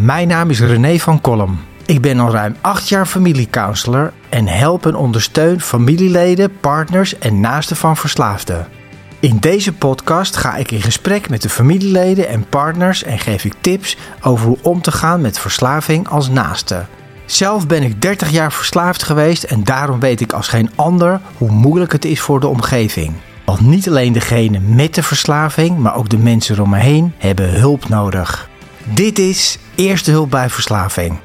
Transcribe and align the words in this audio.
mijn 0.00 0.28
naam 0.28 0.50
is 0.50 0.60
René 0.60 0.98
van 0.98 1.20
Kolm. 1.20 1.60
Ik 1.86 2.00
ben 2.00 2.20
al 2.20 2.30
ruim 2.30 2.56
acht 2.60 2.88
jaar 2.88 3.06
familiecounselor 3.06 4.12
en 4.28 4.46
help 4.46 4.86
en 4.86 4.94
ondersteun 4.94 5.60
familieleden, 5.60 6.60
partners 6.60 7.18
en 7.18 7.40
naasten 7.40 7.76
van 7.76 7.96
verslaafden. 7.96 8.66
In 9.20 9.36
deze 9.38 9.72
podcast 9.72 10.36
ga 10.36 10.56
ik 10.56 10.70
in 10.70 10.82
gesprek 10.82 11.28
met 11.28 11.42
de 11.42 11.48
familieleden 11.48 12.28
en 12.28 12.48
partners 12.48 13.02
en 13.02 13.18
geef 13.18 13.44
ik 13.44 13.54
tips 13.60 13.96
over 14.22 14.46
hoe 14.46 14.58
om 14.62 14.82
te 14.82 14.92
gaan 14.92 15.20
met 15.20 15.38
verslaving 15.38 16.08
als 16.08 16.28
naaste. 16.28 16.84
Zelf 17.26 17.66
ben 17.66 17.82
ik 17.82 18.02
30 18.02 18.30
jaar 18.30 18.52
verslaafd 18.52 19.02
geweest 19.02 19.42
en 19.42 19.64
daarom 19.64 20.00
weet 20.00 20.20
ik 20.20 20.32
als 20.32 20.48
geen 20.48 20.70
ander 20.74 21.20
hoe 21.36 21.50
moeilijk 21.50 21.92
het 21.92 22.04
is 22.04 22.20
voor 22.20 22.40
de 22.40 22.46
omgeving. 22.46 23.12
Want 23.44 23.60
niet 23.60 23.88
alleen 23.88 24.12
degene 24.12 24.58
met 24.60 24.94
de 24.94 25.02
verslaving, 25.02 25.78
maar 25.78 25.96
ook 25.96 26.08
de 26.08 26.18
mensen 26.18 26.60
om 26.60 26.70
me 26.70 26.78
heen 26.78 27.12
hebben 27.18 27.60
hulp 27.60 27.88
nodig. 27.88 28.47
Dit 28.94 29.18
is 29.18 29.58
Eerste 29.74 30.10
Hulp 30.10 30.30
bij 30.30 30.50
Verslaving. 30.50 31.20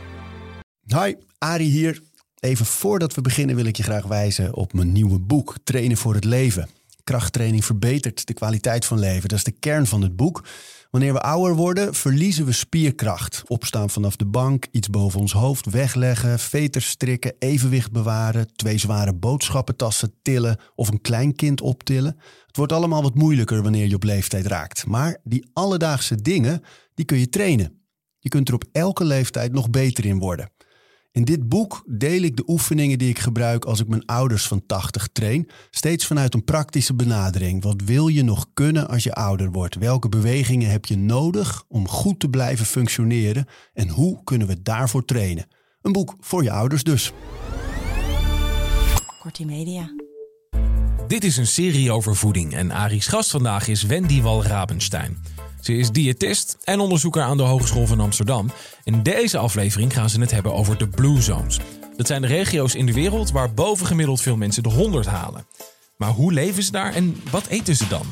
Hi, 0.85 1.13
Ari 1.37 1.63
hier. 1.63 2.01
Even 2.39 2.65
voordat 2.65 3.13
we 3.13 3.21
beginnen 3.21 3.55
wil 3.55 3.65
ik 3.65 3.77
je 3.77 3.83
graag 3.83 4.05
wijzen 4.05 4.55
op 4.55 4.73
mijn 4.73 4.91
nieuwe 4.91 5.19
boek 5.19 5.55
Trainen 5.63 5.97
voor 5.97 6.13
het 6.13 6.23
Leven. 6.23 6.69
Krachttraining 7.03 7.65
verbetert 7.65 8.27
de 8.27 8.33
kwaliteit 8.33 8.85
van 8.85 8.99
leven. 8.99 9.29
Dat 9.29 9.37
is 9.37 9.43
de 9.43 9.51
kern 9.51 9.85
van 9.85 10.01
het 10.01 10.15
boek. 10.15 10.43
Wanneer 10.91 11.13
we 11.13 11.21
ouder 11.21 11.55
worden, 11.55 11.93
verliezen 11.93 12.45
we 12.45 12.51
spierkracht. 12.51 13.43
Opstaan 13.47 13.89
vanaf 13.89 14.15
de 14.15 14.25
bank, 14.25 14.67
iets 14.71 14.89
boven 14.89 15.19
ons 15.19 15.31
hoofd 15.31 15.69
wegleggen, 15.69 16.39
veters 16.39 16.87
strikken, 16.87 17.35
evenwicht 17.39 17.91
bewaren, 17.91 18.55
twee 18.55 18.77
zware 18.77 19.13
boodschappentassen 19.13 20.13
tillen 20.21 20.59
of 20.75 20.87
een 20.87 21.01
klein 21.01 21.35
kind 21.35 21.61
optillen. 21.61 22.19
Het 22.53 22.61
wordt 22.61 22.81
allemaal 22.81 23.01
wat 23.01 23.15
moeilijker 23.15 23.63
wanneer 23.63 23.87
je 23.87 23.95
op 23.95 24.03
leeftijd 24.03 24.45
raakt. 24.45 24.85
Maar 24.85 25.17
die 25.23 25.49
alledaagse 25.53 26.21
dingen, 26.21 26.61
die 26.93 27.05
kun 27.05 27.19
je 27.19 27.29
trainen. 27.29 27.81
Je 28.19 28.29
kunt 28.29 28.47
er 28.47 28.53
op 28.53 28.63
elke 28.71 29.05
leeftijd 29.05 29.51
nog 29.51 29.69
beter 29.69 30.05
in 30.05 30.19
worden. 30.19 30.49
In 31.11 31.23
dit 31.23 31.49
boek 31.49 31.83
deel 31.87 32.21
ik 32.21 32.35
de 32.37 32.43
oefeningen 32.47 32.97
die 32.97 33.09
ik 33.09 33.19
gebruik 33.19 33.65
als 33.65 33.79
ik 33.79 33.87
mijn 33.87 34.05
ouders 34.05 34.47
van 34.47 34.65
80 34.65 35.07
train, 35.07 35.49
steeds 35.69 36.05
vanuit 36.05 36.33
een 36.33 36.43
praktische 36.43 36.95
benadering. 36.95 37.63
Wat 37.63 37.81
wil 37.81 38.07
je 38.07 38.23
nog 38.23 38.47
kunnen 38.53 38.87
als 38.87 39.03
je 39.03 39.13
ouder 39.13 39.51
wordt? 39.51 39.75
Welke 39.75 40.09
bewegingen 40.09 40.69
heb 40.69 40.85
je 40.85 40.97
nodig 40.97 41.63
om 41.67 41.87
goed 41.87 42.19
te 42.19 42.29
blijven 42.29 42.65
functioneren 42.65 43.45
en 43.73 43.89
hoe 43.89 44.23
kunnen 44.23 44.47
we 44.47 44.61
daarvoor 44.61 45.05
trainen? 45.05 45.47
Een 45.81 45.91
boek 45.91 46.15
voor 46.19 46.43
je 46.43 46.51
ouders 46.51 46.83
dus. 46.83 47.11
Kortie 49.19 49.45
Media. 49.45 50.02
Dit 51.13 51.23
is 51.23 51.37
een 51.37 51.47
serie 51.47 51.91
over 51.91 52.15
voeding 52.15 52.53
en 52.53 52.71
Ari's 52.71 53.07
gast 53.07 53.31
vandaag 53.31 53.67
is 53.67 53.83
Wendy 53.83 54.21
Wal-Rabenstein. 54.21 55.23
Ze 55.61 55.73
is 55.73 55.91
diëtist 55.91 56.57
en 56.63 56.79
onderzoeker 56.79 57.21
aan 57.21 57.37
de 57.37 57.43
Hogeschool 57.43 57.87
van 57.87 57.99
Amsterdam. 57.99 58.51
In 58.83 59.03
deze 59.03 59.37
aflevering 59.37 59.93
gaan 59.93 60.09
ze 60.09 60.19
het 60.19 60.31
hebben 60.31 60.53
over 60.53 60.77
de 60.77 60.87
Blue 60.87 61.21
Zones. 61.21 61.59
Dat 61.97 62.07
zijn 62.07 62.21
de 62.21 62.27
regio's 62.27 62.75
in 62.75 62.85
de 62.85 62.93
wereld 62.93 63.31
waar 63.31 63.53
bovengemiddeld 63.53 64.21
veel 64.21 64.37
mensen 64.37 64.63
de 64.63 64.69
100 64.69 65.05
halen. 65.05 65.45
Maar 65.97 66.09
hoe 66.09 66.33
leven 66.33 66.63
ze 66.63 66.71
daar 66.71 66.93
en 66.93 67.21
wat 67.31 67.47
eten 67.47 67.75
ze 67.75 67.87
dan? 67.87 68.05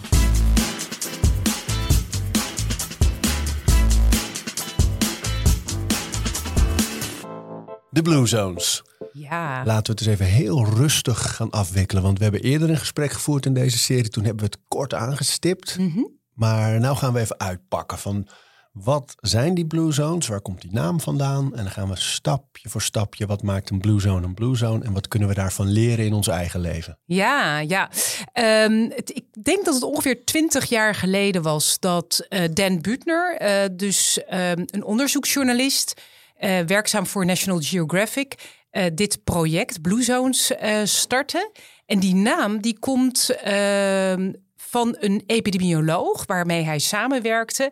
De 7.93 8.01
Blue 8.01 8.25
Zones. 8.27 8.83
Ja. 9.13 9.63
Laten 9.65 9.85
we 9.95 9.99
het 9.99 10.07
eens 10.07 10.19
even 10.19 10.25
heel 10.25 10.65
rustig 10.65 11.35
gaan 11.35 11.49
afwikkelen. 11.49 12.03
Want 12.03 12.17
we 12.17 12.23
hebben 12.23 12.41
eerder 12.41 12.69
een 12.69 12.77
gesprek 12.77 13.11
gevoerd 13.11 13.45
in 13.45 13.53
deze 13.53 13.77
serie. 13.77 14.09
Toen 14.09 14.23
hebben 14.23 14.45
we 14.45 14.51
het 14.51 14.61
kort 14.67 14.93
aangestipt. 14.93 15.77
Mhm. 15.77 15.99
Maar 16.33 16.79
nou 16.79 16.97
gaan 16.97 17.13
we 17.13 17.19
even 17.19 17.39
uitpakken 17.39 17.97
van 17.97 18.27
wat 18.71 19.15
zijn 19.17 19.53
die 19.53 19.65
blue 19.65 19.91
zones? 19.91 20.27
Waar 20.27 20.41
komt 20.41 20.61
die 20.61 20.71
naam 20.73 20.99
vandaan? 21.01 21.55
En 21.55 21.63
dan 21.63 21.71
gaan 21.71 21.89
we 21.89 21.95
stapje 21.95 22.69
voor 22.69 22.81
stapje. 22.81 23.25
Wat 23.25 23.43
maakt 23.43 23.69
een 23.69 23.79
blue 23.79 23.99
zone 23.99 24.25
een 24.25 24.33
blue 24.33 24.55
zone? 24.55 24.83
En 24.83 24.93
wat 24.93 25.07
kunnen 25.07 25.27
we 25.29 25.33
daarvan 25.33 25.67
leren 25.67 26.05
in 26.05 26.13
ons 26.13 26.27
eigen 26.27 26.59
leven? 26.59 26.97
Ja, 27.05 27.59
ja. 27.59 27.89
Ehm, 28.33 28.89
het- 28.89 29.15
ik 29.15 29.43
denk 29.43 29.65
dat 29.65 29.73
het 29.73 29.83
ongeveer 29.83 30.25
twintig 30.25 30.65
jaar 30.69 30.95
geleden 30.95 31.41
was 31.41 31.79
dat 31.79 32.25
eh, 32.29 32.43
Dan 32.53 32.81
Buettner, 32.81 33.35
eh, 33.37 33.69
dus 33.71 34.23
ehm, 34.27 34.63
een 34.65 34.83
onderzoeksjournalist, 34.83 36.01
eh, 36.41 36.59
werkzaam 36.59 37.07
voor 37.07 37.25
National 37.25 37.59
Geographic, 37.59 38.35
eh, 38.69 38.85
dit 38.93 39.23
project 39.23 39.81
Blue 39.81 40.03
Zones 40.03 40.55
eh, 40.55 40.79
startte. 40.83 41.51
En 41.85 41.99
die 41.99 42.15
naam 42.15 42.61
die 42.61 42.79
komt 42.79 43.29
ehm, 43.29 44.31
van 44.55 44.95
een 44.99 45.23
epidemioloog 45.25 46.25
waarmee 46.25 46.63
hij 46.63 46.79
samenwerkte. 46.79 47.71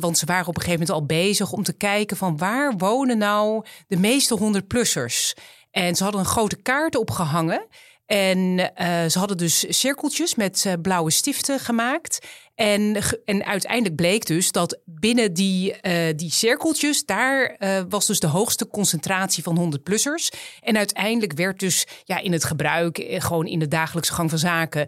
Want 0.00 0.18
ze 0.18 0.26
waren 0.26 0.46
op 0.46 0.56
een 0.56 0.62
gegeven 0.62 0.86
moment 0.86 1.00
al 1.00 1.06
bezig 1.06 1.52
om 1.52 1.62
te 1.62 1.72
kijken 1.72 2.16
van 2.16 2.36
waar 2.36 2.76
wonen 2.76 3.18
nou 3.18 3.64
de 3.88 3.96
meeste 3.96 4.38
100-plussers. 4.38 5.34
En 5.70 5.94
ze 5.96 6.02
hadden 6.02 6.20
een 6.20 6.26
grote 6.26 6.56
kaart 6.56 6.96
opgehangen. 6.96 7.66
En 8.06 8.72
ze 9.10 9.18
hadden 9.18 9.36
dus 9.36 9.78
cirkeltjes 9.78 10.34
met 10.34 10.76
blauwe 10.82 11.10
stiften 11.10 11.58
gemaakt. 11.58 12.26
En, 12.60 12.96
en 13.24 13.44
uiteindelijk 13.44 13.96
bleek 13.96 14.26
dus 14.26 14.52
dat 14.52 14.78
binnen 14.84 15.32
die, 15.32 15.72
eh, 15.72 16.16
die 16.16 16.30
cirkeltjes, 16.30 17.04
daar 17.04 17.44
eh, 17.44 17.80
was 17.88 18.06
dus 18.06 18.20
de 18.20 18.26
hoogste 18.26 18.68
concentratie 18.68 19.42
van 19.42 19.56
100-plussers. 19.56 20.30
En 20.60 20.76
uiteindelijk 20.76 21.32
werd 21.32 21.58
dus 21.58 21.86
ja, 22.04 22.18
in 22.18 22.32
het 22.32 22.44
gebruik, 22.44 22.98
eh, 22.98 23.20
gewoon 23.20 23.46
in 23.46 23.58
de 23.58 23.68
dagelijkse 23.68 24.12
gang 24.12 24.30
van 24.30 24.38
zaken, 24.38 24.86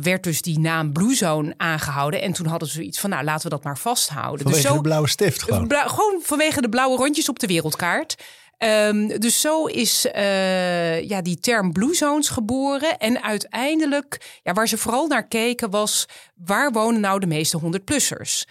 werd 0.00 0.22
dus 0.22 0.42
die 0.42 0.58
naam 0.58 0.92
Blue 0.92 1.14
Zone 1.14 1.54
aangehouden. 1.56 2.22
En 2.22 2.32
toen 2.32 2.46
hadden 2.46 2.68
ze 2.68 2.74
zoiets 2.74 3.00
van, 3.00 3.10
nou 3.10 3.24
laten 3.24 3.42
we 3.42 3.56
dat 3.56 3.64
maar 3.64 3.78
vasthouden. 3.78 4.42
Vanwege 4.42 4.62
dus 4.62 4.70
zo, 4.70 4.76
de 4.76 4.82
blauwe 4.82 5.08
stift 5.08 5.42
gewoon. 5.42 5.72
Gewoon 5.72 6.20
vanwege 6.22 6.60
de 6.60 6.68
blauwe 6.68 6.96
rondjes 6.96 7.28
op 7.28 7.38
de 7.38 7.46
wereldkaart. 7.46 8.14
Ehm, 8.58 9.18
dus 9.18 9.40
zo 9.40 9.66
is 9.66 10.06
eh, 10.06 11.08
ja, 11.08 11.22
die 11.22 11.40
term 11.40 11.72
Blue 11.72 11.94
Zones 11.94 12.28
geboren. 12.28 12.98
En 12.98 13.22
uiteindelijk, 13.22 14.40
ja, 14.42 14.52
waar 14.52 14.68
ze 14.68 14.78
vooral 14.78 15.06
naar 15.06 15.28
keken, 15.28 15.70
was 15.70 16.06
waar 16.34 16.72
wonen 16.72 17.00
nou 17.00 17.20
de 17.20 17.26
meeste 17.26 17.60
100-plussers? 17.60 18.44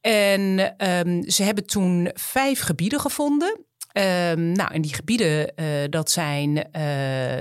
En 0.00 0.74
ehm, 0.76 1.22
ze 1.22 1.42
hebben 1.42 1.66
toen 1.66 2.10
vijf 2.14 2.60
gebieden 2.60 3.00
gevonden. 3.00 3.64
Ehm, 3.92 4.52
nou, 4.52 4.74
en 4.74 4.82
die 4.82 4.94
gebieden, 4.94 5.54
eh, 5.54 5.66
dat 5.90 6.10
zijn 6.10 6.70
eh, 6.72 6.82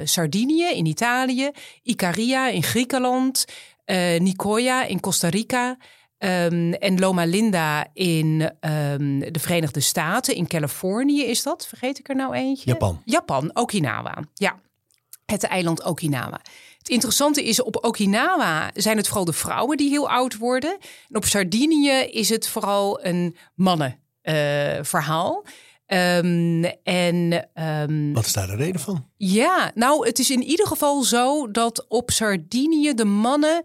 Sardinië 0.03 0.65
in 0.65 0.85
Italië, 0.85 1.51
Icaria 1.83 2.47
in 2.47 2.63
Griekenland, 2.63 3.45
Nicoya 4.17 4.85
in 4.85 4.99
Costa 4.99 5.29
Rica, 5.29 5.77
Ehm, 6.21 6.73
en 6.73 6.99
Loma 6.99 7.25
Linda 7.25 7.87
in 7.93 8.51
ehm, 8.59 9.19
de 9.19 9.39
Verenigde 9.39 9.79
Staten, 9.79 10.35
in 10.35 10.47
Californië 10.47 11.23
is 11.23 11.43
dat. 11.43 11.67
Vergeet 11.67 11.99
ik 11.99 12.09
er 12.09 12.15
nou 12.15 12.33
eentje? 12.33 12.69
Japan. 12.69 13.01
Japan, 13.05 13.51
Okinawa. 13.53 14.17
Ja, 14.33 14.59
het 15.25 15.43
eiland 15.43 15.83
Okinawa. 15.83 16.39
Het 16.77 16.89
interessante 16.89 17.43
is, 17.43 17.61
op 17.61 17.85
Okinawa 17.85 18.69
zijn 18.73 18.97
het 18.97 19.07
vooral 19.07 19.25
de 19.25 19.33
vrouwen 19.33 19.77
die 19.77 19.89
heel 19.89 20.09
oud 20.09 20.37
worden. 20.37 20.77
En 21.09 21.15
op 21.15 21.25
Sardinië 21.25 21.91
is 22.11 22.29
het 22.29 22.47
vooral 22.47 23.05
een 23.05 23.35
mannenverhaal. 23.55 25.45
Ehm 25.85 26.63
en 26.83 27.49
ehm, 27.53 28.13
Wat 28.13 28.25
is 28.25 28.33
daar 28.33 28.47
de 28.47 28.55
reden 28.55 28.81
van? 28.81 29.05
ja, 29.17 29.71
nou, 29.75 30.05
het 30.05 30.19
is 30.19 30.29
in 30.29 30.43
ieder 30.43 30.67
geval 30.67 31.03
zo 31.03 31.51
dat 31.51 31.85
op 31.87 32.11
Sardinië 32.11 32.93
de 32.93 33.05
mannen. 33.05 33.61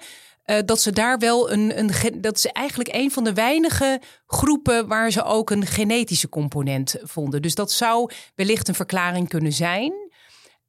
Eh, 0.46 0.58
dat 0.64 0.80
ze 0.80 0.92
daar 0.92 1.18
wel 1.18 1.50
een, 1.50 1.78
een. 1.78 2.20
Dat 2.20 2.36
is 2.36 2.46
eigenlijk 2.46 2.88
een 2.92 3.10
van 3.10 3.24
de 3.24 3.32
weinige 3.32 4.00
groepen 4.26 4.86
waar 4.88 5.10
ze 5.10 5.24
ook 5.24 5.50
een 5.50 5.66
genetische 5.66 6.28
component 6.28 6.96
vonden. 7.02 7.42
Dus 7.42 7.54
dat 7.54 7.72
zou 7.72 8.10
wellicht 8.34 8.68
een 8.68 8.74
verklaring 8.74 9.28
kunnen 9.28 9.52
zijn. 9.52 9.92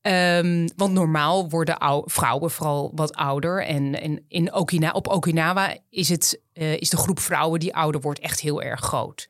Ehm, 0.02 0.68
want 0.76 0.94
normaal 0.94 1.50
worden 1.50 1.78
ou- 1.78 2.04
vrouwen 2.06 2.52
vooral 2.52 2.92
wat 2.96 3.14
ouder. 3.16 3.66
En, 3.66 4.24
in 4.28 4.54
op 4.94 5.08
Okinawa 5.08 5.78
is, 5.90 6.10
het, 6.10 6.42
eh, 6.54 6.78
is 6.78 6.90
de 6.90 6.98
groep 6.98 7.20
vrouwen 7.20 7.60
die 7.60 7.76
ouder 7.76 8.02
wordt 8.02 8.20
echt 8.20 8.40
heel 8.40 8.62
erg 8.62 8.80
groot. 8.80 9.28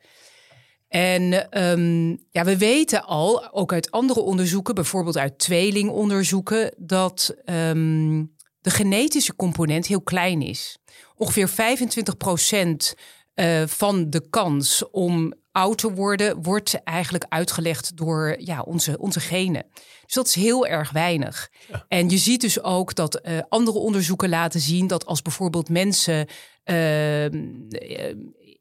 En 0.88 1.50
ehm, 1.50 2.08
ja, 2.30 2.44
we 2.44 2.58
weten 2.58 3.04
al, 3.04 3.52
ook 3.52 3.72
uit 3.72 3.90
andere 3.90 4.20
onderzoeken, 4.20 4.74
bijvoorbeeld 4.74 5.18
uit 5.18 5.38
tweelingonderzoeken, 5.38 6.74
dat 6.76 7.34
ehm, 7.44 8.24
de 8.68 8.74
genetische 8.74 9.36
component 9.36 9.86
heel 9.86 10.02
klein 10.02 10.42
is. 10.42 10.78
Ongeveer 11.16 11.48
25 11.48 12.16
procent 12.16 12.94
eh, 13.34 13.62
van 13.66 14.10
de 14.10 14.28
kans 14.30 14.90
om 14.90 15.34
oud 15.52 15.78
te 15.78 15.92
worden, 15.92 16.42
wordt 16.42 16.82
eigenlijk 16.84 17.24
uitgelegd 17.28 17.96
door 17.96 18.36
ja, 18.38 18.60
onze, 18.60 18.98
onze 18.98 19.20
genen. 19.20 19.64
Dus 20.04 20.14
dat 20.14 20.26
is 20.26 20.34
heel 20.34 20.66
erg 20.66 20.90
weinig. 20.90 21.50
En 21.88 22.08
je 22.08 22.18
ziet 22.18 22.40
dus 22.40 22.62
ook 22.62 22.94
dat 22.94 23.14
eh, 23.14 23.38
andere 23.48 23.78
onderzoeken 23.78 24.28
laten 24.28 24.60
zien 24.60 24.86
dat 24.86 25.06
als 25.06 25.22
bijvoorbeeld 25.22 25.68
mensen 25.68 26.26
ehm, 26.64 27.44
eh, 27.68 28.14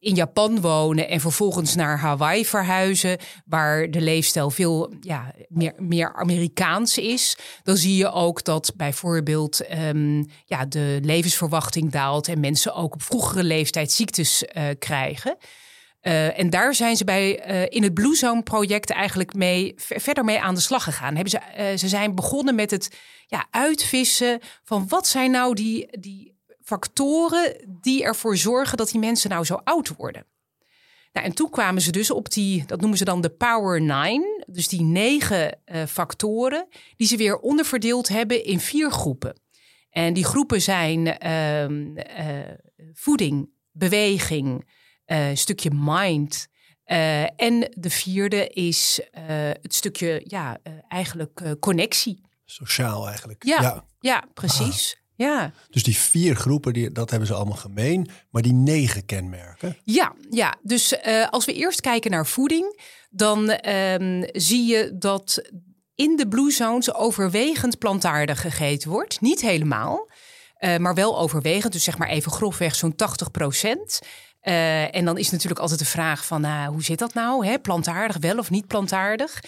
in 0.08 0.16
Japan 0.16 0.62
wonen 0.62 1.10
en 1.10 1.20
vervolgens 1.20 1.76
naar 1.76 2.00
Hawaii 2.00 2.46
verhuizen, 2.46 3.18
waar 3.46 3.92
de 3.92 4.02
leefstijl 4.02 4.50
veel 4.50 4.94
ja, 5.02 5.34
meer, 5.48 5.74
meer 5.78 6.14
Amerikaans 6.14 6.98
is, 6.98 7.38
dan 7.64 7.78
zie 7.78 7.96
je 7.96 8.12
ook 8.12 8.44
dat 8.44 8.74
bijvoorbeeld 8.76 9.66
ehm, 9.66 10.24
ja, 10.46 10.66
de 10.66 11.00
levensverwachting 11.04 11.92
daalt 11.92 12.28
en 12.28 12.40
mensen 12.40 12.74
ook 12.74 12.94
op 12.94 13.04
vroegere 13.04 13.44
leeftijd 13.44 13.92
ziektes 13.92 14.46
eh, 14.46 14.64
krijgen. 14.80 15.38
Uh, 16.02 16.40
en 16.40 16.50
daar 16.50 16.76
zijn 16.76 16.96
ze 16.96 17.04
bij 17.04 17.50
uh, 17.50 17.66
in 17.70 17.84
het 17.84 17.94
Blue 17.94 18.16
Zone 18.16 18.44
project 18.44 18.90
eigenlijk 18.90 19.34
mee 19.34 19.74
verder 19.76 20.24
mee 20.24 20.42
aan 20.42 20.56
de 20.56 20.62
slag 20.62 20.84
gegaan. 20.84 21.16
Hebben 21.16 21.32
ze, 21.32 21.74
ze 21.78 21.88
zijn 21.88 22.16
begonnen 22.16 22.56
met 22.56 22.72
het 22.72 22.98
ja, 23.26 23.48
uitvissen 23.52 24.40
van 24.64 24.88
wat 24.88 25.08
zijn 25.08 25.32
nou 25.32 25.54
die, 25.54 26.00
die 26.00 26.37
factoren 26.68 27.78
die 27.82 28.04
ervoor 28.04 28.38
zorgen 28.38 28.78
dat 28.78 28.90
die 28.90 29.00
mensen 29.00 29.30
nou 29.30 29.46
zo 29.46 29.62
oud 29.64 29.96
worden. 29.96 30.26
Nou, 31.12 31.26
en 31.26 31.36
toen 31.36 31.50
kwamen 31.50 31.82
ze 31.82 31.92
dus 31.92 32.12
op 32.12 32.30
die, 32.30 32.66
dat 32.66 32.80
noemen 32.80 32.98
ze 32.98 33.06
dan 33.06 33.22
de 33.22 33.30
Power 33.30 33.82
Nine, 33.82 34.46
dus 34.48 34.68
die 34.68 34.82
negen 34.82 35.60
factoren, 35.88 36.68
die 36.98 37.08
ze 37.08 37.18
weer 37.18 37.38
onderverdeeld 37.38 38.08
hebben 38.08 38.44
in 38.44 38.60
vier 38.60 38.92
groepen. 38.92 39.40
En 39.90 40.14
die 40.14 40.26
groepen 40.26 40.62
zijn 40.62 41.18
ehm, 41.18 41.96
voeding, 42.94 43.50
beweging, 43.72 44.70
uh, 45.08 45.28
stukje 45.34 45.72
mind. 45.74 46.48
En 47.36 47.72
de 47.74 47.90
vierde 47.90 48.48
is 48.48 49.02
het 49.62 49.76
stukje, 49.76 50.22
ja, 50.24 50.58
eigenlijk 50.88 51.56
connectie. 51.60 52.22
Sociaal 52.46 53.08
eigenlijk. 53.08 53.44
Ja, 53.46 53.62
ja. 53.62 53.86
ja 54.00 54.24
precies. 54.34 54.96
Ah. 54.96 55.07
Ja. 55.18 55.52
Dus 55.70 55.84
die 55.84 55.98
vier 55.98 56.36
groepen, 56.36 56.74
die, 56.74 56.92
dat 56.92 57.10
hebben 57.10 57.28
ze 57.28 57.34
allemaal 57.34 57.58
gemeen. 57.58 58.10
Maar 58.30 58.42
die 58.42 58.54
negen 58.54 59.06
kenmerken? 59.06 59.78
Ja, 59.84 60.14
ja. 60.30 60.56
dus 60.62 61.04
als 61.30 61.46
we 61.46 61.54
eerst 61.54 61.82
kijken 61.82 62.12
naar 62.12 62.26
voeding, 62.26 62.82
dan 63.10 63.70
um, 63.70 64.26
zie 64.32 64.66
je 64.66 64.98
dat 64.98 65.42
in 65.98 66.16
de 66.16 66.28
blue 66.28 66.52
zones 66.52 66.94
overwegend 66.94 67.78
plantaardig 67.78 68.42
gegeten 68.42 68.90
wordt. 68.90 69.22
Niet 69.22 69.42
helemaal, 69.42 70.10
uh, 70.60 70.78
maar 70.78 70.94
wel 70.94 71.20
overwegend. 71.20 71.74
Dus 71.74 71.84
zeg 71.84 71.98
maar 71.98 72.10
even 72.10 72.32
grofweg 72.32 72.76
zo'n 72.76 72.96
80 72.96 73.32
procent. 73.32 74.00
Uh, 74.42 74.96
en 74.96 75.06
dan 75.06 75.18
is 75.18 75.30
natuurlijk 75.30 75.60
altijd 75.62 75.80
de 75.80 75.86
vraag 75.86 76.26
van 76.26 76.46
uh, 76.46 76.68
hoe 76.68 76.84
zit 76.84 77.00
dat 77.00 77.14
nou? 77.14 77.46
Hè? 77.46 77.60
Plantaardig 77.60 78.18
wel 78.18 78.38
of 78.38 78.50
niet 78.50 78.68
plantaardig? 78.68 79.44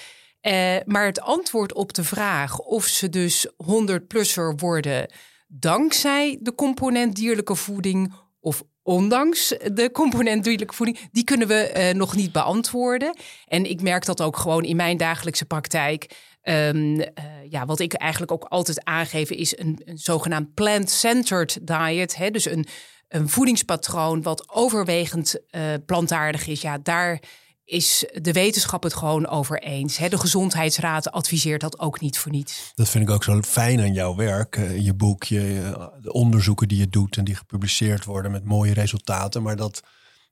Maar 0.85 1.05
het 1.05 1.21
antwoord 1.21 1.73
op 1.73 1.93
de 1.93 2.03
vraag 2.03 2.59
of 2.59 2.85
ze 2.85 3.09
dus 3.09 3.47
100-plusser 3.47 4.55
worden 4.55 5.11
dankzij 5.51 6.37
de 6.41 6.55
component 6.55 7.15
dierlijke 7.15 7.55
voeding 7.55 8.13
of 8.39 8.63
ondanks 8.83 9.47
de 9.73 9.89
component 9.91 10.43
dierlijke 10.43 10.73
voeding, 10.73 10.99
die 11.11 11.23
kunnen 11.23 11.47
we 11.47 11.91
nog 11.95 12.15
niet 12.15 12.31
beantwoorden. 12.31 13.17
En 13.47 13.69
ik 13.69 13.81
merk 13.81 14.05
dat 14.05 14.21
ook 14.21 14.37
gewoon 14.37 14.63
in 14.63 14.75
mijn 14.75 14.97
dagelijkse 14.97 15.45
praktijk. 15.45 16.15
Um, 16.43 17.01
ja, 17.49 17.65
wat 17.65 17.79
ik 17.79 17.93
eigenlijk 17.93 18.31
ook 18.31 18.43
altijd 18.43 18.85
aangeef 18.85 19.29
is 19.29 19.57
een, 19.57 19.81
een 19.85 19.97
zogenaamd 19.97 20.53
plant-centered 20.53 21.67
diet. 21.67 22.15
Hè? 22.15 22.31
Dus 22.31 22.45
een, 22.45 22.65
een 23.07 23.29
voedingspatroon 23.29 24.21
wat 24.21 24.49
overwegend 24.49 25.35
uh, 25.51 25.61
plantaardig 25.85 26.47
is, 26.47 26.61
ja, 26.61 26.77
daar 26.77 27.21
is 27.69 28.05
de 28.21 28.31
wetenschap 28.31 28.83
het 28.83 28.93
gewoon 28.93 29.27
over 29.27 29.61
eens. 29.61 29.97
de 29.97 30.17
Gezondheidsraad 30.17 31.11
adviseert 31.11 31.61
dat 31.61 31.79
ook 31.79 31.99
niet 31.99 32.17
voor 32.17 32.31
niets. 32.31 32.71
Dat 32.75 32.89
vind 32.89 33.03
ik 33.03 33.13
ook 33.13 33.23
zo 33.23 33.41
fijn 33.41 33.79
aan 33.79 33.93
jouw 33.93 34.15
werk. 34.15 34.57
Uh, 34.57 34.79
je 34.79 34.93
boek, 34.93 35.23
je, 35.23 35.71
de 36.01 36.13
onderzoeken 36.13 36.67
die 36.67 36.77
je 36.77 36.89
doet 36.89 37.17
en 37.17 37.23
die 37.23 37.35
gepubliceerd 37.35 38.05
worden 38.05 38.31
met 38.31 38.43
mooie 38.43 38.73
resultaten. 38.73 39.43
Maar 39.43 39.55
dat 39.55 39.81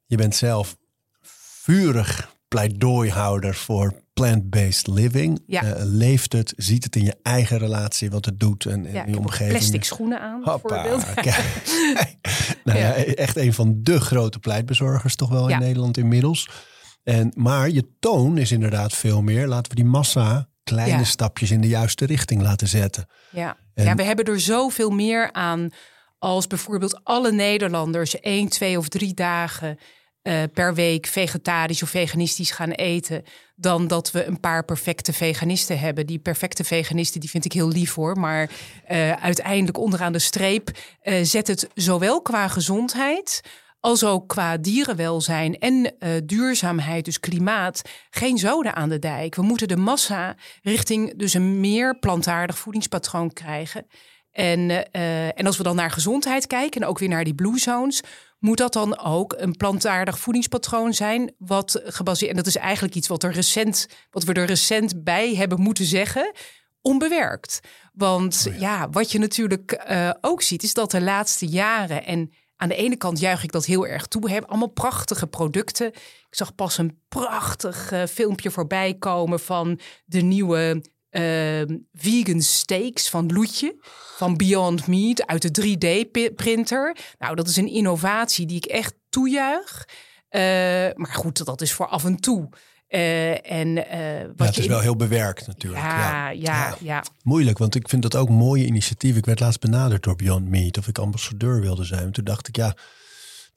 je 0.06 0.18
bent 0.18 0.36
zelf 0.36 0.78
vurig 1.64 2.36
pleidooihouder 2.48 3.56
voor 3.56 3.94
plant-based 4.14 4.88
living. 4.88 5.44
Ja. 5.48 5.64
Uh, 5.64 5.72
leeft 5.84 6.34
het, 6.34 6.54
ziet 6.56 6.84
het 6.84 6.96
in 6.96 7.04
je 7.04 7.16
eigen 7.22 7.58
relatie 7.58 8.10
wat 8.10 8.26
het 8.26 8.40
doet 8.40 8.66
en, 8.66 8.84
ja, 8.92 9.06
in 9.06 9.12
je 9.12 9.18
omgeving. 9.18 9.58
Plastic 9.58 9.84
schoenen 9.84 10.20
aan, 10.20 10.42
Hoppa, 10.44 10.84
nou 12.64 12.80
ja. 12.80 12.94
echt 12.94 13.38
een 13.38 13.54
van 13.54 13.80
de 13.82 14.00
grote 14.00 14.40
pleitbezorgers 14.40 15.16
toch 15.16 15.30
wel 15.30 15.50
in 15.50 15.60
Nederland 15.60 15.98
inmiddels. 15.98 16.50
En, 17.08 17.32
maar 17.36 17.70
je 17.70 17.88
toon 18.00 18.38
is 18.38 18.52
inderdaad 18.52 18.94
veel 18.94 19.22
meer. 19.22 19.48
Laten 19.48 19.70
we 19.70 19.76
die 19.76 19.86
massa 19.86 20.50
kleine 20.64 21.04
stapjes 21.04 21.52
in 21.52 21.62
de 21.62 21.68
juiste 21.68 22.06
richting 22.06 22.42
laten 22.42 22.68
zetten. 22.68 23.08
Ja. 23.30 23.58
ja, 23.74 23.96
we 23.96 24.04
hebben 24.04 24.26
er 24.26 24.40
zoveel 24.40 24.90
meer 24.90 25.34
aan 25.34 25.70
als 26.20 26.48
bijvoorbeeld 26.48 27.00
alle 27.04 27.32
Nederlanders 27.32 28.20
één, 28.20 28.50
twee 28.50 28.78
of 28.78 28.88
drie 28.88 29.14
dagen 29.14 29.78
uh, 30.24 30.44
per 30.54 30.74
week 30.74 31.06
vegetarisch 31.06 31.84
of 31.84 31.90
veganistisch 31.90 32.52
gaan 32.52 32.72
eten. 32.72 33.24
Dan 33.56 33.88
dat 33.88 34.12
we 34.12 34.26
een 34.26 34.40
paar 34.40 34.66
perfecte 34.66 35.14
veganisten 35.14 35.80
hebben. 35.80 36.06
Die 36.06 36.20
perfecte 36.20 36.64
veganisten, 36.64 37.20
die 37.20 37.30
vind 37.30 37.46
ik 37.46 37.54
heel 37.54 37.70
lief 37.70 37.94
hoor. 37.94 38.20
Maar 38.20 38.50
uh, 38.90 39.12
uiteindelijk 39.12 39.78
onderaan 39.78 40.14
de 40.14 40.20
streep 40.20 40.72
uh, 41.04 41.24
zet 41.24 41.48
het 41.48 41.68
zowel 41.74 42.22
qua 42.22 42.48
gezondheid. 42.48 43.42
Als 43.80 44.04
ook 44.04 44.28
qua 44.28 44.58
dierenwelzijn 44.58 45.58
en 45.58 45.96
duurzaamheid, 46.26 47.06
dus 47.06 47.20
klimaat, 47.20 47.82
geen 48.10 48.38
zoden 48.38 48.76
aan 48.76 48.90
de 48.90 49.00
dijk. 49.00 49.36
We 49.36 49.42
moeten 49.42 49.68
de 49.68 49.78
massa 49.78 50.36
richting 50.62 51.18
dus 51.18 51.34
een 51.34 51.60
meer 51.60 52.00
plantaardig 52.00 52.58
voedingspatroon 52.58 53.34
krijgen. 53.34 53.88
En, 54.32 54.60
uh, 54.70 55.40
en 55.40 55.46
als 55.46 55.58
we 55.58 55.64
dan 55.64 55.76
naar 55.76 55.92
gezondheid 55.92 56.48
kijken 56.48 56.82
en 56.82 56.88
ook 56.88 57.00
weer 57.00 57.10
naar 57.10 57.24
die 57.24 57.36
blue 57.36 57.60
zones, 57.60 58.02
moet 58.40 58.58
dat 58.58 58.74
dan 58.74 59.00
ook 59.00 59.36
een 59.38 59.56
plantaardig 59.56 60.20
voedingspatroon 60.20 60.94
zijn, 60.94 61.34
wat 61.38 61.82
gebaseerd, 61.84 62.32
en 62.32 62.38
dat 62.38 62.48
is 62.48 62.56
eigenlijk 62.56 62.96
iets 62.96 63.08
wat, 63.08 63.24
er 63.24 63.32
recent, 63.32 63.88
wat 64.12 64.24
we 64.24 64.34
er 64.34 64.46
recent 64.46 65.04
bij 65.04 65.36
hebben 65.36 65.62
moeten 65.62 65.86
zeggen, 65.86 66.32
onbewerkt. 66.82 67.60
Want 67.94 68.46
oh 68.50 68.60
ja. 68.60 68.90
wat 68.90 69.12
je 69.12 69.20
natuurlijk 69.20 69.86
uh, 69.90 70.10
ook 70.22 70.42
ziet, 70.42 70.64
is 70.64 70.74
dat 70.74 70.92
de 70.92 71.02
laatste 71.02 71.46
jaren, 71.46 72.06
en 72.06 72.32
aan 72.58 72.70
de 72.70 72.76
ene 72.76 72.96
kant 72.96 73.20
juich 73.20 73.44
ik 73.44 73.52
dat 73.52 73.66
heel 73.66 73.88
erg 73.88 74.08
toe. 74.08 74.22
We 74.22 74.32
hebben 74.32 74.50
allemaal 74.50 74.68
prachtige 74.68 75.28
producten. 75.28 75.88
Ik 75.88 76.28
zag 76.30 76.56
pas 76.56 76.78
een 76.78 77.00
prachtig 77.08 77.92
uh, 77.92 78.04
filmpje 78.06 78.52
voorbij 78.52 78.94
komen 78.94 79.40
van 79.40 79.80
de 80.06 80.22
nieuwe 80.22 80.82
uh, 81.12 81.78
vegan 81.94 82.42
steaks 82.42 83.10
van 83.10 83.34
Loetje. 83.34 83.76
Van 84.16 84.38
Beyond 84.38 84.88
Meat 84.88 85.28
uit 85.28 85.56
de 85.56 85.62
3D-printer. 85.62 86.98
Nou, 87.18 87.36
dat 87.36 87.48
is 87.48 87.58
een 87.58 87.72
innovatie 87.72 88.46
die 88.46 88.58
ik 88.58 88.66
echt 88.66 88.94
toejuich. 89.10 89.88
Uh, 90.30 90.42
maar 90.96 91.14
goed, 91.14 91.46
dat 91.46 91.62
is 91.62 91.74
voor 91.74 91.88
af 91.88 92.06
en 92.06 92.18
toe. 92.18 92.50
Uh, 92.90 93.52
en, 93.52 93.68
uh, 93.68 93.84
wat 94.26 94.38
ja, 94.38 94.46
het 94.46 94.58
is 94.58 94.66
wel 94.66 94.80
heel 94.80 94.96
bewerkt 94.96 95.48
natuurlijk. 95.48 95.84
Ja, 95.84 96.30
ja, 96.30 96.68
ja, 96.68 96.76
ja, 96.80 97.04
Moeilijk, 97.24 97.58
want 97.58 97.76
ik 97.76 97.90
vind 97.90 98.02
dat 98.02 98.16
ook 98.16 98.30
mooie 98.30 98.66
initiatief. 98.66 99.16
Ik 99.16 99.26
werd 99.26 99.40
laatst 99.40 99.60
benaderd 99.60 100.04
door 100.04 100.16
Beyond 100.16 100.48
Meat 100.48 100.78
of 100.78 100.88
ik 100.88 100.98
ambassadeur 100.98 101.62
wilde 101.62 101.84
zijn. 101.84 102.12
Toen 102.12 102.24
dacht 102.24 102.48
ik, 102.48 102.56
ja, 102.56 102.76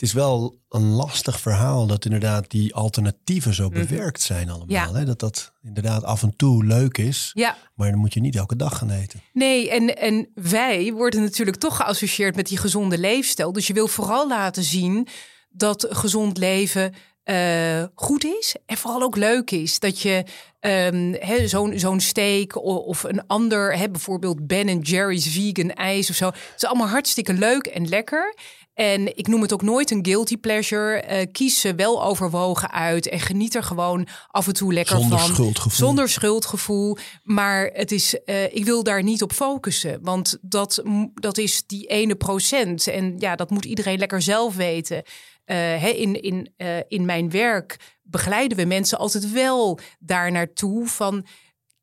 het 0.01 0.09
is 0.09 0.13
wel 0.15 0.59
een 0.69 0.91
lastig 0.91 1.41
verhaal 1.41 1.87
dat 1.87 2.05
inderdaad 2.05 2.51
die 2.51 2.75
alternatieven 2.75 3.55
zo 3.55 3.69
mhm. 3.69 3.79
bewerkt 3.79 4.21
zijn 4.21 4.51
allemaal. 4.51 4.95
Hè? 4.95 5.05
Dat 5.05 5.19
dat 5.19 5.53
inderdaad 5.63 6.05
af 6.05 6.23
en 6.23 6.37
toe 6.37 6.65
leuk 6.65 6.99
is, 6.99 7.31
ja. 7.35 7.57
maar 7.75 7.91
dan 7.91 7.99
moet 7.99 8.15
je 8.15 8.21
niet 8.21 8.37
elke 8.37 8.57
dag 8.57 8.79
gaan 8.79 8.91
eten. 8.91 9.21
Nee, 9.33 9.71
en, 9.71 9.97
en 9.97 10.29
wij 10.35 10.93
worden 10.93 11.21
natuurlijk 11.21 11.57
toch 11.57 11.77
geassocieerd 11.77 12.37
met 12.37 12.49
die 12.49 12.59
gezonde 12.59 12.99
leefstijl. 12.99 13.53
Dus 13.53 13.67
je 13.67 13.73
wil 13.73 13.89
vooral 13.89 14.29
laten 14.29 14.63
zien 14.63 15.09
dat 15.51 15.87
gezond 15.91 16.39
leven 16.39 16.95
uh, 17.25 17.85
goed 17.95 18.25
is 18.25 18.57
en 18.67 18.77
vooral 18.77 19.03
ook 19.03 19.17
leuk 19.17 19.51
is. 19.51 19.79
Dat 19.79 20.01
je 20.01 20.25
um, 20.61 21.17
zo'n 21.49 21.79
zo'n 21.79 22.01
steak 22.01 22.57
of, 22.57 22.77
of, 22.77 23.03
een 23.03 23.27
ander, 23.27 23.77
he, 23.77 23.91
bijvoorbeeld 23.91 24.47
Ben 24.47 24.79
Jerry's 24.79 25.29
vegan 25.29 25.73
ijs 25.73 26.11
of 26.11 26.17
zo. 26.17 26.27
Het 26.27 26.53
is 26.57 26.65
allemaal 26.65 26.89
hartstikke 26.89 27.33
leuk 27.33 27.67
en 27.67 27.89
lekker. 27.89 28.35
En 28.75 29.17
ik 29.17 29.27
noem 29.27 29.43
het 29.43 29.53
ook 29.53 29.63
nooit 29.63 29.91
een 29.91 30.05
guilty 30.05 30.37
pleasure. 30.37 31.05
Uh, 31.11 31.27
kies 31.33 31.61
ze 31.61 31.75
wel 31.75 32.05
overwogen 32.05 32.71
uit 32.71 33.09
en 33.09 33.21
geniet 33.21 33.55
er 33.55 33.63
gewoon 33.63 34.07
af 34.29 34.47
en 34.47 34.53
toe 34.53 34.73
lekker 34.73 34.97
Zonder 34.97 35.19
van. 35.19 35.29
Schuldgevoel. 35.29 35.87
Zonder 35.87 36.09
schuldgevoel. 36.09 36.97
Maar 37.23 37.71
het 37.73 37.93
is, 37.93 38.19
uh, 38.25 38.45
ik 38.45 38.65
wil 38.65 38.83
daar 38.83 39.03
niet 39.03 39.23
op 39.23 39.33
focussen. 39.33 39.99
Want 40.03 40.39
dat, 40.41 40.83
dat 41.15 41.39
is 41.39 41.63
die 41.67 41.87
ene 41.87 42.15
procent. 42.15 42.87
En 42.87 43.15
ja, 43.19 43.37
dat 43.37 43.51
moet 43.51 43.65
iedereen 43.65 43.99
lekker 43.99 44.23
zelf 44.23 44.57
weten. 44.57 45.03
Uh, 45.51 45.85
in, 45.85 46.23
in, 46.23 46.55
in 46.89 47.05
mijn 47.05 47.31
werk 47.31 47.77
begeleiden 48.03 48.57
we 48.57 48.65
mensen 48.65 48.99
altijd 48.99 49.33
wel 49.33 49.79
daar 49.99 50.33
naartoe 50.33 50.87
van 50.87 51.27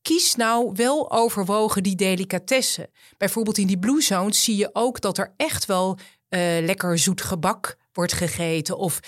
kies 0.02 0.36
nou 0.36 0.72
wel 0.74 1.12
overwogen 1.12 1.84
die 1.84 1.96
delicatessen. 1.96 2.90
Bijvoorbeeld 3.18 3.58
in 3.58 3.68
die 3.68 3.80
blue 3.80 4.02
zones 4.02 4.44
zie 4.44 4.56
je 4.56 4.70
ook 4.74 5.02
dat 5.02 5.18
er 5.18 5.34
echt 5.38 5.66
wel 5.66 5.98
uh, 6.30 6.40
lekker 6.40 7.00
zoet 7.00 7.22
gebak 7.22 7.78
wordt 7.94 8.14
gegeten 8.14 8.78
of 8.78 9.00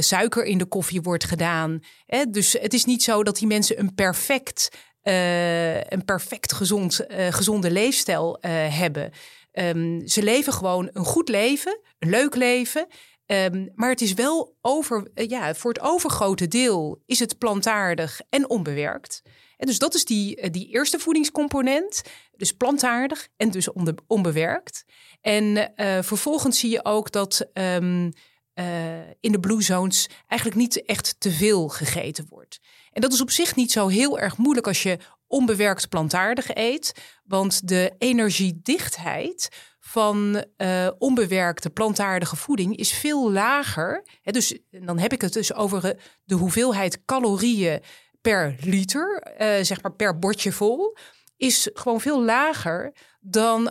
suiker 0.00 0.44
in 0.44 0.58
de 0.58 0.66
koffie 0.66 1.02
wordt 1.02 1.24
gedaan. 1.24 1.80
Dus 2.28 2.52
het 2.52 2.74
is 2.74 2.84
niet 2.84 3.02
zo 3.02 3.22
dat 3.22 3.36
die 3.36 3.46
mensen 3.46 3.78
een 3.78 3.94
perfect, 3.94 4.68
een 5.02 6.04
perfect 6.04 6.52
gezond, 6.52 7.00
gezonde 7.30 7.70
leefstijl 7.70 8.38
hebben. 8.70 9.10
Um, 9.52 10.08
ze 10.08 10.22
leven 10.22 10.52
gewoon 10.52 10.88
een 10.92 11.04
goed 11.04 11.28
leven, 11.28 11.80
een 11.98 12.10
leuk 12.10 12.34
leven. 12.34 12.86
Um, 13.26 13.72
maar 13.74 13.90
het 13.90 14.00
is 14.00 14.14
wel 14.14 14.56
over, 14.60 15.10
ja, 15.14 15.54
voor 15.54 15.72
het 15.72 15.82
overgrote 15.82 16.48
deel 16.48 17.02
is 17.06 17.18
het 17.18 17.38
plantaardig 17.38 18.20
en 18.28 18.50
onbewerkt. 18.50 19.22
En 19.56 19.66
dus 19.66 19.78
dat 19.78 19.94
is 19.94 20.04
die, 20.04 20.50
die 20.50 20.68
eerste 20.68 20.98
voedingscomponent. 20.98 22.02
Dus 22.36 22.52
plantaardig 22.52 23.28
en 23.36 23.50
dus 23.50 23.68
onbewerkt. 24.06 24.84
En 25.20 25.44
uh, 25.44 25.98
vervolgens 26.02 26.58
zie 26.58 26.70
je 26.70 26.84
ook 26.84 27.12
dat 27.12 27.48
um, 27.52 28.12
eh, 28.56 28.98
in 29.20 29.32
de 29.32 29.40
blue 29.40 29.62
zones 29.62 30.08
eigenlijk 30.26 30.60
niet 30.60 30.84
echt 30.84 31.16
te 31.18 31.30
veel 31.30 31.68
gegeten 31.68 32.26
wordt. 32.28 32.60
En 32.90 33.00
dat 33.00 33.12
is 33.12 33.20
op 33.20 33.30
zich 33.30 33.56
niet 33.56 33.72
zo 33.72 33.88
heel 33.88 34.18
erg 34.18 34.36
moeilijk 34.36 34.66
als 34.66 34.82
je 34.82 34.98
onbewerkt 35.26 35.88
plantaardig 35.88 36.54
eet. 36.54 36.92
Want 37.24 37.68
de 37.68 37.94
energiedichtheid 37.98 39.48
van 39.96 40.44
uh, 40.56 40.88
onbewerkte 40.98 41.70
plantaardige 41.70 42.36
voeding 42.36 42.76
is 42.76 42.92
veel 42.92 43.32
lager. 43.32 44.04
Hè, 44.22 44.32
dus 44.32 44.58
dan 44.70 44.98
heb 44.98 45.12
ik 45.12 45.20
het 45.20 45.32
dus 45.32 45.54
over 45.54 45.96
de 46.24 46.34
hoeveelheid 46.34 47.04
calorieën 47.04 47.80
per 48.20 48.56
liter, 48.60 49.22
uh, 49.38 49.48
zeg 49.62 49.82
maar 49.82 49.92
per 49.92 50.18
bordje 50.18 50.52
vol, 50.52 50.96
is 51.36 51.70
gewoon 51.72 52.00
veel 52.00 52.24
lager 52.24 52.92
dan 53.20 53.64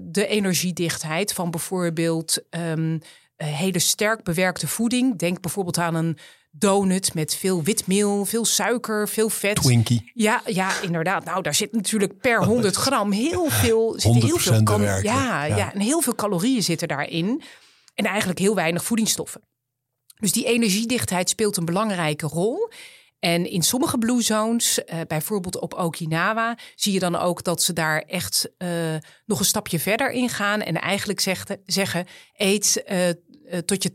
de 0.00 0.26
energiedichtheid 0.28 1.32
van 1.32 1.50
bijvoorbeeld 1.50 2.42
um, 2.50 2.98
hele 3.36 3.78
sterk 3.78 4.22
bewerkte 4.22 4.66
voeding. 4.66 5.18
Denk 5.18 5.40
bijvoorbeeld 5.40 5.78
aan 5.78 5.94
een 5.94 6.18
donut 6.50 7.14
met 7.14 7.34
veel 7.34 7.62
witmeel, 7.62 8.24
veel 8.24 8.44
suiker, 8.44 9.08
veel 9.08 9.28
vet. 9.28 9.56
Twinkie. 9.56 10.10
Ja, 10.14 10.42
ja, 10.46 10.80
inderdaad. 10.80 11.24
Nou, 11.24 11.42
daar 11.42 11.54
zit 11.54 11.72
natuurlijk 11.72 12.20
per 12.20 12.44
100 12.44 12.76
gram 12.76 13.12
heel 13.12 13.50
veel. 13.62 13.94
Zit 13.96 14.14
heel 14.14 14.38
veel 14.38 14.62
bewerkt. 14.62 15.04
Ja, 15.04 15.44
ja. 15.44 15.56
ja, 15.56 15.72
en 15.72 15.80
heel 15.80 16.00
veel 16.00 16.14
calorieën 16.14 16.62
zitten 16.62 16.88
daarin. 16.88 17.42
En 17.94 18.04
eigenlijk 18.04 18.38
heel 18.38 18.54
weinig 18.54 18.84
voedingsstoffen. 18.84 19.40
Dus 20.18 20.32
die 20.32 20.44
energiedichtheid 20.44 21.28
speelt 21.28 21.56
een 21.56 21.64
belangrijke 21.64 22.26
rol. 22.26 22.68
En 23.18 23.50
in 23.50 23.62
sommige 23.62 23.98
blue 23.98 24.22
zones, 24.22 24.78
uh, 24.78 25.00
bijvoorbeeld 25.06 25.60
op 25.60 25.74
Okinawa, 25.74 26.58
zie 26.74 26.92
je 26.92 26.98
dan 26.98 27.16
ook 27.16 27.44
dat 27.44 27.62
ze 27.62 27.72
daar 27.72 28.00
echt 28.00 28.48
uh, 28.58 28.68
nog 29.24 29.38
een 29.38 29.44
stapje 29.44 29.78
verder 29.78 30.10
in 30.10 30.28
gaan. 30.28 30.60
En 30.60 30.80
eigenlijk 30.80 31.20
zegde, 31.20 31.60
zeggen: 31.64 32.06
eet 32.36 32.82
uh, 32.86 33.08
tot 33.64 33.82
je 33.82 33.90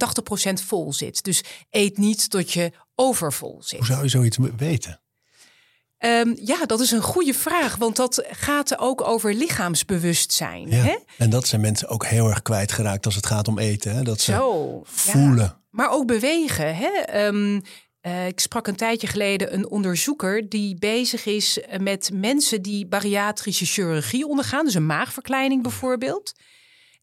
80% 0.51 0.65
vol 0.65 0.93
zit. 0.93 1.23
Dus 1.23 1.43
eet 1.69 1.97
niet 1.97 2.29
tot 2.29 2.51
je 2.51 2.71
overvol 2.95 3.61
zit. 3.63 3.77
Hoe 3.77 3.87
zou 3.87 4.03
je 4.03 4.09
zoiets 4.09 4.37
weten? 4.57 5.01
Um, 6.05 6.37
ja, 6.41 6.65
dat 6.65 6.79
is 6.79 6.91
een 6.91 7.01
goede 7.01 7.33
vraag, 7.33 7.75
want 7.75 7.95
dat 7.95 8.23
gaat 8.31 8.79
ook 8.79 9.07
over 9.07 9.33
lichaamsbewustzijn. 9.33 10.69
Ja. 10.69 10.83
Hè? 10.83 10.97
En 11.17 11.29
dat 11.29 11.47
zijn 11.47 11.61
mensen 11.61 11.87
ook 11.87 12.05
heel 12.05 12.29
erg 12.29 12.41
kwijtgeraakt 12.41 13.05
als 13.05 13.15
het 13.15 13.25
gaat 13.25 13.47
om 13.47 13.59
eten. 13.59 13.95
Hè? 13.95 14.03
Dat 14.03 14.21
ze 14.21 14.31
Zo, 14.31 14.81
voelen. 14.85 15.43
Ja. 15.43 15.59
Maar 15.69 15.89
ook 15.89 16.05
bewegen. 16.07 16.75
Hè? 16.75 17.25
Um, 17.25 17.61
uh, 18.01 18.27
ik 18.27 18.39
sprak 18.39 18.67
een 18.67 18.75
tijdje 18.75 19.07
geleden 19.07 19.53
een 19.53 19.69
onderzoeker 19.69 20.49
die 20.49 20.75
bezig 20.79 21.25
is 21.25 21.59
met 21.79 22.09
mensen 22.13 22.61
die 22.61 22.87
bariatrische 22.87 23.65
chirurgie 23.65 24.27
ondergaan, 24.27 24.65
dus 24.65 24.73
een 24.73 24.85
maagverkleining 24.85 25.61
bijvoorbeeld. 25.61 26.33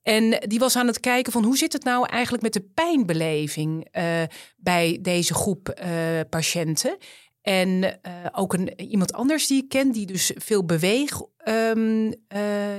En 0.02 0.44
die 0.46 0.58
was 0.58 0.76
aan 0.76 0.86
het 0.86 1.00
kijken 1.00 1.32
van 1.32 1.44
hoe 1.44 1.56
zit 1.56 1.72
het 1.72 1.84
nou 1.84 2.08
eigenlijk 2.08 2.42
met 2.42 2.52
de 2.52 2.68
pijnbeleving 2.74 3.88
uh, 3.92 4.22
bij 4.56 4.98
deze 5.02 5.34
groep 5.34 5.80
uh, 5.82 6.20
patiënten. 6.30 6.96
En 7.42 7.68
uh, 7.68 8.12
ook 8.32 8.52
een, 8.52 8.80
iemand 8.80 9.12
anders 9.12 9.46
die 9.46 9.62
ik 9.62 9.68
ken, 9.68 9.92
die 9.92 10.06
dus 10.06 10.32
veel 10.34 10.64
beweeg, 10.64 11.20
um, 11.44 12.14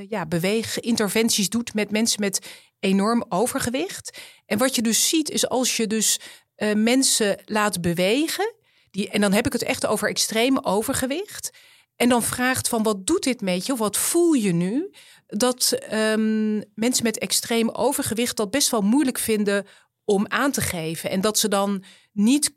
ja, 0.09 0.25
beweeginterventies 0.27 1.49
doet 1.49 1.73
met 1.73 1.91
mensen 1.91 2.21
met 2.21 2.47
enorm 2.79 3.25
overgewicht. 3.29 4.19
En 4.45 4.57
wat 4.57 4.75
je 4.75 4.81
dus 4.81 5.09
ziet 5.09 5.29
is 5.29 5.49
als 5.49 5.77
je 5.77 5.87
dus 5.87 6.19
mensen 6.75 7.37
laat 7.45 7.81
bewegen, 7.81 8.53
die, 8.91 9.09
en 9.09 9.21
dan 9.21 9.33
heb 9.33 9.45
ik 9.45 9.53
het 9.53 9.63
echt 9.63 9.85
over 9.85 10.09
extreem 10.09 10.57
overgewicht. 10.57 11.49
En 11.95 12.09
dan 12.09 12.23
vraagt 12.23 12.67
van 12.67 12.83
wat 12.83 13.07
doet 13.07 13.23
dit 13.23 13.41
met 13.41 13.65
je? 13.65 13.75
Wat 13.75 13.97
voel 13.97 14.33
je 14.33 14.53
nu? 14.53 14.89
Dat 15.29 15.77
um, 15.93 16.63
mensen 16.75 17.03
met 17.03 17.17
extreem 17.17 17.69
overgewicht 17.69 18.37
dat 18.37 18.51
best 18.51 18.69
wel 18.69 18.81
moeilijk 18.81 19.17
vinden 19.17 19.65
om 20.05 20.25
aan 20.27 20.51
te 20.51 20.61
geven. 20.61 21.09
En 21.09 21.21
dat 21.21 21.39
ze 21.39 21.47
dan 21.47 21.83
niet 22.11 22.53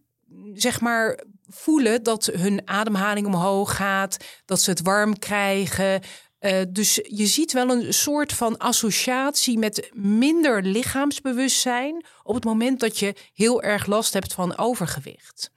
zeg 0.54 0.80
maar 0.80 1.24
voelen 1.48 2.02
dat 2.02 2.26
hun 2.26 2.62
ademhaling 2.64 3.26
omhoog 3.26 3.76
gaat, 3.76 4.16
dat 4.44 4.60
ze 4.60 4.70
het 4.70 4.82
warm 4.82 5.18
krijgen. 5.18 6.00
Uh, 6.40 6.60
dus 6.68 6.94
je 6.94 7.26
ziet 7.26 7.52
wel 7.52 7.70
een 7.70 7.94
soort 7.94 8.32
van 8.32 8.58
associatie 8.58 9.58
met 9.58 9.90
minder 9.94 10.62
lichaamsbewustzijn 10.62 12.04
op 12.22 12.34
het 12.34 12.44
moment 12.44 12.80
dat 12.80 12.98
je 12.98 13.14
heel 13.32 13.62
erg 13.62 13.86
last 13.86 14.12
hebt 14.12 14.34
van 14.34 14.58
overgewicht. 14.58 15.50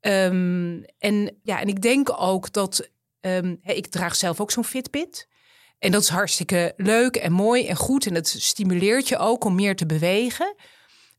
Um, 0.00 0.84
en 0.98 1.38
ja, 1.42 1.60
en 1.60 1.68
ik 1.68 1.82
denk 1.82 2.20
ook 2.20 2.52
dat 2.52 2.88
um, 3.20 3.60
ik 3.62 3.86
draag 3.86 4.16
zelf 4.16 4.40
ook 4.40 4.50
zo'n 4.50 4.64
Fitbit. 4.64 5.28
En 5.80 5.90
dat 5.90 6.02
is 6.02 6.08
hartstikke 6.08 6.72
leuk 6.76 7.16
en 7.16 7.32
mooi 7.32 7.66
en 7.66 7.76
goed. 7.76 8.06
En 8.06 8.14
het 8.14 8.28
stimuleert 8.28 9.08
je 9.08 9.18
ook 9.18 9.44
om 9.44 9.54
meer 9.54 9.76
te 9.76 9.86
bewegen. 9.86 10.54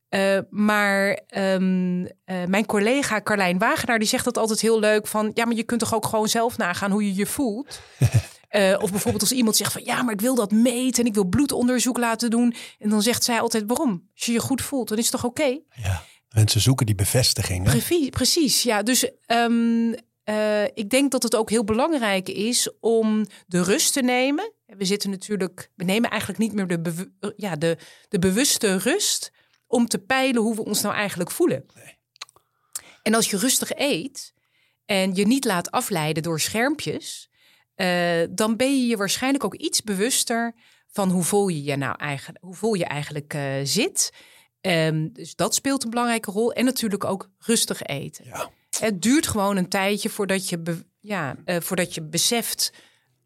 Uh, 0.10 0.38
maar 0.50 1.20
um, 1.38 2.01
uh, 2.01 2.10
mijn 2.48 2.65
collega 2.65 3.22
Carlijn 3.22 3.58
Wagenaar 3.58 4.00
die 4.00 4.08
zegt 4.08 4.25
dat 4.25 4.38
altijd 4.38 4.62
heel 4.62 4.80
leuk 4.80 5.08
van 5.08 5.32
ja, 5.34 5.46
maar 5.46 5.56
je 5.56 5.63
kunt 5.63 5.80
toch 5.80 5.94
ook 5.94 6.06
gewoon 6.06 6.27
zelf 6.27 6.58
nagaan 6.58 6.91
hoe 6.91 7.06
je 7.06 7.15
je 7.15 7.25
voelt. 7.25 7.80
uh, 8.51 8.77
of 8.84 8.91
bijvoorbeeld 8.91 9.22
als 9.22 9.32
iemand 9.32 9.56
zegt 9.56 9.72
van 9.72 9.84
ja, 9.84 10.01
maar 10.03 10.13
ik 10.13 10.22
wil 10.22 10.36
dat 10.36 10.51
meten 10.51 11.03
en 11.03 11.10
ik 11.10 11.13
wil 11.13 11.25
bloedonderzoek 11.25 11.98
laten 11.98 12.30
doen. 12.30 12.56
En 12.80 12.89
dan 12.89 13.01
zegt 13.01 13.24
zij 13.24 13.39
altijd 13.39 13.63
waarom? 13.68 14.10
Als 14.15 14.25
je 14.25 14.32
je 14.32 14.39
goed 14.39 14.62
voelt, 14.62 14.88
dan 14.88 14.98
is 14.98 15.03
het 15.03 15.13
toch 15.13 15.25
oké? 15.25 15.41
Okay? 15.41 15.63
Ja, 15.75 16.03
mensen 16.30 16.62
zoeken 16.62 16.86
die 16.86 16.96
bevestiging. 16.96 17.65
Hè? 17.65 17.72
Precies, 17.72 18.10
precies, 18.10 18.63
ja. 18.63 18.84
Dus 18.84 19.12
um, 19.27 19.96
ik 20.73 20.89
denk 20.89 21.11
dat 21.11 21.23
het 21.23 21.35
ook 21.35 21.50
heel 21.50 21.63
belangrijk 21.63 22.29
is 22.29 22.69
om 22.79 23.25
de 23.47 23.63
rust 23.63 23.93
te 23.93 24.01
nemen. 24.01 24.53
We 24.65 24.85
zitten 24.85 25.09
natuurlijk, 25.09 25.71
we 25.75 25.83
nemen 25.83 26.09
eigenlijk 26.09 26.39
niet 26.39 26.53
meer 26.53 26.67
de, 26.67 27.11
ja, 27.35 27.55
de, 27.55 27.77
de 28.09 28.19
bewuste 28.19 28.77
rust 28.77 29.31
om 29.67 29.88
te 29.88 30.00
peilen 30.00 30.41
hoe 30.41 30.55
we 30.55 30.65
ons 30.65 30.81
nou 30.81 30.95
eigenlijk 30.95 31.31
voelen. 31.31 31.65
Nee. 31.75 32.00
En 33.01 33.13
als 33.13 33.29
je 33.29 33.38
rustig 33.38 33.71
eet 33.75 34.33
en 34.85 35.15
je 35.15 35.27
niet 35.27 35.45
laat 35.45 35.71
afleiden 35.71 36.23
door 36.23 36.39
schermpjes, 36.39 37.29
uh, 37.75 38.23
dan 38.29 38.55
ben 38.55 38.79
je 38.79 38.88
je 38.88 38.97
waarschijnlijk 38.97 39.43
ook 39.43 39.55
iets 39.55 39.83
bewuster 39.83 40.55
van 40.88 41.09
hoe 41.09 41.23
vol 41.23 41.47
je 41.47 41.63
je 41.63 41.75
nou 41.75 41.95
eigenlijk, 41.97 42.43
hoe 42.43 42.55
vol 42.55 42.73
je 42.73 42.85
eigenlijk 42.85 43.33
uh, 43.33 43.53
zit. 43.63 44.13
Um, 44.61 45.13
dus 45.13 45.35
dat 45.35 45.55
speelt 45.55 45.83
een 45.83 45.89
belangrijke 45.89 46.31
rol. 46.31 46.53
En 46.53 46.65
natuurlijk 46.65 47.03
ook 47.03 47.29
rustig 47.38 47.81
eten. 47.81 48.25
Ja. 48.25 48.50
Het 48.81 49.01
duurt 49.01 49.27
gewoon 49.27 49.57
een 49.57 49.69
tijdje 49.69 50.09
voordat 50.09 50.50
je, 50.50 50.85
ja, 51.00 51.35
uh, 51.45 51.55
voordat 51.59 51.93
je 51.93 52.01
beseft 52.01 52.73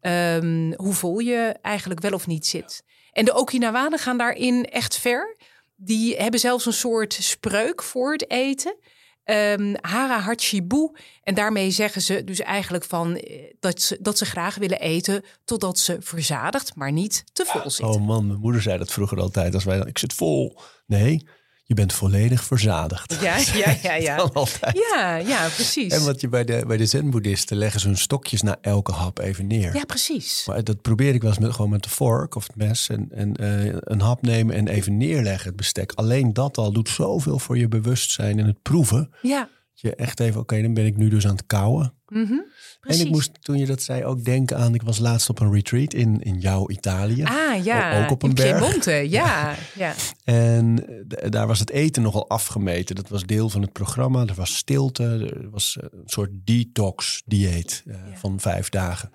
um, 0.00 0.74
hoe 0.74 0.94
vol 0.94 1.18
je 1.18 1.54
eigenlijk 1.62 2.00
wel 2.00 2.12
of 2.12 2.26
niet 2.26 2.46
zit. 2.46 2.82
En 3.12 3.24
de 3.24 3.34
Okinawanen 3.34 3.98
gaan 3.98 4.18
daarin 4.18 4.64
echt 4.64 4.98
ver. 4.98 5.36
Die 5.76 6.16
hebben 6.16 6.40
zelfs 6.40 6.66
een 6.66 6.72
soort 6.72 7.12
spreuk 7.12 7.82
voor 7.82 8.12
het 8.12 8.30
eten. 8.30 8.76
Um, 9.24 9.74
hara 9.80 10.18
hachibu. 10.18 10.90
En 11.22 11.34
daarmee 11.34 11.70
zeggen 11.70 12.02
ze 12.02 12.24
dus 12.24 12.40
eigenlijk 12.40 12.84
van 12.84 13.20
dat 13.60 13.82
ze, 13.82 13.98
dat 14.00 14.18
ze 14.18 14.24
graag 14.24 14.54
willen 14.54 14.80
eten 14.80 15.24
totdat 15.44 15.78
ze 15.78 15.96
verzadigd, 16.00 16.74
maar 16.74 16.92
niet 16.92 17.24
te 17.32 17.44
vol 17.44 17.70
zitten. 17.70 17.94
Oh 17.94 18.06
man, 18.06 18.26
mijn 18.26 18.40
moeder 18.40 18.62
zei 18.62 18.78
dat 18.78 18.92
vroeger 18.92 19.20
altijd. 19.20 19.54
Als 19.54 19.64
wij, 19.64 19.78
ik 19.78 19.98
zit 19.98 20.12
vol. 20.12 20.60
Nee, 20.86 21.28
je 21.66 21.74
bent 21.74 21.92
volledig 21.92 22.44
verzadigd. 22.44 23.16
Ja, 23.20 23.36
ja, 23.62 23.76
ja. 23.82 23.94
Ja, 23.96 24.30
ja, 24.72 25.16
ja 25.16 25.48
precies. 25.48 25.92
En 25.92 26.04
wat 26.04 26.20
je 26.20 26.28
bij 26.28 26.44
de, 26.44 26.64
bij 26.66 26.76
de 26.76 26.86
zen-boeddhisten 26.86 27.56
leggen 27.56 27.80
ze 27.80 27.86
hun 27.86 27.96
stokjes 27.96 28.42
na 28.42 28.56
elke 28.60 28.92
hap 28.92 29.18
even 29.18 29.46
neer. 29.46 29.74
Ja, 29.74 29.84
precies. 29.84 30.44
Maar 30.46 30.64
dat 30.64 30.82
probeer 30.82 31.14
ik 31.14 31.22
wel 31.22 31.30
eens 31.30 31.40
met, 31.40 31.52
gewoon 31.52 31.70
met 31.70 31.82
de 31.82 31.88
vork 31.88 32.34
of 32.34 32.46
het 32.46 32.56
mes. 32.56 32.88
En, 32.88 33.08
en 33.10 33.34
uh, 33.40 33.76
een 33.80 34.00
hap 34.00 34.22
nemen 34.22 34.54
en 34.56 34.68
even 34.68 34.96
neerleggen, 34.96 35.46
het 35.46 35.56
bestek. 35.56 35.92
Alleen 35.94 36.32
dat 36.32 36.58
al 36.58 36.72
doet 36.72 36.88
zoveel 36.88 37.38
voor 37.38 37.58
je 37.58 37.68
bewustzijn 37.68 38.38
en 38.38 38.46
het 38.46 38.62
proeven. 38.62 39.10
Ja. 39.22 39.48
Je 39.78 39.94
echt 39.94 40.20
even, 40.20 40.32
oké, 40.32 40.40
okay, 40.40 40.62
dan 40.62 40.74
ben 40.74 40.86
ik 40.86 40.96
nu 40.96 41.08
dus 41.08 41.26
aan 41.26 41.36
het 41.36 41.46
kauwen. 41.46 41.94
Mm 42.06 42.26
-hmm. 42.26 42.44
En 42.80 43.00
ik 43.00 43.10
moest 43.10 43.44
toen 43.44 43.58
je 43.58 43.66
dat 43.66 43.82
zei 43.82 44.04
ook 44.04 44.24
denken 44.24 44.56
aan, 44.56 44.74
ik 44.74 44.82
was 44.82 44.98
laatst 44.98 45.28
op 45.28 45.40
een 45.40 45.52
retreat 45.52 45.92
in, 45.92 46.20
in 46.20 46.38
jouw 46.38 46.70
Italië. 46.70 47.24
Ah 47.24 47.64
ja, 47.64 48.04
ook 48.04 48.10
op 48.10 48.22
een 48.22 48.28
in 48.28 48.34
berg. 48.34 48.58
Piemonte, 48.58 48.90
ja. 49.10 49.54
ja. 49.74 49.94
En 50.24 50.84
daar 51.28 51.46
was 51.46 51.58
het 51.58 51.70
eten 51.70 52.02
nogal 52.02 52.28
afgemeten. 52.28 52.94
Dat 52.94 53.08
was 53.08 53.22
deel 53.22 53.50
van 53.50 53.62
het 53.62 53.72
programma. 53.72 54.26
Er 54.26 54.34
was 54.34 54.56
stilte, 54.56 55.04
er 55.42 55.50
was 55.50 55.78
een 55.80 56.02
soort 56.04 56.30
detox 56.44 57.22
dieet 57.24 57.82
uh, 57.86 57.94
ja. 57.94 58.16
van 58.16 58.40
vijf 58.40 58.68
dagen. 58.68 59.10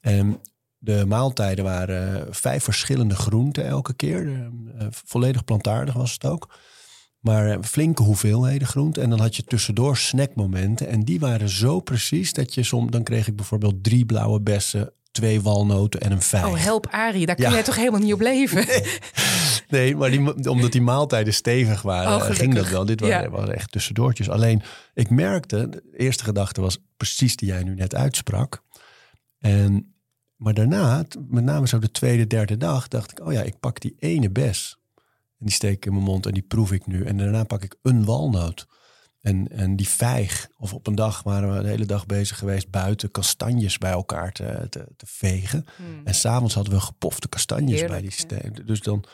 En 0.00 0.40
de 0.78 1.04
maaltijden 1.06 1.64
waren 1.64 2.34
vijf 2.34 2.64
verschillende 2.64 3.14
groenten 3.14 3.66
elke 3.66 3.94
keer. 3.94 4.26
Uh, 4.26 4.50
volledig 4.90 5.44
plantaardig 5.44 5.94
was 5.94 6.12
het 6.12 6.24
ook. 6.24 6.54
Maar 7.22 7.62
flinke 7.62 8.02
hoeveelheden 8.02 8.68
groente. 8.68 9.00
En 9.00 9.10
dan 9.10 9.20
had 9.20 9.36
je 9.36 9.44
tussendoor 9.44 9.96
snackmomenten. 9.96 10.88
En 10.88 11.00
die 11.00 11.20
waren 11.20 11.48
zo 11.48 11.80
precies 11.80 12.32
dat 12.32 12.54
je 12.54 12.62
soms... 12.62 12.90
Dan 12.90 13.02
kreeg 13.02 13.26
ik 13.26 13.36
bijvoorbeeld 13.36 13.84
drie 13.84 14.06
blauwe 14.06 14.40
bessen, 14.40 14.92
twee 15.12 15.40
walnoten 15.40 16.00
en 16.00 16.12
een 16.12 16.22
vijf. 16.22 16.44
Oh, 16.44 16.56
help 16.56 16.86
Arie, 16.86 17.26
daar 17.26 17.34
kun 17.34 17.44
ja. 17.44 17.50
jij 17.50 17.62
toch 17.62 17.76
helemaal 17.76 18.00
niet 18.00 18.12
op 18.12 18.20
leven? 18.20 18.66
Nee, 18.66 18.82
nee 19.68 19.96
maar 19.96 20.10
die, 20.10 20.48
omdat 20.50 20.72
die 20.72 20.80
maaltijden 20.80 21.34
stevig 21.34 21.82
waren, 21.82 22.16
oh, 22.16 22.30
ging 22.30 22.54
dat 22.54 22.68
wel. 22.68 22.84
Dit 22.84 23.00
waren, 23.00 23.22
ja. 23.22 23.30
waren 23.30 23.54
echt 23.54 23.72
tussendoortjes. 23.72 24.30
Alleen, 24.30 24.62
ik 24.94 25.10
merkte, 25.10 25.68
de 25.68 25.82
eerste 25.96 26.24
gedachte 26.24 26.60
was 26.60 26.78
precies 26.96 27.36
die 27.36 27.48
jij 27.48 27.62
nu 27.62 27.74
net 27.74 27.94
uitsprak. 27.94 28.62
En, 29.38 29.94
maar 30.36 30.54
daarna, 30.54 31.04
met 31.28 31.44
name 31.44 31.68
zo 31.68 31.78
de 31.78 31.90
tweede, 31.90 32.26
derde 32.26 32.56
dag, 32.56 32.88
dacht 32.88 33.10
ik... 33.10 33.26
oh 33.26 33.32
ja, 33.32 33.42
ik 33.42 33.60
pak 33.60 33.80
die 33.80 33.94
ene 33.98 34.30
bes... 34.30 34.76
En 35.42 35.48
die 35.48 35.56
steek 35.56 35.76
ik 35.76 35.86
in 35.86 35.92
mijn 35.92 36.04
mond 36.04 36.26
en 36.26 36.32
die 36.32 36.42
proef 36.42 36.72
ik 36.72 36.86
nu. 36.86 37.04
En 37.04 37.16
daarna 37.16 37.44
pak 37.44 37.62
ik 37.62 37.76
een 37.82 38.04
walnoot. 38.04 38.66
En, 39.20 39.48
en 39.48 39.76
die 39.76 39.88
vijg. 39.88 40.48
Of 40.58 40.74
op 40.74 40.86
een 40.86 40.94
dag 40.94 41.22
waren 41.22 41.56
we 41.56 41.62
de 41.62 41.68
hele 41.68 41.86
dag 41.86 42.06
bezig 42.06 42.38
geweest 42.38 42.70
buiten 42.70 43.10
kastanjes 43.10 43.78
bij 43.78 43.90
elkaar 43.90 44.32
te, 44.32 44.66
te, 44.70 44.86
te 44.96 45.06
vegen. 45.08 45.64
En 46.04 46.14
s'avonds 46.14 46.54
hadden 46.54 46.72
we 46.72 46.80
gepofte 46.80 47.28
kastanjes 47.28 47.80
Heerlijk, 47.80 47.90
bij 47.90 48.00
die 48.00 48.10
ja. 48.10 48.16
steen. 48.16 48.66
Dus 48.66 48.80
dan 48.80 49.04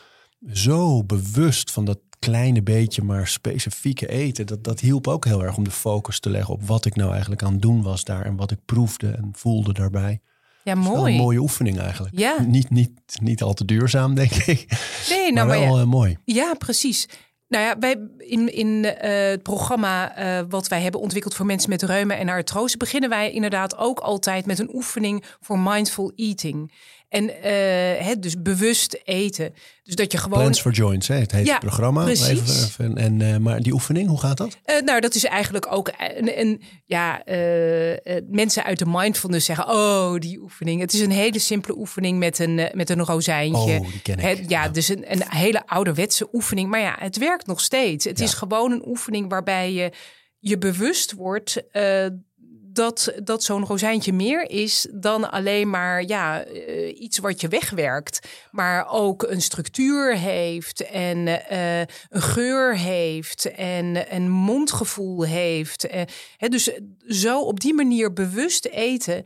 zo 0.51 1.03
bewust 1.03 1.71
van 1.71 1.85
dat 1.85 1.99
kleine 2.19 2.63
beetje, 2.63 3.03
maar 3.03 3.27
specifieke 3.27 4.07
eten. 4.07 4.45
Dat, 4.45 4.63
dat 4.63 4.79
hielp 4.79 5.07
ook 5.07 5.25
heel 5.25 5.43
erg 5.43 5.57
om 5.57 5.63
de 5.63 5.71
focus 5.71 6.19
te 6.19 6.29
leggen 6.29 6.53
op 6.53 6.63
wat 6.63 6.85
ik 6.85 6.95
nou 6.95 7.11
eigenlijk 7.11 7.43
aan 7.43 7.53
het 7.53 7.61
doen 7.61 7.81
was 7.81 8.03
daar. 8.03 8.25
En 8.25 8.35
wat 8.35 8.51
ik 8.51 8.65
proefde 8.65 9.09
en 9.09 9.29
voelde 9.31 9.73
daarbij. 9.73 10.21
Ja, 10.63 10.75
mooi. 10.75 11.13
een 11.13 11.21
mooie 11.21 11.39
oefening 11.39 11.79
eigenlijk. 11.79 12.17
Ja. 12.17 12.41
Niet, 12.41 12.69
niet, 12.69 12.91
niet 13.21 13.41
al 13.41 13.53
te 13.53 13.65
duurzaam, 13.65 14.15
denk 14.15 14.31
ik. 14.31 14.65
Nee, 15.09 15.31
nou, 15.31 15.47
maar 15.47 15.59
wel 15.59 15.75
ja, 15.75 15.81
eh, 15.81 15.87
mooi. 15.87 16.17
ja, 16.25 16.53
precies. 16.53 17.07
Nou 17.49 17.63
ja, 17.63 17.79
wij 17.79 18.07
in, 18.17 18.53
in 18.53 18.85
eh, 18.85 19.29
het 19.29 19.43
programma 19.43 20.15
eh, 20.15 20.45
wat 20.49 20.67
wij 20.67 20.81
hebben 20.81 21.01
ontwikkeld 21.01 21.35
voor 21.35 21.45
mensen 21.45 21.69
met 21.69 21.81
reuma 21.81 22.15
en 22.15 22.29
artrose, 22.29 22.77
beginnen 22.77 23.09
wij 23.09 23.31
inderdaad 23.31 23.77
ook 23.77 23.99
altijd 23.99 24.45
met 24.45 24.59
een 24.59 24.73
oefening 24.73 25.23
voor 25.39 25.59
mindful 25.59 26.11
eating. 26.15 26.71
En 27.09 27.29
eh, 27.43 28.05
hè, 28.05 28.19
dus 28.19 28.41
bewust 28.41 28.99
eten. 29.03 29.53
Dus 29.83 29.95
dat 29.95 30.11
je 30.11 30.17
gewoon. 30.17 30.39
Plans 30.39 30.61
for 30.61 30.71
Joints, 30.71 31.07
hè? 31.07 31.15
het 31.15 31.31
heet 31.31 31.45
Ja, 31.45 31.51
het 31.51 31.61
programma. 31.61 32.03
precies. 32.03 32.65
Even, 32.65 32.97
en, 32.97 33.21
eh, 33.21 33.37
maar 33.37 33.61
die 33.61 33.73
oefening, 33.73 34.07
hoe 34.09 34.19
gaat 34.19 34.37
dat? 34.37 34.57
Eh, 34.63 34.81
nou, 34.81 34.99
dat 35.01 35.15
is 35.15 35.23
eigenlijk 35.25 35.71
ook 35.71 35.91
een, 35.97 36.39
een 36.39 36.61
ja, 36.85 37.21
mensen 38.27 38.63
uit 38.63 38.79
de 38.79 38.85
mindfulness 38.87 39.45
zeggen: 39.45 39.67
Oh, 39.69 40.15
die 40.19 40.39
oefening. 40.41 40.81
Het 40.81 40.93
is 40.93 40.99
een 40.99 41.11
hele 41.11 41.39
simpele 41.39 41.77
oefening 41.77 42.19
met 42.19 42.39
een, 42.39 42.69
met 42.73 42.89
een 42.89 43.05
rozijntje. 43.05 43.79
Oh, 43.79 43.91
die 43.91 44.01
ken 44.01 44.19
ik. 44.19 44.49
Ja, 44.49 44.69
dus 44.69 44.87
een, 44.89 45.11
een 45.11 45.23
hele 45.29 45.67
ouderwetse 45.67 46.27
oefening. 46.33 46.69
Maar 46.69 46.79
ja, 46.81 46.95
het 46.99 47.17
werkt 47.17 47.45
nog 47.47 47.61
steeds. 47.61 48.05
Het 48.05 48.19
Ja. 48.19 48.25
is 48.25 48.33
gewoon 48.33 48.71
een 48.71 48.87
oefening 48.87 49.29
waarbij 49.29 49.73
je 49.73 49.91
je 50.39 50.57
bewust 50.57 51.13
wordt. 51.13 51.63
Dat, 52.79 53.13
dat 53.23 53.43
zo'n 53.43 53.65
rozijntje 53.65 54.13
meer 54.13 54.49
is 54.49 54.87
dan 54.91 55.31
alleen 55.31 55.69
maar 55.69 56.03
ja, 56.03 56.43
eh, 56.43 57.01
iets 57.01 57.17
wat 57.17 57.41
je 57.41 57.47
wegwerkt. 57.47 58.27
Maar 58.51 58.89
ook 58.89 59.23
een 59.23 59.41
structuur 59.41 60.17
heeft 60.17 60.81
en 60.85 61.47
eh, 61.49 61.79
een 62.09 62.21
geur 62.21 62.77
heeft 62.77 63.51
en 63.51 64.15
een 64.15 64.29
mondgevoel 64.29 65.23
heeft. 65.23 65.87
Eh, 65.87 66.01
hè, 66.37 66.47
dus 66.47 66.71
zo 67.07 67.41
op 67.41 67.59
die 67.59 67.73
manier 67.73 68.13
bewust 68.13 68.65
eten. 68.65 69.23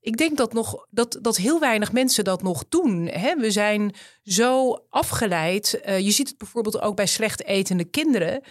Ik 0.00 0.16
denk 0.16 0.36
dat, 0.36 0.52
nog, 0.52 0.86
dat, 0.90 1.18
dat 1.20 1.36
heel 1.36 1.60
weinig 1.60 1.92
mensen 1.92 2.24
dat 2.24 2.42
nog 2.42 2.64
doen. 2.68 3.06
Hè? 3.06 3.34
We 3.34 3.50
zijn 3.50 3.94
zo 4.22 4.78
afgeleid. 4.90 5.80
Je 5.84 6.10
ziet 6.10 6.28
het 6.28 6.38
bijvoorbeeld 6.38 6.80
ook 6.80 6.96
bij 6.96 7.06
slecht 7.06 7.44
etende 7.44 7.84
kinderen. 7.84 8.42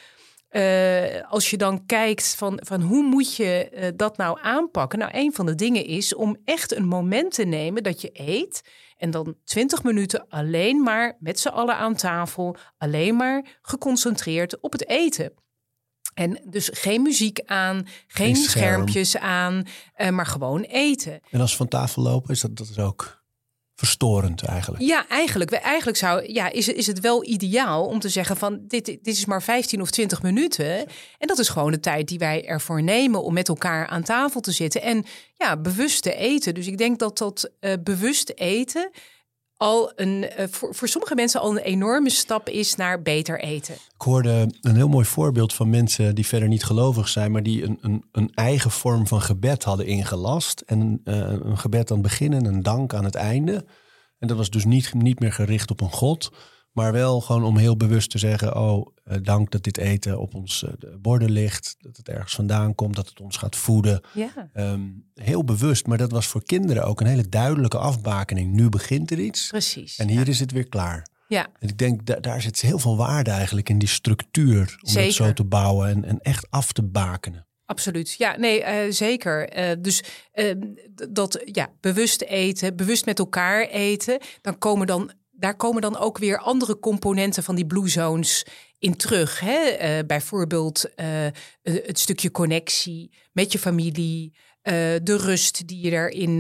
Eh, 0.56 1.32
als 1.32 1.50
je 1.50 1.58
dan 1.58 1.86
kijkt 1.86 2.36
van, 2.36 2.60
van 2.64 2.82
hoe 2.82 3.04
moet 3.04 3.36
je 3.36 3.70
eh, 3.70 3.92
dat 3.96 4.18
nou 4.18 4.40
aanpakken? 4.42 5.00
Nou, 5.00 5.12
een 5.16 5.34
van 5.34 5.46
de 5.46 5.56
dingen 5.56 5.86
is 5.86 6.16
om 6.16 6.38
echt 6.46 6.76
een 6.76 6.86
moment 6.88 7.34
te 7.34 7.44
nemen 7.44 7.84
dat 7.84 8.02
je 8.02 8.10
eet. 8.14 8.62
En 8.98 9.12
dan 9.12 9.36
20 9.44 9.84
minuten 9.84 10.26
alleen 10.30 10.82
maar 10.84 11.18
met 11.20 11.40
z'n 11.40 11.48
allen 11.48 11.76
aan 11.76 11.96
tafel. 11.96 12.56
Alleen 12.78 13.16
maar 13.16 13.46
geconcentreerd 13.62 14.60
op 14.60 14.72
het 14.72 14.88
eten. 14.88 15.34
En 16.14 16.42
dus 16.50 16.70
geen 16.74 17.02
muziek 17.02 17.40
aan, 17.46 17.76
geen 17.76 17.86
Geen 18.08 18.36
scherm. 18.36 18.48
schermpjes 18.48 19.18
aan, 19.18 19.64
eh, 19.94 20.10
maar 20.10 20.26
gewoon 20.26 20.62
eten. 20.62 21.20
En 21.30 21.42
als 21.42 21.52
we 21.52 21.58
van 21.58 21.68
tafel 21.68 22.02
lopen, 22.02 22.30
is 22.32 22.42
dat, 22.42 22.56
dat 22.56 22.70
is 22.70 22.80
ook 22.80 23.24
verstorend 23.76 24.44
eigenlijk. 24.44 24.84
Ja, 24.84 25.08
eigenlijk. 25.08 25.52
Eigenlijk 25.52 25.98
zou, 25.98 26.34
ja, 26.34 26.52
is, 26.52 26.68
is 26.68 26.88
het 26.88 27.00
wel 27.00 27.26
ideaal 27.26 27.86
om 27.86 28.00
te 28.00 28.10
zeggen 28.10 28.38
van 28.38 28.60
dit, 28.68 28.86
dit 28.86 29.08
is 29.08 29.26
maar 29.26 29.44
15 29.44 29.82
of 29.82 29.90
20 29.92 30.22
minuten. 30.22 30.78
En 31.18 31.28
dat 31.28 31.40
is 31.40 31.50
gewoon 31.50 31.72
de 31.72 31.80
tijd 31.80 32.08
die 32.08 32.20
wij 32.20 32.46
ervoor 32.46 32.84
nemen 32.84 33.24
om 33.24 33.34
met 33.34 33.48
elkaar 33.48 33.88
aan 33.88 34.04
tafel 34.04 34.42
te 34.42 34.52
zitten. 34.52 34.82
En 34.82 35.06
ja, 35.38 35.58
bewust 35.58 36.04
te 36.04 36.16
eten. 36.16 36.54
Dus 36.54 36.68
ik 36.68 36.78
denk 36.78 37.00
dat 37.00 37.18
dat 37.18 37.52
eh, 37.60 37.74
bewust 37.84 38.32
eten 38.36 38.92
al 39.58 39.92
een, 39.96 40.30
eh, 40.30 40.48
voor, 40.50 40.76
voor 40.76 40.88
sommige 40.88 41.16
mensen 41.16 41.42
al 41.42 41.52
een 41.52 41.64
enorme 41.64 42.10
stap 42.10 42.50
is 42.50 42.76
naar 42.76 43.02
beter 43.02 43.40
eten. 43.40 43.74
Ik 43.74 44.02
hoorde 44.02 44.50
een 44.62 44.76
heel 44.76 44.88
mooi 44.88 45.06
voorbeeld 45.06 45.54
van 45.54 45.70
mensen 45.70 46.16
die 46.16 46.26
verder 46.26 46.48
niet 46.48 46.64
gelovig 46.64 47.08
zijn, 47.08 47.32
maar 47.32 47.44
die 47.44 47.64
een, 47.64 47.78
een, 47.82 48.04
een 48.12 48.32
eigen 48.34 48.72
vorm 48.72 49.08
van 49.08 49.22
gebed 49.22 49.64
hadden 49.64 49.86
ingelast. 49.86 50.64
En 50.66 51.02
eh, 51.04 51.16
een 51.18 51.58
gebed 51.58 51.92
aan 51.92 51.98
het 51.98 52.08
begin 52.08 52.34
en 52.34 52.46
een 52.46 52.64
dank 52.64 52.94
aan 52.94 53.04
het 53.06 53.16
einde. 53.16 53.66
En 54.20 54.28
dat 54.28 54.38
was 54.38 54.50
dus 54.50 54.66
niet, 54.66 54.94
niet 54.94 55.20
meer 55.20 55.34
gericht 55.34 55.72
op 55.72 55.82
een 55.82 55.92
God, 55.92 56.32
maar 56.76 56.92
wel 56.92 57.22
gewoon 57.22 57.44
om 57.44 57.58
heel 57.58 57.78
bewust 57.78 58.10
te 58.10 58.18
zeggen: 58.18 58.56
Oh, 58.56 58.88
eh, 59.04 59.18
dank 59.22 59.52
dat 59.52 59.64
dit 59.64 59.78
eten 59.78 60.20
op 60.20 60.34
ons 60.36 60.64
eh, 60.64 60.70
de 60.80 60.98
borden 61.02 61.32
ligt, 61.32 61.76
dat 61.80 61.98
het 61.98 62.10
ergens 62.10 62.36
vandaan 62.36 62.76
komt, 62.76 62.96
dat 62.96 63.10
het 63.10 63.20
ons 63.22 63.38
gaat 63.38 63.56
voeden. 63.56 64.02
Ja, 64.14 64.50
Ehm, 64.54 64.82
heel 65.14 65.44
bewust, 65.44 65.88
maar 65.88 65.98
dat 65.98 66.12
was 66.12 66.28
voor 66.28 66.44
kinderen 66.44 66.86
ook 66.86 67.02
een 67.02 67.08
hele 67.08 67.30
duidelijke 67.30 67.78
afbakening. 67.78 68.54
Nu 68.54 68.70
begint 68.70 69.12
er 69.12 69.20
iets 69.20 69.48
precies. 69.48 69.98
en 69.98 70.08
hier 70.10 70.28
is 70.28 70.40
het 70.40 70.52
weer 70.52 70.70
klaar. 70.70 71.08
Ja, 71.28 71.48
En 71.60 71.68
ik 71.70 71.78
denk, 71.78 72.06
da- 72.06 72.20
daar 72.20 72.42
zit 72.42 72.62
heel 72.62 72.80
veel 72.80 72.98
waarde 72.98 73.32
eigenlijk 73.32 73.70
in 73.70 73.80
die 73.80 73.88
structuur. 73.88 74.78
Om 74.82 74.90
Zeker. 74.90 75.04
het 75.08 75.14
zo 75.16 75.34
te 75.34 75.44
bouwen 75.44 75.90
en, 75.90 76.06
en 76.06 76.20
echt 76.22 76.48
af 76.50 76.72
te 76.72 76.84
bakenen. 76.84 77.48
Absoluut. 77.66 78.14
Ja, 78.18 78.38
nee, 78.38 78.64
eh, 78.64 78.92
zeker. 78.92 79.50
Dus 79.82 80.04
eh, 80.32 80.52
d- 80.96 81.08
dat 81.10 81.42
ja, 81.46 81.70
bewust 81.82 82.22
eten, 82.22 82.76
bewust 82.76 83.06
met 83.06 83.20
elkaar 83.20 83.68
eten, 83.68 84.20
dan 84.42 84.58
komen 84.58 84.88
dan 84.88 85.12
daar 85.38 85.56
komen 85.56 85.82
dan 85.82 85.98
ook 85.98 86.18
weer 86.18 86.38
andere 86.38 86.80
componenten 86.80 87.44
van 87.44 87.56
die 87.56 87.66
blue 87.66 87.90
zones 87.90 88.46
in 88.80 88.96
terug. 88.96 89.40
Hè? 89.40 89.60
Eh, 89.60 90.06
bijvoorbeeld 90.08 90.94
eh, 90.96 91.08
het 91.62 92.00
stukje 92.00 92.32
connectie 92.32 93.12
met 93.32 93.52
je 93.52 93.60
familie. 93.60 94.34
eh, 94.62 94.74
de 95.04 95.18
rust 95.18 95.68
die 95.68 95.82
je 95.82 95.90
daarin 95.90 96.38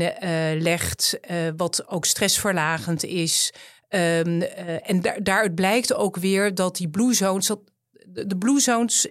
legt, 0.62 1.20
wat 1.58 1.88
ook 1.88 2.06
stressverlagend 2.06 3.04
is. 3.04 3.54
Ehm, 3.88 4.42
eh, 4.42 4.90
en 4.90 5.02
daar, 5.02 5.24
daaruit 5.24 5.56
blijkt 5.56 5.94
ook 5.94 6.16
weer 6.18 6.56
dat 6.56 6.76
die 6.76 6.90
blue 6.90 7.14
zones, 7.14 7.52
de 8.08 8.38
blue 8.38 8.60
zones, 8.60 9.08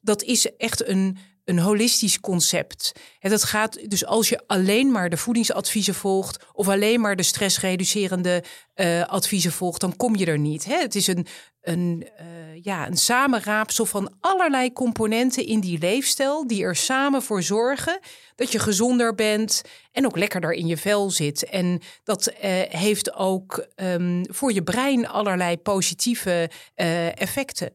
dat 0.00 0.22
is 0.22 0.56
echt 0.56 0.88
een, 0.88 1.18
een 1.48 1.58
holistisch 1.58 2.20
concept. 2.20 2.92
En 3.20 3.30
dat 3.30 3.44
gaat 3.44 3.90
dus 3.90 4.04
als 4.04 4.28
je 4.28 4.42
alleen 4.46 4.90
maar 4.90 5.10
de 5.10 5.16
voedingsadviezen 5.16 5.94
volgt 5.94 6.44
of 6.52 6.68
alleen 6.68 7.00
maar 7.00 7.16
de 7.16 7.22
stressreducerende 7.22 8.44
eh, 8.74 9.02
adviezen 9.02 9.52
volgt, 9.52 9.80
dan 9.80 9.96
kom 9.96 10.16
je 10.16 10.26
er 10.26 10.38
niet. 10.38 10.64
Hè? 10.64 10.76
Het 10.76 10.94
is 10.94 11.06
een, 11.06 11.26
een, 11.60 12.08
eh, 12.16 12.26
ja, 12.62 12.86
een 12.86 12.96
samenraapsel 12.96 13.86
van 13.86 14.14
allerlei 14.20 14.72
componenten 14.72 15.46
in 15.46 15.60
die 15.60 15.78
leefstijl 15.78 16.46
die 16.46 16.62
er 16.62 16.76
samen 16.76 17.22
voor 17.22 17.42
zorgen 17.42 17.98
dat 18.34 18.52
je 18.52 18.58
gezonder 18.58 19.14
bent 19.14 19.62
en 19.92 20.06
ook 20.06 20.16
lekkerder 20.16 20.52
in 20.52 20.66
je 20.66 20.76
vel 20.76 21.10
zit. 21.10 21.44
En 21.44 21.80
dat 22.04 22.26
eh, 22.26 22.50
heeft 22.68 23.14
ook 23.14 23.66
ehm, 23.74 24.24
voor 24.30 24.52
je 24.52 24.62
brein 24.62 25.08
allerlei 25.08 25.58
positieve 25.58 26.50
effecten. 27.14 27.72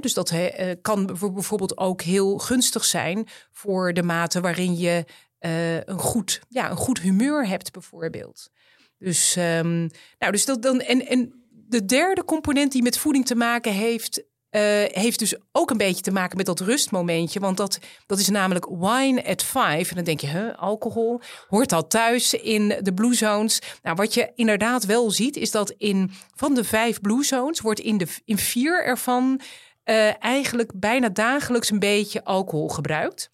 Dus 0.00 0.14
dat 0.14 0.30
eh, 0.30 0.70
kan 0.82 1.06
bijvo- 1.06 1.32
bijvoorbeeld 1.32 1.78
ook 1.78 2.02
heel 2.02 2.38
gunstig 2.38 2.84
zijn 2.84 3.26
voor 3.50 3.92
de 3.92 4.02
mate 4.02 4.40
waarin 4.40 4.76
je 4.76 5.04
eh, 5.38 5.76
een, 5.76 5.98
goed, 5.98 6.40
ja, 6.48 6.70
een 6.70 6.76
goed 6.76 7.00
humeur 7.00 7.46
hebt, 7.46 7.72
bijvoorbeeld. 7.72 8.50
Dus, 8.98 9.36
ehm, 9.36 9.78
nou, 10.18 10.32
dus 10.32 10.44
dat 10.44 10.62
dan. 10.62 10.80
En, 10.80 11.06
en 11.06 11.44
de 11.50 11.84
derde 11.84 12.24
component 12.24 12.72
die 12.72 12.82
met 12.82 12.98
voeding 12.98 13.26
te 13.26 13.34
maken 13.34 13.72
heeft. 13.72 14.22
eh, 14.50 14.60
heeft 14.86 15.18
dus 15.18 15.34
ook 15.52 15.70
een 15.70 15.76
beetje 15.76 16.02
te 16.02 16.10
maken 16.12 16.36
met 16.36 16.46
dat 16.46 16.60
rustmomentje. 16.60 17.40
Want 17.40 17.56
dat, 17.56 17.78
dat 18.06 18.18
is 18.18 18.28
namelijk 18.28 18.66
wine 18.66 19.24
at 19.26 19.42
five. 19.42 19.88
En 19.90 19.94
dan 19.94 20.04
denk 20.04 20.20
je, 20.20 20.26
huh, 20.26 20.54
alcohol, 20.58 21.20
hoort 21.48 21.68
dat 21.68 21.90
thuis 21.90 22.34
in 22.34 22.68
de 22.82 22.94
blue 22.94 23.14
zones? 23.14 23.60
Nou, 23.82 23.96
wat 23.96 24.14
je 24.14 24.32
inderdaad 24.34 24.84
wel 24.86 25.10
ziet, 25.10 25.36
is 25.36 25.50
dat 25.50 25.74
in 25.78 26.10
van 26.34 26.54
de 26.54 26.64
vijf 26.64 27.00
blue 27.00 27.24
zones 27.24 27.60
wordt 27.60 27.80
in, 27.80 27.96
de, 27.98 28.06
in 28.24 28.38
vier 28.38 28.84
ervan 28.84 29.40
eh, 29.84 30.22
eigenlijk 30.22 30.72
bijna 30.74 31.08
dagelijks 31.08 31.70
een 31.70 31.78
beetje 31.78 32.24
alcohol 32.24 32.68
gebruikt. 32.68 33.30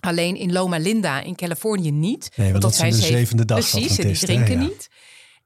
Alleen 0.00 0.36
in 0.36 0.52
Loma 0.52 0.78
Linda 0.78 1.20
in 1.20 1.34
Californië 1.34 1.90
niet. 1.90 2.30
Nee, 2.36 2.50
want 2.50 2.62
dat 2.62 2.74
zijn 2.74 2.90
de 2.90 2.96
zeven- 2.96 3.16
zevende 3.16 3.44
dag 3.44 3.58
Precies, 3.58 3.98
en 3.98 4.04
die 4.06 4.14
hè, 4.14 4.18
drinken 4.26 4.52
ja. 4.52 4.66
niet. 4.66 4.88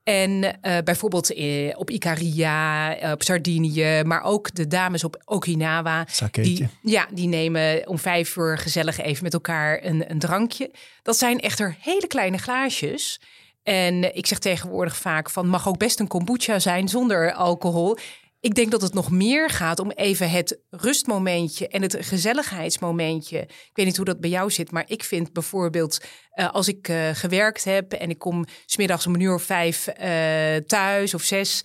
En 0.03 0.61
eh, 0.62 0.79
bijvoorbeeld 0.85 1.33
eh, 1.33 1.79
op 1.79 1.90
Icaria, 1.90 2.97
op 3.12 3.23
Sardinië, 3.23 4.03
maar 4.05 4.23
ook 4.23 4.55
de 4.55 4.66
dames 4.66 5.05
op 5.05 5.23
Okinawa. 5.25 6.05
Sakeetje. 6.11 6.68
Die, 6.83 6.92
ja, 6.92 7.07
die 7.12 7.29
nemen 7.29 7.88
om 7.88 7.99
vijf 7.99 8.37
uur 8.37 8.59
gezellig 8.59 9.01
even 9.01 9.23
met 9.25 9.33
elkaar 9.33 9.85
een, 9.85 10.11
een 10.11 10.18
drankje. 10.18 10.70
Dat 11.03 11.16
zijn 11.16 11.40
echter 11.40 11.77
hele 11.81 12.07
kleine 12.07 12.38
glaasjes. 12.38 13.20
En 13.62 14.16
ik 14.16 14.27
zeg 14.27 14.38
tegenwoordig 14.38 14.97
vaak 14.97 15.31
van 15.31 15.47
mag 15.49 15.68
ook 15.68 15.79
best 15.79 16.01
een 16.01 16.09
kombucha 16.09 16.59
zijn 16.59 16.88
zonder 16.88 17.33
alcohol. 17.33 17.99
Ik 18.44 18.54
denk 18.54 18.70
dat 18.70 18.83
het 18.83 18.94
nog 18.94 19.11
meer 19.11 19.50
gaat 19.50 19.78
om 19.78 19.90
even 19.90 20.30
het 20.30 20.59
rustmomentje 20.70 21.68
en 21.68 21.83
het 21.83 21.96
gezelligheidsmomentje. 22.00 23.38
Ik 23.40 23.70
weet 23.72 23.87
niet 23.87 23.96
hoe 23.96 24.04
dat 24.04 24.20
bij 24.20 24.30
jou 24.30 24.50
zit, 24.50 24.70
maar 24.70 24.85
ik 24.87 25.04
vind 25.04 25.33
bijvoorbeeld 25.33 25.98
eh, 26.30 26.50
als 26.50 26.68
ik 26.68 26.88
eh, 26.88 27.09
gewerkt 27.12 27.64
heb 27.64 27.92
en 27.92 28.11
ik 28.11 28.18
kom 28.18 28.44
smiddags 28.66 29.07
om 29.07 29.14
een 29.14 29.20
uur 29.20 29.40
vijf 29.40 29.87
eh, 29.87 30.57
thuis 30.66 31.14
of 31.14 31.22
zes. 31.22 31.64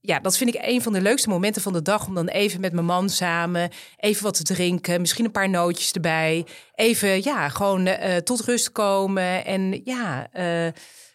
ja, 0.00 0.20
dat 0.20 0.36
vind 0.36 0.54
ik 0.54 0.60
een 0.64 0.82
van 0.82 0.92
de 0.92 1.00
leukste 1.00 1.28
momenten 1.28 1.62
van 1.62 1.72
de 1.72 1.82
dag. 1.82 2.06
Om 2.06 2.14
dan 2.14 2.28
even 2.28 2.60
met 2.60 2.72
mijn 2.72 2.86
man 2.86 3.08
samen 3.08 3.70
even 3.96 4.22
wat 4.22 4.34
te 4.34 4.42
drinken. 4.54 5.00
Misschien 5.00 5.24
een 5.24 5.30
paar 5.30 5.50
nootjes 5.50 5.92
erbij. 5.92 6.46
Even, 6.74 7.22
ja, 7.22 7.48
gewoon 7.48 7.88
tot 8.24 8.40
rust 8.40 8.72
komen. 8.72 9.44
En 9.44 9.80
ja. 9.84 10.30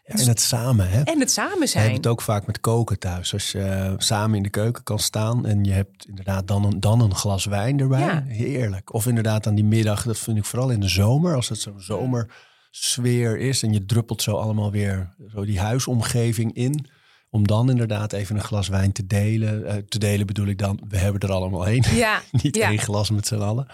En 0.06 0.28
het 0.28 0.42
samen, 0.42 0.90
hè? 0.90 1.02
En 1.02 1.20
het 1.20 1.32
samen 1.32 1.68
zijn. 1.68 1.84
We 1.84 1.90
hebben 1.90 1.98
het 1.98 2.08
ook 2.08 2.22
vaak 2.22 2.46
met 2.46 2.60
koken 2.60 3.00
thuis. 3.00 3.34
Als 3.34 3.52
je 3.52 3.60
uh, 3.60 3.94
samen 3.98 4.38
in 4.38 4.44
de 4.44 4.50
keuken 4.50 4.84
kan 4.84 5.00
staan 5.00 5.46
en 5.46 5.64
je 5.64 5.72
hebt 5.72 6.08
inderdaad 6.08 6.48
dan 6.48 6.66
een, 6.66 6.80
dan 6.80 7.02
een 7.02 7.16
glas 7.16 7.46
wijn 7.46 7.80
erbij. 7.80 8.00
Ja. 8.00 8.24
Heerlijk. 8.28 8.94
Of 8.94 9.08
inderdaad 9.08 9.48
aan 9.48 9.56
die 9.56 9.66
middag, 9.66 10.04
dat 10.04 10.18
vind 10.18 10.38
ik 10.38 10.46
vooral 10.46 10.70
in 10.70 10.80
de 10.80 10.88
zomer. 10.88 11.36
Als 11.36 11.50
het 11.50 11.60
zo'n 11.60 11.82
zomersfeer 11.82 13.38
is 13.38 13.64
en 13.64 13.74
je 13.74 13.86
druppelt 13.86 14.22
zo 14.22 14.36
allemaal 14.36 14.72
weer 14.72 15.16
zo 15.34 15.46
die 15.46 15.60
huisomgeving 15.60 16.54
in 16.54 16.90
om 17.30 17.48
dan 17.48 17.70
inderdaad 17.70 18.14
even 18.14 18.36
een 18.36 18.44
glas 18.44 18.68
wijn 18.68 18.92
te 18.92 19.06
delen. 19.06 19.62
Uh, 19.62 19.74
te 19.74 20.00
delen 20.00 20.26
bedoel 20.26 20.48
ik 20.48 20.58
dan, 20.58 20.82
we 20.88 20.98
hebben 20.98 21.22
er 21.22 21.32
allemaal 21.32 21.68
één. 21.68 21.96
Ja, 21.96 22.22
Niet 22.44 22.58
één 22.58 22.80
glas 22.80 23.10
met 23.10 23.28
z'n 23.28 23.36
allen. 23.36 23.68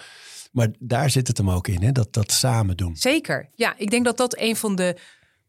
Maar 0.52 0.68
daar 0.80 1.10
zit 1.10 1.28
het 1.28 1.38
hem 1.38 1.50
ook 1.50 1.68
in, 1.68 1.84
hè? 1.84 1.92
Dat, 1.92 2.14
dat 2.14 2.32
samen 2.32 2.78
doen. 2.78 2.96
Zeker. 2.96 3.50
Ja, 3.56 3.74
ik 3.78 3.90
denk 3.90 4.06
dat 4.06 4.18
dat 4.18 4.40
een 4.40 4.56
van 4.56 4.76
de 4.76 4.98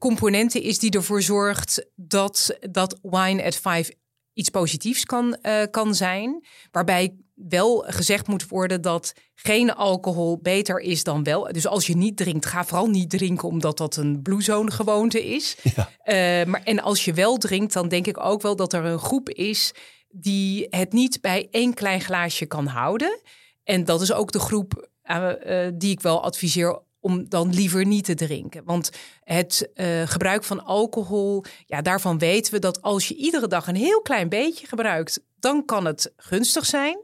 componenten 0.03 0.63
is 0.63 0.79
die 0.79 0.91
ervoor 0.91 1.23
zorgt 1.23 1.87
dat, 1.95 2.59
dat 2.71 2.99
Wine 3.03 3.45
at 3.45 3.55
Five 3.55 3.95
iets 4.33 4.49
positiefs 4.49 5.05
kan, 5.05 5.37
uh, 5.43 5.63
kan 5.71 5.95
zijn. 5.95 6.45
Waarbij 6.71 7.17
wel 7.35 7.85
gezegd 7.87 8.27
moet 8.27 8.49
worden 8.49 8.81
dat 8.81 9.13
geen 9.35 9.75
alcohol 9.75 10.39
beter 10.39 10.81
is 10.81 11.05
dan 11.05 11.23
wel. 11.23 11.53
Dus 11.53 11.67
als 11.67 11.87
je 11.87 11.97
niet 11.97 12.17
drinkt, 12.17 12.47
ga 12.47 12.65
vooral 12.65 12.87
niet 12.87 13.11
drinken 13.11 13.49
omdat 13.49 13.79
dat 13.79 13.97
een 13.97 14.23
blue 14.23 14.43
zone 14.43 14.71
gewoonte 14.71 15.25
is. 15.25 15.57
Ja. 15.75 15.89
Uh, 16.05 16.47
maar, 16.47 16.63
en 16.63 16.81
als 16.81 17.05
je 17.05 17.13
wel 17.13 17.37
drinkt, 17.37 17.73
dan 17.73 17.89
denk 17.89 18.07
ik 18.07 18.25
ook 18.25 18.43
wel 18.43 18.57
dat 18.57 18.73
er 18.73 18.85
een 18.85 18.99
groep 18.99 19.29
is 19.29 19.75
die 20.09 20.67
het 20.71 20.93
niet 20.93 21.21
bij 21.21 21.49
één 21.51 21.75
klein 21.75 22.01
glaasje 22.01 22.47
kan 22.47 22.67
houden. 22.67 23.21
En 23.65 23.85
dat 23.85 24.01
is 24.01 24.13
ook 24.13 24.33
de 24.33 24.39
groep 24.39 24.89
uh, 25.05 25.69
die 25.75 25.91
ik 25.91 26.01
wel 26.01 26.23
adviseer 26.23 26.83
om 27.03 27.29
dan 27.29 27.55
liever 27.55 27.87
niet 27.87 28.05
te 28.05 28.15
drinken. 28.15 28.65
Want 28.65 28.91
het 29.25 29.71
uh, 29.75 30.03
gebruik 30.07 30.45
van 30.45 30.65
alcohol, 30.65 31.45
ja, 31.67 31.83
daarvan 31.83 32.19
weten 32.19 32.53
we 32.53 32.59
dat 32.59 32.83
als 32.83 33.09
je 33.09 33.15
iedere 33.17 33.49
dag 33.49 33.67
een 33.67 33.77
heel 33.77 34.01
klein 34.01 34.29
beetje 34.29 34.67
gebruikt, 34.67 35.23
dan 35.39 35.65
kan 35.65 35.85
het 35.85 36.13
gunstig 36.17 36.67
zijn. 36.67 36.99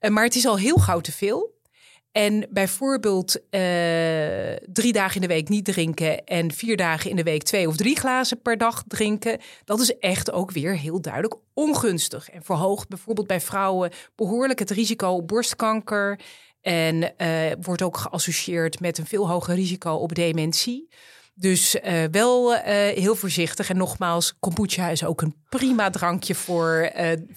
Uh, 0.00 0.10
maar 0.10 0.24
het 0.24 0.34
is 0.34 0.46
al 0.46 0.58
heel 0.58 0.76
gauw 0.76 1.00
te 1.00 1.12
veel. 1.12 1.60
En 2.12 2.46
bijvoorbeeld 2.50 3.36
uh, 3.36 3.40
drie 4.72 4.92
dagen 4.92 5.14
in 5.14 5.20
de 5.20 5.34
week 5.34 5.48
niet 5.48 5.64
drinken 5.64 6.24
en 6.24 6.50
vier 6.50 6.76
dagen 6.76 7.10
in 7.10 7.16
de 7.16 7.22
week 7.22 7.42
twee 7.42 7.68
of 7.68 7.76
drie 7.76 7.98
glazen 7.98 8.42
per 8.42 8.58
dag 8.58 8.84
drinken, 8.86 9.40
dat 9.64 9.80
is 9.80 9.98
echt 9.98 10.32
ook 10.32 10.50
weer 10.50 10.76
heel 10.76 11.00
duidelijk 11.00 11.34
ongunstig. 11.54 12.30
En 12.30 12.42
verhoogt 12.42 12.88
bijvoorbeeld 12.88 13.26
bij 13.26 13.40
vrouwen 13.40 13.90
behoorlijk 14.14 14.58
het 14.58 14.70
risico 14.70 15.08
op 15.08 15.28
borstkanker 15.28 16.20
en 16.62 17.12
uh, 17.18 17.52
wordt 17.60 17.82
ook 17.82 17.96
geassocieerd 17.96 18.80
met 18.80 18.98
een 18.98 19.06
veel 19.06 19.28
hoger 19.28 19.54
risico 19.54 19.94
op 19.94 20.14
dementie. 20.14 20.88
Dus 21.34 21.74
uh, 21.74 22.04
wel 22.10 22.52
uh, 22.52 22.60
heel 22.88 23.14
voorzichtig. 23.14 23.70
En 23.70 23.76
nogmaals, 23.76 24.36
kombucha 24.38 24.88
is 24.88 25.04
ook 25.04 25.22
een 25.22 25.34
prima 25.48 25.90
drankje 25.90 26.34
voor, 26.34 26.90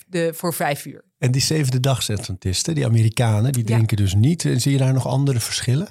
de, 0.07 0.31
voor 0.33 0.53
vijf 0.53 0.85
uur. 0.85 1.03
En 1.17 1.31
die 1.31 1.41
zevende 1.41 1.79
dag 1.79 2.09
Adventisten, 2.09 2.75
die 2.75 2.85
Amerikanen, 2.85 3.51
die 3.51 3.63
drinken 3.63 3.97
dus 3.97 4.13
niet. 4.13 4.45
En 4.45 4.61
zie 4.61 4.71
je 4.71 4.77
daar 4.77 4.93
nog 4.93 5.07
andere 5.07 5.39
verschillen? 5.39 5.88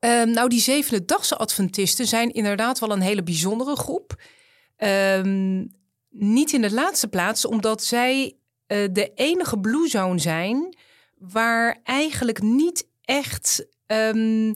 Um, 0.00 0.30
nou, 0.30 0.48
die 0.48 0.60
zevende 0.60 1.04
dagse 1.04 1.36
Adventisten 1.36 2.06
zijn 2.06 2.32
inderdaad 2.32 2.78
wel 2.78 2.92
een 2.92 3.00
hele 3.00 3.22
bijzondere 3.22 3.76
groep. 3.76 4.22
Um, 4.76 5.72
niet 6.10 6.52
in 6.52 6.60
de 6.60 6.72
laatste 6.72 7.08
plaats, 7.08 7.46
omdat 7.46 7.82
zij 7.84 8.34
de 8.66 9.12
enige 9.14 9.58
blue 9.58 9.88
zone 9.88 10.18
zijn 10.18 10.76
waar 11.20 11.80
eigenlijk 11.84 12.42
niet 12.42 12.88
echt 13.02 13.66
um, 13.86 14.46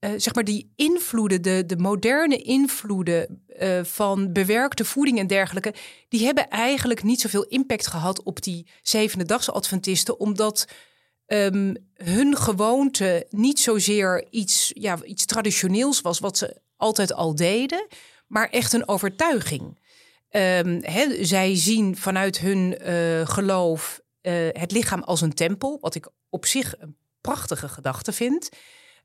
uh, 0.00 0.10
zeg 0.16 0.34
maar 0.34 0.44
die 0.44 0.72
invloeden, 0.76 1.42
de, 1.42 1.66
de 1.66 1.76
moderne 1.76 2.36
invloeden 2.36 3.44
uh, 3.60 3.84
van 3.84 4.32
bewerkte 4.32 4.84
voeding 4.84 5.18
en 5.18 5.26
dergelijke, 5.26 5.74
die 6.08 6.24
hebben 6.24 6.48
eigenlijk 6.48 7.02
niet 7.02 7.20
zoveel 7.20 7.44
impact 7.44 7.86
gehad 7.86 8.22
op 8.22 8.42
die 8.42 8.66
zevende 8.82 9.24
dagse 9.24 9.52
Adventisten, 9.52 10.20
omdat 10.20 10.68
um, 11.26 11.76
hun 11.94 12.36
gewoonte 12.36 13.26
niet 13.30 13.60
zozeer 13.60 14.26
iets, 14.30 14.70
ja, 14.74 15.02
iets 15.04 15.24
traditioneels 15.24 16.00
was, 16.00 16.18
wat 16.18 16.38
ze 16.38 16.60
altijd 16.76 17.12
al 17.12 17.34
deden, 17.34 17.86
maar 18.26 18.48
echt 18.50 18.72
een 18.72 18.88
overtuiging. 18.88 19.78
He, 20.28 21.24
zij 21.24 21.56
zien 21.56 21.96
vanuit 21.96 22.38
hun 22.38 22.78
uh, 22.88 23.26
geloof 23.26 24.00
uh, 24.22 24.48
het 24.52 24.72
lichaam 24.72 25.02
als 25.02 25.20
een 25.20 25.34
tempel, 25.34 25.78
wat 25.80 25.94
ik 25.94 26.08
op 26.28 26.46
zich 26.46 26.74
een 26.78 26.96
prachtige 27.20 27.68
gedachte 27.68 28.12
vind. 28.12 28.48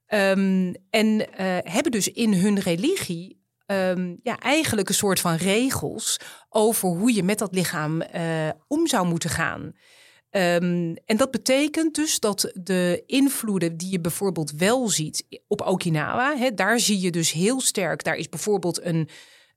Um, 0.08 0.76
en 0.90 1.06
uh, 1.06 1.26
hebben 1.62 1.92
dus 1.92 2.12
in 2.12 2.34
hun 2.34 2.60
religie 2.60 3.42
um, 3.68 4.20
ja, 4.24 4.40
eigenlijk 4.40 4.90
een 4.90 4.96
soort 4.96 5.20
van 5.20 5.36
regels 5.36 6.20
over 6.50 6.90
hoe 6.90 7.14
je 7.14 7.24
met 7.24 7.40
dat 7.40 7.56
lichaam 7.56 8.02
uh, 8.16 8.50
om 8.68 8.88
zou 8.88 9.08
moeten 9.08 9.30
gaan. 9.30 9.62
Um, 9.62 10.96
en 11.06 11.18
dat 11.18 11.32
betekent 11.32 11.96
dus 11.96 12.20
dat 12.20 12.52
de 12.54 13.04
invloeden 13.06 13.78
die 13.78 13.92
je 13.92 14.00
bijvoorbeeld 14.00 14.52
wel 14.52 14.90
ziet 14.90 15.26
op 15.48 15.62
Okinawa, 15.62 16.36
hè, 16.38 16.54
daar 16.54 16.80
zie 16.80 17.00
je 17.00 17.12
dus 17.12 17.32
heel 17.32 17.62
sterk. 17.62 18.04
Daar 18.04 18.16
is 18.16 18.30
bijvoorbeeld 18.30 18.84
een 18.84 19.10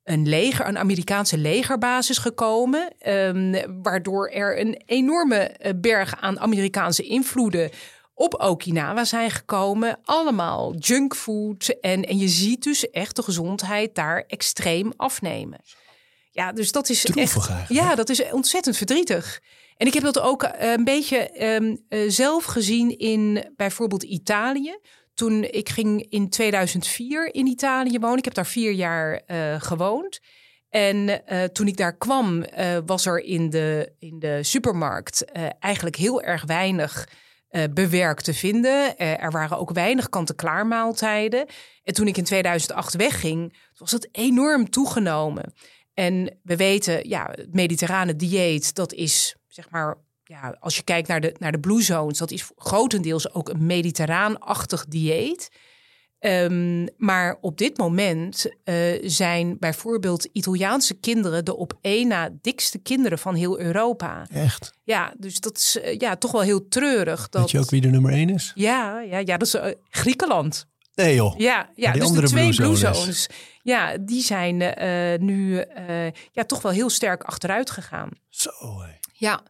een 0.06 0.28
leger, 0.28 0.66
een 0.66 0.78
Amerikaanse 0.78 1.38
legerbasis 1.38 2.18
gekomen. 2.18 2.92
Um, 3.08 3.82
waardoor 3.82 4.28
er 4.28 4.60
een 4.60 4.82
enorme 4.86 5.36
eh, 5.36 5.72
berg 5.76 6.20
aan 6.20 6.40
Amerikaanse 6.40 7.02
invloeden 7.02 7.70
op 8.14 8.40
Okinawa 8.40 9.04
zijn 9.04 9.30
gekomen. 9.30 9.98
Allemaal 10.04 10.74
junkfood. 10.74 11.76
En, 11.80 12.04
en 12.04 12.18
je 12.18 12.28
ziet 12.28 12.62
dus 12.62 12.90
echt 12.90 13.16
de 13.16 13.22
gezondheid 13.22 13.94
daar 13.94 14.24
extreem 14.26 14.92
afnemen. 14.96 15.60
Ja, 16.30 16.52
dus 16.52 16.72
dat 16.72 16.88
is 16.88 17.04
echt. 17.04 17.48
Ja, 17.68 17.94
dat 17.94 18.08
is 18.08 18.30
ontzettend 18.30 18.76
verdrietig. 18.76 19.40
En 19.76 19.86
ik 19.86 19.94
heb 19.94 20.02
dat 20.02 20.18
ook 20.18 20.42
eh, 20.42 20.72
een 20.72 20.84
beetje 20.84 21.44
um, 21.44 21.84
zelf 22.10 22.44
gezien 22.44 22.98
in 22.98 23.52
bijvoorbeeld 23.56 24.02
Italië 24.02 24.78
toen 25.16 25.42
ik 25.42 25.68
ging 25.68 26.06
in 26.08 26.28
2004 26.28 27.34
in 27.34 27.46
Italië 27.46 27.98
wonen. 27.98 28.18
Ik 28.18 28.24
heb 28.24 28.34
daar 28.34 28.46
vier 28.46 28.72
jaar 28.72 29.22
uh, 29.26 29.60
gewoond. 29.60 30.20
En 30.68 30.96
uh, 31.08 31.44
toen 31.44 31.66
ik 31.66 31.76
daar 31.76 31.96
kwam, 31.96 32.44
uh, 32.58 32.78
was 32.86 33.06
er 33.06 33.24
in 33.24 33.50
de, 33.50 33.92
in 33.98 34.18
de 34.18 34.42
supermarkt 34.42 35.24
eigenlijk 35.58 35.96
heel 35.96 36.22
erg 36.22 36.44
weinig 36.44 37.08
bewerkt 37.70 38.24
te 38.24 38.34
vinden. 38.34 38.98
er 38.98 39.30
waren 39.30 39.58
ook 39.58 39.72
weinig 39.72 40.08
kant-en-klaar 40.08 40.66
maaltijden. 40.66 41.46
En 41.82 41.94
toen 41.94 42.06
ik 42.06 42.16
in 42.16 42.24
2008 42.24 42.94
wegging, 42.94 43.56
was 43.76 43.90
het 43.90 44.08
enorm 44.12 44.70
toegenomen. 44.70 45.52
En 45.94 46.38
we 46.42 46.56
weten, 46.56 47.08
ja, 47.08 47.28
het 47.30 47.54
mediterrane 47.54 48.16
dieet, 48.16 48.74
dat 48.74 48.92
is 48.92 49.36
zeg 49.46 49.70
maar 49.70 49.96
ja, 50.28 50.56
als 50.60 50.76
je 50.76 50.82
kijkt 50.82 51.08
naar 51.08 51.20
de, 51.20 51.34
naar 51.38 51.52
de 51.52 51.60
Blue 51.60 51.82
Zones, 51.82 52.18
dat 52.18 52.30
is 52.30 52.50
grotendeels 52.56 53.34
ook 53.34 53.48
een 53.48 53.66
mediterraanachtig 53.66 54.86
dieet. 54.88 55.48
Um, 56.20 56.88
maar 56.96 57.38
op 57.40 57.58
dit 57.58 57.76
moment 57.76 58.46
uh, 58.64 58.74
zijn 59.02 59.56
bijvoorbeeld 59.58 60.24
Italiaanse 60.24 60.94
kinderen 60.94 61.44
de 61.44 61.56
op 61.56 61.78
één 61.80 62.08
na 62.08 62.30
dikste 62.40 62.78
kinderen 62.78 63.18
van 63.18 63.34
heel 63.34 63.60
Europa. 63.60 64.26
Echt? 64.30 64.72
Ja, 64.84 65.14
dus 65.18 65.40
dat 65.40 65.56
is 65.56 65.78
uh, 65.82 65.98
ja, 65.98 66.16
toch 66.16 66.32
wel 66.32 66.40
heel 66.40 66.68
treurig. 66.68 67.28
Dat... 67.28 67.42
Weet 67.42 67.50
je 67.50 67.58
ook 67.58 67.70
wie 67.70 67.80
de 67.80 67.88
nummer 67.88 68.12
één 68.12 68.28
is? 68.28 68.52
Ja, 68.54 69.00
ja, 69.00 69.18
ja 69.18 69.36
dat 69.36 69.46
is 69.46 69.54
uh, 69.54 69.66
Griekenland. 69.90 70.66
Nee 70.94 71.14
joh. 71.14 71.38
Ja, 71.38 71.70
ja 71.74 71.92
dus 71.92 72.10
de 72.10 72.22
twee 72.22 72.54
blue 72.54 72.76
zones. 72.76 73.28
Ja, 73.62 73.96
die 73.98 74.22
zijn 74.22 74.56
nu 75.24 75.64
ja, 76.32 76.44
toch 76.46 76.62
wel 76.62 76.72
heel 76.72 76.90
sterk 76.90 77.22
achteruit 77.22 77.70
gegaan. 77.70 78.10
Zo 78.28 78.50
hé. 78.80 78.92
Ja, 79.12 79.42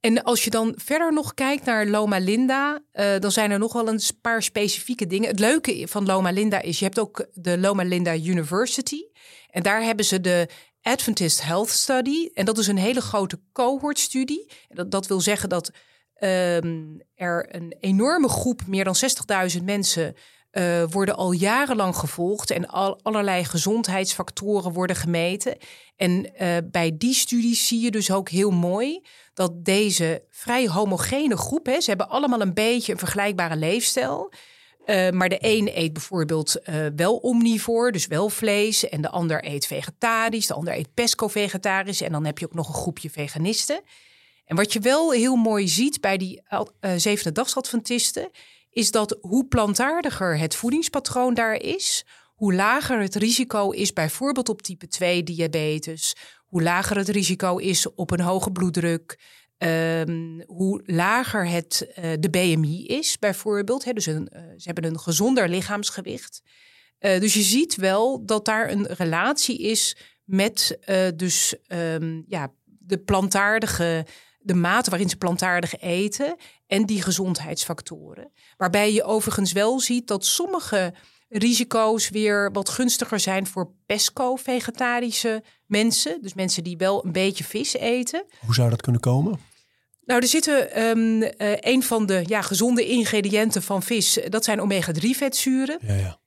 en 0.00 0.22
als 0.22 0.44
je 0.44 0.50
dan 0.50 0.74
verder 0.76 1.12
nog 1.12 1.34
kijkt 1.34 1.64
naar 1.64 1.86
Loma 1.86 2.18
Linda, 2.18 2.80
uh, 2.92 3.18
dan 3.18 3.32
zijn 3.32 3.50
er 3.50 3.58
nog 3.58 3.72
wel 3.72 3.88
een 3.88 4.00
paar 4.20 4.42
specifieke 4.42 5.06
dingen. 5.06 5.28
Het 5.28 5.38
leuke 5.38 5.86
van 5.88 6.06
Loma 6.06 6.30
Linda 6.30 6.60
is, 6.60 6.78
je 6.78 6.84
hebt 6.84 6.98
ook 6.98 7.26
de 7.32 7.58
Loma 7.58 7.82
Linda 7.82 8.14
University. 8.14 9.00
En 9.50 9.62
daar 9.62 9.82
hebben 9.82 10.04
ze 10.04 10.20
de 10.20 10.48
Adventist 10.82 11.42
Health 11.42 11.70
Study. 11.70 12.28
En 12.34 12.44
dat 12.44 12.58
is 12.58 12.66
een 12.66 12.78
hele 12.78 13.00
grote 13.00 13.40
cohortstudie. 13.52 14.50
Dat, 14.68 14.90
dat 14.90 15.06
wil 15.06 15.20
zeggen 15.20 15.48
dat 15.48 15.70
um, 16.20 17.02
er 17.14 17.54
een 17.54 17.76
enorme 17.80 18.28
groep, 18.28 18.66
meer 18.66 18.84
dan 18.84 18.96
60.000 19.56 19.64
mensen, 19.64 20.14
uh, 20.52 20.84
worden 20.90 21.16
al 21.16 21.32
jarenlang 21.32 21.96
gevolgd 21.96 22.50
en 22.50 22.66
al, 22.68 23.00
allerlei 23.02 23.44
gezondheidsfactoren 23.44 24.72
worden 24.72 24.96
gemeten. 24.96 25.56
En 25.96 26.10
uh, 26.42 26.56
bij 26.64 26.96
die 26.98 27.14
studies 27.14 27.66
zie 27.66 27.80
je 27.80 27.90
dus 27.90 28.10
ook 28.10 28.28
heel 28.28 28.50
mooi 28.50 29.04
dat 29.34 29.64
deze 29.64 30.22
vrij 30.30 30.68
homogene 30.68 31.36
groep, 31.36 31.66
hè, 31.66 31.80
ze 31.80 31.88
hebben 31.88 32.08
allemaal 32.08 32.40
een 32.40 32.54
beetje 32.54 32.92
een 32.92 32.98
vergelijkbare 32.98 33.56
leefstijl. 33.56 34.32
Uh, 34.86 35.10
maar 35.10 35.28
de 35.28 35.38
een 35.40 35.70
eet 35.74 35.92
bijvoorbeeld 35.92 36.60
wel 36.96 37.16
omnivoor, 37.16 37.92
dus 37.92 38.06
wel 38.06 38.28
vlees. 38.28 38.88
En 38.88 39.00
de 39.00 39.10
ander 39.10 39.44
eet 39.44 39.66
vegetarisch, 39.66 40.46
de 40.46 40.54
ander 40.54 40.74
eet 40.74 40.94
pesco-vegetarisch. 40.94 42.00
En 42.00 42.12
dan 42.12 42.24
heb 42.24 42.38
je 42.38 42.46
ook 42.46 42.54
nog 42.54 42.68
een 42.68 42.74
groepje 42.74 43.10
veganisten. 43.10 43.80
En 44.44 44.56
wat 44.56 44.72
je 44.72 44.80
wel 44.80 45.12
heel 45.12 45.36
mooi 45.36 45.68
ziet 45.68 46.00
bij 46.00 46.16
die 46.16 46.42
zevende 46.96 47.32
dagsadventisten... 47.32 48.30
is 48.78 48.90
dat 48.90 49.18
hoe 49.20 49.46
plantaardiger 49.46 50.38
het 50.38 50.54
voedingspatroon 50.54 51.34
daar 51.34 51.54
is... 51.54 52.04
hoe 52.34 52.54
lager 52.54 53.00
het 53.00 53.14
risico 53.14 53.70
is 53.70 53.92
bijvoorbeeld 53.92 54.48
op 54.48 54.62
type 54.62 54.88
2 54.88 55.22
diabetes... 55.22 56.16
hoe 56.46 56.62
lager 56.62 56.96
het 56.96 57.08
risico 57.08 57.56
is 57.56 57.94
op 57.94 58.10
een 58.10 58.20
hoge 58.20 58.50
bloeddruk... 58.50 59.36
Um, 59.58 60.42
hoe 60.46 60.82
lager 60.84 61.48
het, 61.48 61.86
uh, 61.88 62.12
de 62.20 62.30
BMI 62.30 62.86
is, 62.86 63.18
bijvoorbeeld. 63.18 63.94
Dus 63.94 64.06
een, 64.06 64.30
uh, 64.32 64.40
ze 64.40 64.62
hebben 64.62 64.84
een 64.84 64.98
gezonder 64.98 65.48
lichaamsgewicht. 65.48 66.42
Uh, 67.00 67.20
dus 67.20 67.34
je 67.34 67.42
ziet 67.42 67.74
wel 67.74 68.24
dat 68.26 68.44
daar 68.44 68.70
een 68.70 68.86
relatie 68.86 69.58
is 69.58 69.96
met 70.24 70.78
dus, 71.16 71.54
um, 71.68 72.24
ja, 72.28 72.52
de 72.64 72.98
plantaardige, 72.98 74.06
de 74.48 74.54
mate 74.54 74.90
waarin 74.90 75.08
ze 75.08 75.16
plantaardig 75.16 75.80
eten 75.80 76.36
en 76.66 76.86
die 76.86 77.02
gezondheidsfactoren. 77.02 78.32
Waarbij 78.56 78.92
je 78.92 79.04
overigens 79.04 79.52
wel 79.52 79.80
ziet 79.80 80.06
dat 80.06 80.24
sommige 80.24 80.94
risico's 81.28 82.08
weer 82.08 82.52
wat 82.52 82.68
gunstiger 82.68 83.20
zijn 83.20 83.46
voor 83.46 83.72
pesco-vegetarische 83.86 85.42
mensen. 85.66 86.22
Dus 86.22 86.34
mensen 86.34 86.64
die 86.64 86.76
wel 86.76 87.04
een 87.04 87.12
beetje 87.12 87.44
vis 87.44 87.74
eten. 87.74 88.24
Hoe 88.44 88.54
zou 88.54 88.70
dat 88.70 88.82
kunnen 88.82 89.00
komen? 89.00 89.40
Nou, 90.04 90.20
er 90.20 90.28
zitten 90.28 90.82
um, 90.82 91.22
uh, 91.22 91.28
een 91.60 91.82
van 91.82 92.06
de 92.06 92.22
ja, 92.26 92.42
gezonde 92.42 92.86
ingrediënten 92.86 93.62
van 93.62 93.82
vis. 93.82 94.18
Dat 94.28 94.44
zijn 94.44 94.60
omega-3 94.60 95.08
vetzuren. 95.10 95.78
Ja, 95.80 95.94
ja. 95.94 96.20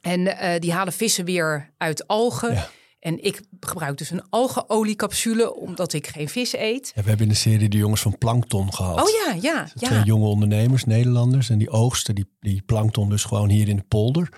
En 0.00 0.20
uh, 0.20 0.58
die 0.58 0.72
halen 0.72 0.92
vissen 0.92 1.24
weer 1.24 1.72
uit 1.76 2.06
algen. 2.06 2.52
Ja. 2.52 2.70
En 3.04 3.24
ik 3.24 3.40
gebruik 3.60 3.98
dus 3.98 4.10
een 4.10 4.22
algenoliecapsule 4.30 5.54
omdat 5.54 5.92
ik 5.92 6.06
geen 6.06 6.28
vis 6.28 6.54
eet. 6.54 6.92
Ja, 6.94 7.02
we 7.02 7.08
hebben 7.08 7.26
in 7.26 7.32
de 7.32 7.38
serie 7.38 7.68
de 7.68 7.76
jongens 7.76 8.00
van 8.00 8.18
Plankton 8.18 8.74
gehad. 8.74 9.02
Oh 9.02 9.08
ja, 9.08 9.32
ja. 9.40 9.68
ja. 9.74 9.88
Twee 9.88 10.02
jonge 10.02 10.26
ondernemers, 10.26 10.84
Nederlanders. 10.84 11.50
En 11.50 11.58
die 11.58 11.70
oogsten 11.70 12.14
die, 12.14 12.26
die 12.40 12.62
plankton 12.66 13.08
dus 13.08 13.24
gewoon 13.24 13.48
hier 13.48 13.68
in 13.68 13.76
de 13.76 13.82
polder. 13.82 14.28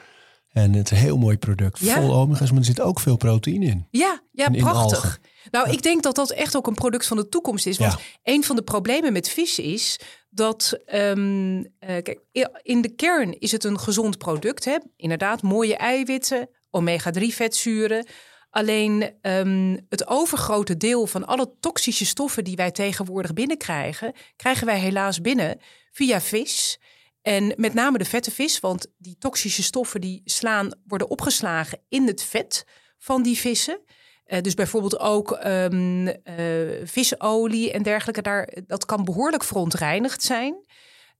En 0.48 0.72
het 0.72 0.84
is 0.84 0.90
een 0.90 1.04
heel 1.04 1.16
mooi 1.16 1.38
product. 1.38 1.78
Ja. 1.78 2.00
Vol 2.00 2.14
omega's, 2.14 2.50
maar 2.50 2.58
er 2.58 2.64
zit 2.64 2.80
ook 2.80 3.00
veel 3.00 3.16
proteïne 3.16 3.66
in. 3.66 3.86
Ja, 3.90 4.20
ja 4.32 4.46
in 4.46 4.60
prachtig. 4.60 5.04
algen. 5.04 5.20
Nou, 5.50 5.70
ik 5.70 5.82
denk 5.82 6.02
dat 6.02 6.14
dat 6.14 6.30
echt 6.30 6.56
ook 6.56 6.66
een 6.66 6.74
product 6.74 7.06
van 7.06 7.16
de 7.16 7.28
toekomst 7.28 7.66
is. 7.66 7.78
Want 7.78 7.96
een 8.22 8.44
van 8.44 8.56
de 8.56 8.62
problemen 8.62 9.12
met 9.12 9.28
vis 9.28 9.58
is 9.58 10.00
dat, 10.30 10.78
ehm, 10.86 11.64
eh, 11.78 12.02
kijk, 12.02 12.20
in 12.62 12.80
de 12.80 12.94
kern 12.94 13.38
is 13.38 13.52
het 13.52 13.64
een 13.64 13.78
gezond 13.78 14.18
product. 14.18 14.64
Hè? 14.64 14.76
Inderdaad, 14.96 15.42
mooie 15.42 15.76
eiwitten, 15.76 16.48
omega-3 16.70 17.34
vetzuren. 17.34 18.06
Alleen 18.56 19.12
ehm, 19.20 19.76
het 19.88 20.06
overgrote 20.06 20.76
deel 20.76 21.06
van 21.06 21.26
alle 21.26 21.52
toxische 21.60 22.06
stoffen 22.06 22.44
die 22.44 22.56
wij 22.56 22.70
tegenwoordig 22.70 23.32
binnenkrijgen, 23.32 24.12
krijgen 24.36 24.66
wij 24.66 24.78
helaas 24.78 25.20
binnen 25.20 25.60
via 25.90 26.20
vis. 26.20 26.80
En 27.22 27.52
met 27.56 27.74
name 27.74 27.98
de 27.98 28.04
vette 28.04 28.30
vis, 28.30 28.60
want 28.60 28.86
die 28.98 29.16
toxische 29.18 29.62
stoffen 29.62 30.00
die 30.00 30.20
slaan, 30.24 30.70
worden 30.86 31.10
opgeslagen 31.10 31.78
in 31.88 32.06
het 32.06 32.22
vet 32.22 32.64
van 32.98 33.22
die 33.22 33.36
vissen. 33.36 33.80
Eh, 34.24 34.40
dus 34.40 34.54
bijvoorbeeld 34.54 34.98
ook 34.98 35.32
ehm 35.32 36.06
eh, 36.06 36.36
visolie 36.84 37.72
en 37.72 37.82
dergelijke. 37.82 38.22
Daar, 38.22 38.48
dat 38.66 38.84
kan 38.84 39.04
behoorlijk 39.04 39.44
verontreinigd 39.44 40.22
zijn. 40.22 40.65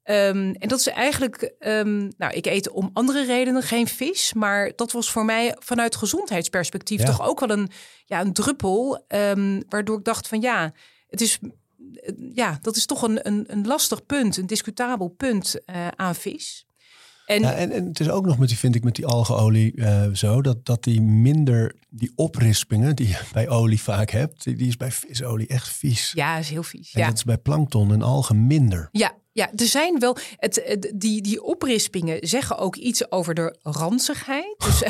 Ehm, 0.06 0.54
en 0.58 0.68
dat 0.68 0.78
is 0.78 0.86
eigenlijk, 0.86 1.54
ehm, 1.58 2.10
nou, 2.18 2.32
ik 2.32 2.46
eet 2.46 2.70
om 2.70 2.90
andere 2.92 3.24
redenen 3.24 3.62
geen 3.62 3.86
vis, 3.86 4.32
maar 4.32 4.72
dat 4.76 4.92
was 4.92 5.10
voor 5.10 5.24
mij 5.24 5.56
vanuit 5.58 5.96
gezondheidsperspectief 5.96 7.00
Ja. 7.00 7.06
toch 7.06 7.28
ook 7.28 7.40
wel 7.40 7.50
een, 7.50 7.68
ja, 8.04 8.20
een 8.20 8.32
druppel, 8.32 9.04
ehm, 9.08 9.60
waardoor 9.68 9.98
ik 9.98 10.04
dacht 10.04 10.28
van 10.28 10.40
ja, 10.40 10.72
het 11.08 11.20
is, 11.20 11.38
eh, 11.94 12.12
ja, 12.32 12.58
dat 12.60 12.76
is 12.76 12.86
toch 12.86 13.02
een, 13.02 13.26
een, 13.26 13.44
een 13.46 13.66
lastig 13.66 14.06
punt, 14.06 14.36
een 14.36 14.46
discutabel 14.46 15.08
punt 15.08 15.64
eh, 15.64 15.88
aan 15.96 16.14
vis. 16.14 16.66
En 17.26 17.40
Ja, 17.40 17.52
en, 17.54 17.70
en 17.70 17.86
het 17.86 18.00
is 18.00 18.08
ook 18.10 18.26
nog 18.26 18.38
met 18.38 18.48
die, 18.48 18.58
vind 18.58 18.74
ik, 18.74 18.84
met 18.84 18.94
die 18.94 19.06
algeolie 19.06 19.74
eh, 19.76 20.04
zo, 20.12 20.42
dat, 20.42 20.64
dat 20.66 20.84
die 20.84 21.00
minder, 21.02 21.74
die 21.88 22.12
oprispingen 22.14 22.96
die 22.96 23.08
je 23.08 23.20
bij 23.32 23.48
olie 23.48 23.80
vaak 23.82 24.10
hebt, 24.10 24.44
die, 24.44 24.56
die 24.56 24.68
is 24.68 24.76
bij 24.76 24.90
visolie 24.92 25.46
echt 25.46 25.68
vies. 25.68 26.12
ja, 26.14 26.36
is 26.38 26.48
heel 26.50 26.62
vies. 26.62 26.92
En 26.92 27.00
Ja. 27.00 27.06
dat 27.06 27.16
is 27.16 27.24
bij 27.24 27.38
plankton 27.38 27.92
en 27.92 28.02
algen 28.02 28.46
minder. 28.46 28.88
Ja, 28.92 29.12
ja, 29.36 29.50
er 29.56 29.66
zijn 29.66 29.98
wel. 29.98 30.16
Het, 30.36 30.62
het- 30.64 30.92
die, 30.94 31.22
die 31.22 31.42
oprispingen 31.42 32.28
zeggen 32.28 32.58
ook 32.58 32.76
iets 32.76 33.10
over 33.10 33.34
de 33.34 33.56
ranzigheid. 33.62 34.54
Dus 34.66 34.82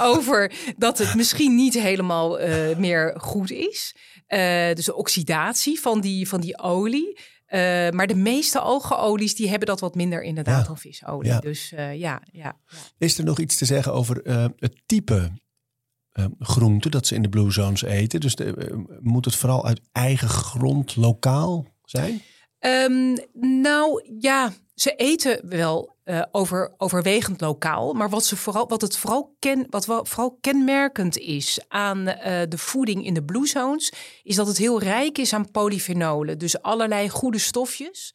over 0.00 0.52
dat 0.76 0.98
het 0.98 1.14
misschien 1.14 1.54
niet 1.54 1.74
helemaal 1.74 2.38
eh, 2.38 2.76
meer 2.76 3.14
goed 3.20 3.50
is. 3.50 3.94
Eh, 4.26 4.74
dus 4.74 4.84
de 4.84 4.94
oxidatie 4.94 5.80
van 5.80 6.00
die, 6.00 6.28
van 6.28 6.40
die 6.40 6.58
olie. 6.58 7.18
Eh, 7.46 7.60
maar 7.90 8.06
de 8.06 8.14
meeste 8.14 8.58
algenolies 8.58 9.34
die 9.34 9.48
hebben 9.48 9.68
dat 9.68 9.80
wat 9.80 9.94
minder 9.94 10.22
inderdaad 10.22 10.60
Ja. 10.60 10.66
dan 10.66 10.78
visolie. 10.78 11.28
Ja. 11.30 11.38
Dus 11.40 11.72
eh, 11.72 11.94
ja, 11.98 12.22
ja, 12.32 12.56
ja. 12.68 12.76
Is 12.98 13.18
er 13.18 13.24
nog 13.24 13.38
iets 13.38 13.56
te 13.56 13.64
zeggen 13.64 13.92
over 13.92 14.22
eh, 14.22 14.44
het 14.56 14.82
type 14.86 15.30
eh, 16.10 16.24
groente 16.38 16.88
dat 16.90 17.06
ze 17.06 17.14
in 17.14 17.22
de 17.22 17.28
Blue 17.28 17.50
Zones 17.52 17.82
eten? 17.82 18.20
Dus 18.20 18.34
de, 18.34 18.54
eh, 18.54 18.76
moet 19.00 19.24
het 19.24 19.34
vooral 19.34 19.66
uit 19.66 19.80
eigen 19.92 20.28
grond 20.28 20.96
lokaal 20.96 21.66
zijn? 21.84 22.22
Ehm, 22.58 23.16
nou 23.32 24.04
ja, 24.18 24.52
ze 24.74 24.94
eten 24.94 25.48
wel 25.48 25.96
eh, 26.04 26.22
over, 26.30 26.74
overwegend 26.76 27.40
lokaal. 27.40 27.92
Maar 27.92 28.08
wat, 28.08 28.24
ze 28.24 28.36
vooral, 28.36 28.68
wat, 28.68 28.80
het 28.80 28.96
vooral 28.96 29.36
ken, 29.38 29.66
wat 29.70 29.84
vooral 29.84 30.38
kenmerkend 30.40 31.18
is 31.18 31.60
aan 31.68 32.08
eh, 32.08 32.42
de 32.48 32.58
voeding 32.58 33.06
in 33.06 33.14
de 33.14 33.24
Blue 33.24 33.46
Zones, 33.46 33.92
is 34.22 34.36
dat 34.36 34.46
het 34.46 34.58
heel 34.58 34.80
rijk 34.80 35.18
is 35.18 35.32
aan 35.32 35.50
polyfenolen. 35.50 36.38
Dus 36.38 36.62
allerlei 36.62 37.08
goede 37.08 37.38
stofjes. 37.38 38.14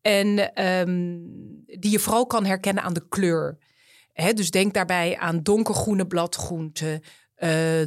En 0.00 0.54
ehm, 0.54 1.18
die 1.66 1.90
je 1.90 1.98
vooral 1.98 2.26
kan 2.26 2.44
herkennen 2.44 2.82
aan 2.82 2.94
de 2.94 3.08
kleur. 3.08 3.58
Dus 4.34 4.50
denk 4.50 4.74
daarbij 4.74 5.18
aan 5.18 5.42
donkergroene 5.42 6.06
bladgroenten, 6.06 7.02
eh, 7.34 7.80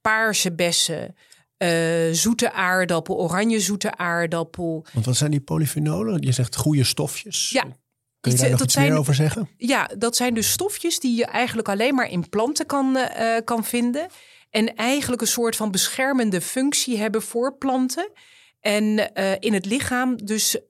paarse 0.00 0.54
bessen, 0.54 1.14
eh, 1.60 2.12
zoete 2.12 2.52
aardappel, 2.52 3.16
oranje 3.18 3.60
zoete 3.60 3.96
aardappel. 3.96 4.86
Want 4.92 5.06
wat 5.06 5.16
zijn 5.16 5.30
die 5.30 5.40
polyfenolen? 5.40 6.22
Je 6.22 6.32
zegt 6.32 6.56
goede 6.56 6.84
stofjes. 6.84 7.50
Ja. 7.50 7.62
Kun 8.20 8.32
je 8.32 8.38
daar 8.38 8.48
nog 8.48 8.58
dat 8.58 8.66
iets 8.66 8.74
zijn- 8.74 8.88
meer 8.88 8.98
over 8.98 9.14
zeggen? 9.14 9.48
Ja, 9.56 9.90
dat 9.98 10.16
zijn 10.16 10.34
dus 10.34 10.50
stofjes 10.50 10.98
die 11.00 11.16
je 11.16 11.24
eigenlijk 11.24 11.68
alleen 11.68 11.94
maar 11.94 12.10
in 12.10 12.28
planten 12.28 12.66
kan, 12.66 12.96
eh, 12.96 13.36
kan 13.44 13.64
vinden. 13.64 14.06
En 14.50 14.74
eigenlijk 14.74 15.20
een 15.20 15.26
soort 15.26 15.56
van 15.56 15.70
beschermende 15.70 16.40
functie 16.40 16.98
hebben 16.98 17.22
voor 17.22 17.56
planten. 17.56 18.10
En 18.60 19.14
eh, 19.14 19.32
in 19.38 19.52
het 19.54 19.66
lichaam 19.66 20.24
dus 20.24 20.54
eh, 20.56 20.62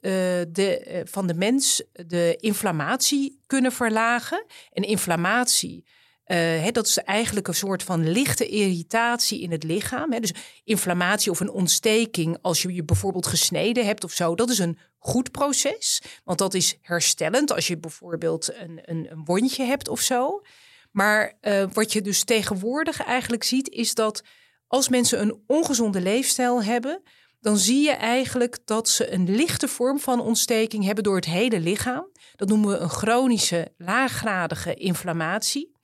de, 0.49 0.79
eh, 0.87 1.01
van 1.05 1.27
de 1.27 1.35
mens 1.35 1.83
de 2.07 2.37
inflammatie 2.41 3.41
kunnen 3.47 3.73
verlagen. 3.73 4.45
En 4.73 4.83
inflammatie, 4.83 5.85
eh, 5.85 5.93
hè, 6.37 6.71
dat 6.71 6.87
is 6.87 6.99
eigenlijk 6.99 7.49
een 7.49 7.55
soort 7.55 7.83
van 7.83 8.11
lichte 8.11 8.49
irritatie 8.49 9.41
in 9.41 9.51
het 9.51 9.63
lichaam. 9.63 10.21
Dus 10.21 10.35
inflammatie 10.65 11.31
of 11.31 11.41
een 11.41 11.51
ontsteking 11.51 12.39
als 12.43 12.63
je 12.63 12.75
je 12.75 12.85
bijvoorbeeld 12.85 13.27
gesneden 13.27 13.87
hebt 13.87 14.05
of 14.05 14.13
zo. 14.13 14.35
Dat 14.35 14.51
is 14.51 14.59
een 14.59 14.79
goed 14.99 15.31
proces, 15.31 16.03
want 16.25 16.39
dat 16.39 16.55
is 16.55 16.79
herstellend 16.83 17.53
als 17.53 17.67
je 17.67 17.79
bijvoorbeeld 17.79 18.55
een, 18.55 18.81
een, 18.83 19.07
een 19.11 19.25
wondje 19.25 19.65
hebt 19.65 19.89
of 19.89 20.01
zo. 20.01 20.43
Maar 20.91 21.37
eh, 21.41 21.65
wat 21.73 21.93
je 21.93 22.03
dus 22.03 22.25
tegenwoordig 22.25 23.03
eigenlijk 23.03 23.45
ziet, 23.45 23.69
is 23.69 23.95
dat 23.95 24.23
als 24.67 24.89
mensen 24.89 25.21
een 25.21 25.43
ongezonde 25.47 26.01
leefstijl 26.01 26.63
hebben, 26.63 27.03
dan 27.41 27.57
zie 27.57 27.83
je 27.83 27.93
eigenlijk 27.93 28.59
dat 28.65 28.89
ze 28.89 29.13
een 29.13 29.37
lichte 29.37 29.69
vorm 29.69 29.99
van 29.99 30.21
ontsteking 30.21 30.85
hebben 30.85 31.05
door 31.05 31.17
het 31.17 31.25
hele 31.25 31.61
lichaam. 31.61 32.11
Dat 32.37 32.49
noemen 32.49 32.69
we 32.69 32.77
een 32.77 32.89
chronische 32.89 33.73
laaggradige 33.77 34.75
inflammatie. 34.75 35.79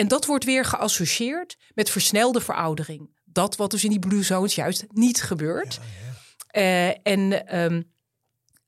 En 0.00 0.08
dat 0.08 0.26
wordt 0.26 0.44
weer 0.44 0.64
geassocieerd 0.64 1.56
met 1.74 1.90
versnelde 1.90 2.40
veroudering. 2.40 3.16
Dat 3.24 3.56
wat 3.56 3.70
dus 3.70 3.84
in 3.84 3.90
die 3.90 3.98
blue 3.98 4.22
zones 4.22 4.54
juist 4.54 4.84
niet 4.88 5.22
gebeurt. 5.22 5.78
Eh, 6.46 7.06
en 7.06 7.46
ehm, 7.46 7.82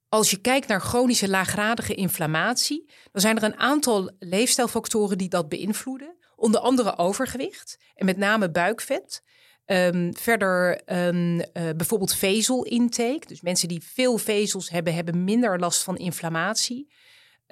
als 0.09 0.31
je 0.31 0.37
kijkt 0.37 0.69
naar 0.69 0.81
chronische 0.81 1.29
laaggradige 1.29 1.95
inflammatie, 1.95 2.91
dan 3.13 3.21
zijn 3.21 3.37
er 3.37 3.43
een 3.43 3.57
aantal 3.57 4.11
leefstijlfactoren 4.19 5.19
die 5.19 5.29
dat 5.29 5.49
beïnvloeden. 5.49 6.17
Onder 6.37 6.61
andere 6.61 6.99
overgewicht 6.99 7.79
en 7.95 8.05
met 8.05 8.17
name 8.17 8.51
buikvet. 8.51 9.23
Ehm, 9.65 10.13
verder 10.13 10.83
ehm, 10.85 11.41
eh, 11.41 11.69
bijvoorbeeld 11.77 12.15
vezelintake. 12.15 13.27
Dus 13.27 13.41
mensen 13.41 13.69
die 13.69 13.83
veel 13.93 14.19
vezels 14.19 14.71
hebben, 14.71 14.95
hebben 14.95 15.25
minder 15.25 15.59
last 15.59 15.83
van 15.83 15.97
inflammatie. 15.97 16.93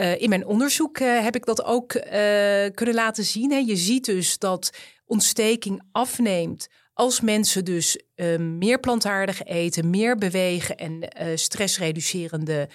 Eh, 0.00 0.20
in 0.20 0.28
mijn 0.28 0.46
onderzoek 0.46 0.98
eh, 0.98 1.22
heb 1.22 1.36
ik 1.36 1.44
dat 1.44 1.64
ook 1.64 1.92
eh, 1.92 2.66
kunnen 2.74 2.94
laten 2.94 3.24
zien. 3.24 3.50
Hè. 3.50 3.58
Je 3.58 3.76
ziet 3.76 4.04
dus 4.04 4.38
dat 4.38 4.70
ontsteking 5.06 5.82
afneemt 5.92 6.68
als 6.92 7.20
mensen 7.20 7.64
dus 7.64 8.00
eh, 8.14 8.38
meer 8.38 8.80
plantaardig 8.80 9.42
eten, 9.44 9.90
meer 9.90 10.16
bewegen 10.16 10.76
en 10.76 11.08
stressreducerende 11.38 12.68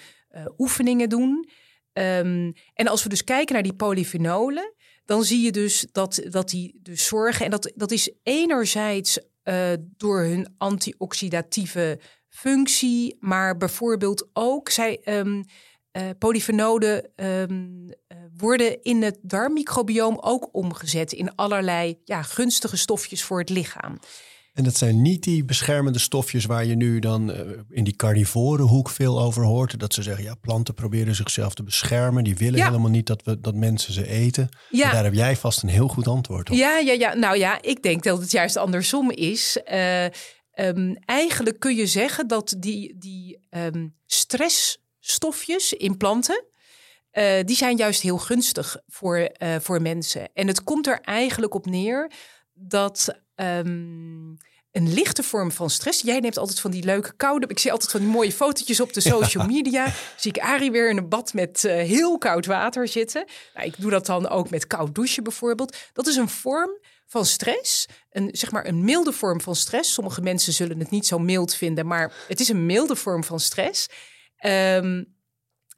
oefeningen 0.58 1.08
doen. 1.08 1.48
ehm, 1.92 2.52
en 2.74 2.88
als 2.88 3.02
we 3.02 3.08
dus 3.08 3.24
kijken 3.24 3.54
naar 3.54 3.62
die 3.62 3.74
polyfenolen, 3.74 4.74
dan 5.04 5.24
zie 5.24 5.40
je 5.40 5.52
dus 5.52 5.86
dat, 5.92 6.22
dat 6.28 6.48
die 6.48 6.78
dus 6.82 7.06
zorgen. 7.06 7.44
En 7.44 7.50
dat, 7.50 7.72
dat 7.74 7.90
is 7.90 8.12
enerzijds 8.22 9.18
door 9.96 10.20
hun 10.20 10.54
antioxidatieve 10.58 11.98
functie, 12.28 13.16
maar 13.20 13.56
bijvoorbeeld 13.56 14.28
ook 14.32 14.70
zij. 14.70 15.00
Um, 15.04 15.44
uh, 15.96 16.02
polyfenolen 16.18 17.10
um, 17.16 17.88
worden 18.36 18.82
in 18.82 19.02
het 19.02 19.18
darmmicrobioom 19.22 20.18
ook 20.20 20.48
omgezet 20.52 21.12
in 21.12 21.34
allerlei 21.34 21.98
ja, 22.04 22.22
gunstige 22.22 22.76
stofjes 22.76 23.22
voor 23.22 23.38
het 23.38 23.50
lichaam. 23.50 23.98
En 24.56 24.64
dat 24.64 24.76
zijn 24.76 25.02
niet 25.02 25.22
die 25.22 25.44
beschermende 25.44 25.98
stofjes 25.98 26.44
waar 26.44 26.64
je 26.64 26.74
nu 26.74 26.98
dan 26.98 27.30
uh, 27.30 27.40
in 27.70 27.84
die 27.84 27.96
carnivore 27.96 28.62
hoek 28.62 28.90
veel 28.90 29.20
over 29.20 29.44
hoort. 29.44 29.78
Dat 29.78 29.94
ze 29.94 30.02
zeggen, 30.02 30.24
ja, 30.24 30.34
planten 30.34 30.74
proberen 30.74 31.14
zichzelf 31.14 31.54
te 31.54 31.62
beschermen. 31.62 32.24
Die 32.24 32.36
willen 32.36 32.64
helemaal 32.64 32.90
niet 32.90 33.06
dat, 33.06 33.22
we, 33.22 33.40
dat 33.40 33.54
mensen 33.54 33.92
ze 33.92 34.06
eten. 34.06 34.48
Ja. 34.70 34.92
daar 34.92 35.04
heb 35.04 35.14
jij 35.14 35.36
vast 35.36 35.62
een 35.62 35.68
heel 35.68 35.88
goed 35.88 36.08
antwoord 36.08 36.50
op. 36.50 36.56
Ja, 36.56 36.78
ja, 36.78 36.92
ja, 36.92 37.14
nou 37.14 37.38
ja, 37.38 37.62
ik 37.62 37.82
denk 37.82 38.02
dat 38.02 38.20
het 38.20 38.30
juist 38.30 38.56
andersom 38.56 39.10
is. 39.10 39.58
Uh, 39.72 40.04
um, 40.04 40.96
eigenlijk 41.04 41.58
kun 41.58 41.76
je 41.76 41.86
zeggen 41.86 42.28
dat 42.28 42.54
die, 42.58 42.96
die 42.98 43.46
um, 43.50 43.94
stressstofjes 45.06 45.72
in 45.72 45.96
planten... 45.96 46.44
Uh, 47.12 47.40
die 47.44 47.56
zijn 47.56 47.76
juist 47.76 48.02
heel 48.02 48.18
gunstig 48.18 48.76
voor, 48.86 49.30
voor 49.60 49.82
mensen. 49.82 50.28
En 50.34 50.46
het 50.46 50.64
komt 50.64 50.86
er 50.86 51.00
eigenlijk 51.00 51.54
op 51.54 51.66
neer 51.66 52.10
dat 52.54 53.20
um, 53.36 54.36
een 54.76 54.92
lichte 54.92 55.22
vorm 55.22 55.52
van 55.52 55.70
stress. 55.70 56.02
Jij 56.02 56.20
neemt 56.20 56.38
altijd 56.38 56.60
van 56.60 56.70
die 56.70 56.84
leuke 56.84 57.12
koude. 57.16 57.46
Ik 57.46 57.58
zie 57.58 57.72
altijd 57.72 57.90
van 57.90 58.00
die 58.00 58.08
mooie 58.08 58.32
fotootjes 58.32 58.80
op 58.80 58.92
de 58.92 59.00
social 59.12 59.46
media. 59.46 59.92
Zie 60.16 60.32
ik 60.32 60.42
Arie 60.42 60.70
weer 60.70 60.90
in 60.90 60.96
een 60.96 61.08
bad 61.08 61.32
met 61.32 61.64
uh, 61.64 61.72
heel 61.72 62.18
koud 62.18 62.46
water 62.46 62.88
zitten. 62.88 63.24
Nou, 63.54 63.66
ik 63.66 63.74
doe 63.78 63.90
dat 63.90 64.06
dan 64.06 64.28
ook 64.28 64.50
met 64.50 64.66
koud 64.66 64.94
douchen 64.94 65.22
bijvoorbeeld. 65.22 65.76
Dat 65.92 66.06
is 66.06 66.16
een 66.16 66.28
vorm 66.28 66.70
van 67.06 67.24
stress. 67.24 67.86
Een, 68.10 68.28
zeg 68.32 68.50
maar 68.50 68.66
een 68.66 68.84
milde 68.84 69.12
vorm 69.12 69.40
van 69.40 69.56
stress. 69.56 69.92
Sommige 69.92 70.20
mensen 70.20 70.52
zullen 70.52 70.78
het 70.78 70.90
niet 70.90 71.06
zo 71.06 71.18
mild 71.18 71.54
vinden, 71.54 71.86
maar 71.86 72.12
het 72.28 72.40
is 72.40 72.48
een 72.48 72.66
milde 72.66 72.96
vorm 72.96 73.24
van 73.24 73.40
stress. 73.40 73.86
Um, 74.44 75.14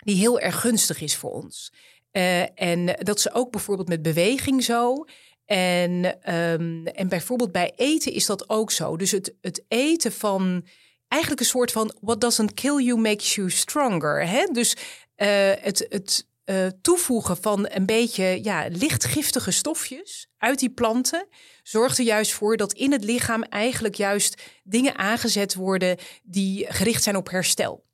die 0.05 0.17
heel 0.17 0.41
erg 0.41 0.61
gunstig 0.61 1.01
is 1.01 1.17
voor 1.17 1.31
ons. 1.31 1.73
Uh, 2.13 2.61
en 2.61 2.87
dat 2.87 3.19
is 3.19 3.33
ook 3.33 3.51
bijvoorbeeld 3.51 3.89
met 3.89 4.03
beweging 4.03 4.65
zo. 4.65 5.05
En, 5.45 6.05
um, 6.35 6.87
en 6.87 7.09
bijvoorbeeld 7.09 7.53
bij 7.53 7.73
eten 7.77 8.13
is 8.13 8.27
dat 8.27 8.49
ook 8.49 8.71
zo. 8.71 8.97
Dus 8.97 9.11
het, 9.11 9.35
het 9.41 9.65
eten 9.69 10.13
van 10.13 10.67
eigenlijk 11.09 11.43
een 11.43 11.49
soort 11.49 11.73
van 11.73 11.95
what 12.01 12.21
doesn't 12.21 12.55
kill 12.55 12.83
you 12.83 13.01
makes 13.01 13.35
you 13.35 13.51
stronger. 13.51 14.27
Hè? 14.27 14.45
Dus 14.53 14.77
uh, 15.17 15.27
het, 15.61 15.87
het 15.89 16.27
uh, 16.45 16.67
toevoegen 16.83 17.37
van 17.37 17.67
een 17.71 17.87
beetje 17.87 18.39
ja, 18.43 18.67
lichtgiftige 18.71 19.51
stofjes 19.51 20.29
uit 20.39 20.59
die 20.59 20.71
planten 20.71 21.27
zorgt 21.63 21.99
er 21.99 22.05
juist 22.05 22.33
voor 22.33 22.57
dat 22.57 22.73
in 22.73 22.93
het 22.93 23.05
lichaam 23.05 23.43
eigenlijk 23.43 23.95
juist 23.95 24.43
dingen 24.63 24.97
aangezet 24.97 25.55
worden 25.55 25.97
die 26.23 26.67
gericht 26.73 27.03
zijn 27.03 27.17
op 27.17 27.31
herstel. 27.31 27.87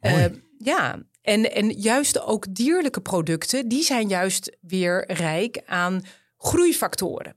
Uh, 0.00 0.24
ja, 0.58 1.02
en, 1.22 1.52
en 1.52 1.70
juist 1.70 2.20
ook 2.20 2.54
dierlijke 2.54 3.00
producten, 3.00 3.68
die 3.68 3.82
zijn 3.82 4.08
juist 4.08 4.56
weer 4.60 5.12
rijk 5.12 5.62
aan 5.66 6.02
groeifactoren. 6.38 7.36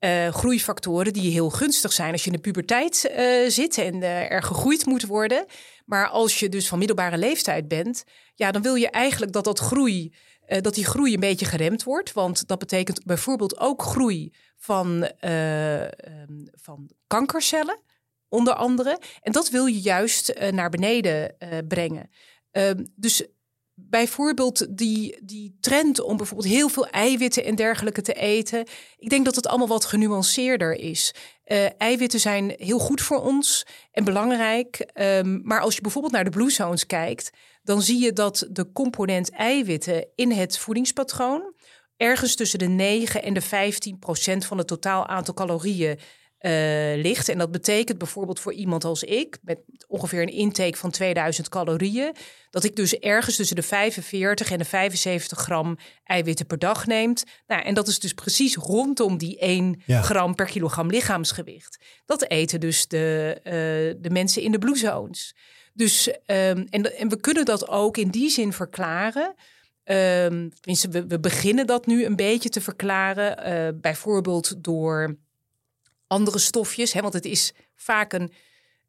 Uh, 0.00 0.28
groeifactoren 0.28 1.12
die 1.12 1.32
heel 1.32 1.50
gunstig 1.50 1.92
zijn 1.92 2.12
als 2.12 2.24
je 2.24 2.30
in 2.30 2.36
de 2.36 2.42
puberteit 2.42 3.10
uh, 3.10 3.48
zit 3.48 3.78
en 3.78 3.96
uh, 3.96 4.30
er 4.30 4.42
gegroeid 4.42 4.86
moet 4.86 5.06
worden. 5.06 5.44
Maar 5.84 6.08
als 6.08 6.40
je 6.40 6.48
dus 6.48 6.68
van 6.68 6.78
middelbare 6.78 7.18
leeftijd 7.18 7.68
bent, 7.68 8.04
ja, 8.34 8.50
dan 8.50 8.62
wil 8.62 8.74
je 8.74 8.90
eigenlijk 8.90 9.32
dat 9.32 9.44
dat 9.44 9.58
groei, 9.58 10.14
dat 10.60 10.74
die 10.74 10.84
groei 10.84 11.14
een 11.14 11.20
beetje 11.20 11.46
geremd 11.46 11.82
wordt. 11.82 12.12
Want 12.12 12.48
dat 12.48 12.58
betekent 12.58 13.04
bijvoorbeeld 13.04 13.58
ook 13.58 13.82
groei 13.82 14.32
van, 14.56 15.10
um, 15.20 16.48
van 16.52 16.90
kankercellen, 17.06 17.80
onder 18.36 18.54
andere. 18.54 18.98
En 19.22 19.32
dat 19.32 19.50
wil 19.50 19.66
je 19.66 19.80
juist 19.80 20.34
naar 20.50 20.70
beneden 20.70 21.36
brengen. 21.68 22.10
Ehm, 22.50 22.84
dus 22.94 23.26
bijvoorbeeld 23.78 24.76
die, 24.78 25.18
die 25.22 25.56
trend 25.60 26.00
om 26.00 26.16
bijvoorbeeld 26.16 26.48
heel 26.48 26.68
veel 26.68 26.86
eiwitten 26.86 27.44
en 27.44 27.54
dergelijke 27.54 28.02
te 28.02 28.12
eten. 28.12 28.66
Ik 28.96 29.08
denk 29.08 29.24
dat 29.24 29.34
het 29.34 29.46
allemaal 29.46 29.68
wat 29.68 29.84
genuanceerder 29.84 30.72
is. 30.72 31.14
Uh, 31.46 31.66
eiwitten 31.78 32.20
zijn 32.20 32.54
heel 32.56 32.78
goed 32.78 33.00
voor 33.00 33.22
ons 33.22 33.66
en 33.92 34.04
belangrijk. 34.04 34.90
Um, 34.94 35.40
maar 35.44 35.60
als 35.60 35.74
je 35.74 35.80
bijvoorbeeld 35.80 36.12
naar 36.12 36.24
de 36.24 36.30
Blue 36.30 36.50
Zones 36.50 36.86
kijkt, 36.86 37.30
dan 37.62 37.82
zie 37.82 37.98
je 37.98 38.12
dat 38.12 38.46
de 38.50 38.72
component 38.72 39.30
eiwitten 39.30 40.06
in 40.14 40.30
het 40.30 40.58
voedingspatroon 40.58 41.54
ergens 41.96 42.34
tussen 42.34 42.58
de 42.58 42.68
9 42.68 43.22
en 43.22 43.34
de 43.34 43.40
15 43.40 43.98
procent 43.98 44.44
van 44.44 44.58
het 44.58 44.66
totaal 44.66 45.06
aantal 45.06 45.34
calorieën 45.34 45.98
ligt. 46.96 47.28
En 47.28 47.38
dat 47.38 47.50
betekent 47.50 47.98
bijvoorbeeld 47.98 48.40
voor 48.40 48.52
iemand 48.52 48.84
als 48.84 49.02
ik, 49.02 49.38
met 49.42 49.58
ongeveer 49.86 50.22
een 50.22 50.32
intake 50.32 50.76
van 50.76 50.90
2000 50.90 51.48
calorieën, 51.48 52.14
dat 52.50 52.64
ik 52.64 52.76
dus 52.76 52.98
ergens 52.98 53.36
tussen 53.36 53.56
de 53.56 53.62
45 53.62 54.50
en 54.50 54.58
de 54.58 54.64
75 54.64 55.38
gram 55.38 55.76
eiwitten 56.04 56.46
per 56.46 56.58
dag 56.58 56.86
neemt. 56.86 57.24
Nou, 57.46 57.62
en 57.62 57.74
dat 57.74 57.88
is 57.88 57.98
dus 57.98 58.12
precies 58.12 58.56
rondom 58.56 59.18
die 59.18 59.38
1 59.38 59.82
gram 59.86 60.34
per 60.34 60.46
kilogram 60.46 60.90
lichaamsgewicht. 60.90 61.84
Dat 62.06 62.28
eten 62.28 62.60
dus 62.60 62.86
de, 62.86 63.36
uh, 63.38 64.02
de 64.02 64.10
mensen 64.10 64.42
in 64.42 64.52
de 64.52 64.58
blue 64.58 64.76
zones. 64.76 65.34
Dus, 65.72 66.08
um, 66.08 66.66
en, 66.70 66.96
en 66.98 67.08
we 67.08 67.20
kunnen 67.20 67.44
dat 67.44 67.68
ook 67.68 67.96
in 67.96 68.08
die 68.08 68.30
zin 68.30 68.52
verklaren. 68.52 69.34
Um, 69.84 70.50
tenminste, 70.60 70.88
we, 70.88 71.06
we 71.06 71.20
beginnen 71.20 71.66
dat 71.66 71.86
nu 71.86 72.04
een 72.04 72.16
beetje 72.16 72.48
te 72.48 72.60
verklaren. 72.60 73.48
Uh, 73.48 73.80
bijvoorbeeld 73.80 74.64
door 74.64 75.16
andere 76.06 76.38
stofjes. 76.38 76.92
Hè, 76.92 77.00
want 77.00 77.14
het 77.14 77.24
is 77.24 77.52
vaak 77.74 78.12
een. 78.12 78.32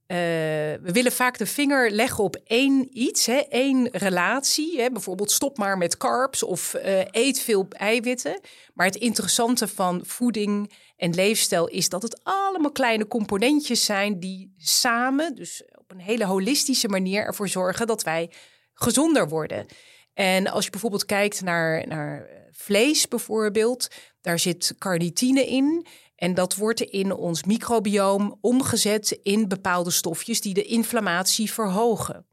Uh, 0.08 0.18
we 0.18 0.90
willen 0.92 1.12
vaak 1.12 1.38
de 1.38 1.46
vinger 1.46 1.92
leggen 1.92 2.24
op 2.24 2.36
één 2.46 2.88
iets, 2.92 3.26
hè, 3.26 3.36
één 3.36 3.90
relatie. 3.92 4.82
Hè, 4.82 4.92
bijvoorbeeld 4.92 5.32
stop 5.32 5.58
maar 5.58 5.78
met 5.78 5.98
carbs 5.98 6.44
of 6.44 6.74
uh, 6.74 7.00
eet 7.12 7.40
veel 7.40 7.66
eiwitten. 7.70 8.40
Maar 8.74 8.86
het 8.86 8.96
interessante 8.96 9.68
van 9.68 10.02
voeding 10.06 10.74
en 10.98 11.14
leefstijl 11.16 11.68
is 11.68 11.90
dat 11.90 12.02
het 12.02 12.20
allemaal 12.24 12.72
kleine 12.72 13.08
componentjes 13.08 13.86
zijn 13.86 14.20
die 14.20 14.54
samen, 14.58 15.36
dus 15.36 15.64
op 15.76 15.92
een 15.92 16.00
hele 16.00 16.26
holistische 16.26 16.88
manier 16.88 17.26
ervoor 17.26 17.50
zorgen 17.50 17.88
dat 17.88 18.04
wij 18.04 18.32
gezonder 18.74 19.30
worden. 19.30 19.66
En 20.14 20.48
als 20.48 20.66
je 20.66 20.72
bijvoorbeeld 20.72 21.06
kijkt 21.06 21.42
naar, 21.42 21.88
naar 21.88 22.30
vlees 22.52 23.08
bijvoorbeeld, 23.08 23.88
daar 24.22 24.40
zit 24.40 24.76
carnitine 24.78 25.48
in. 25.48 25.86
En 26.18 26.34
dat 26.34 26.56
wordt 26.56 26.82
in 26.82 27.14
ons 27.14 27.44
microbioom 27.44 28.38
omgezet 28.42 29.20
in 29.24 29.48
bepaalde 29.48 29.92
stofjes 29.92 30.42
die 30.42 30.54
de 30.54 30.64
inflammatie 30.64 31.52
verhogen. 31.52 32.26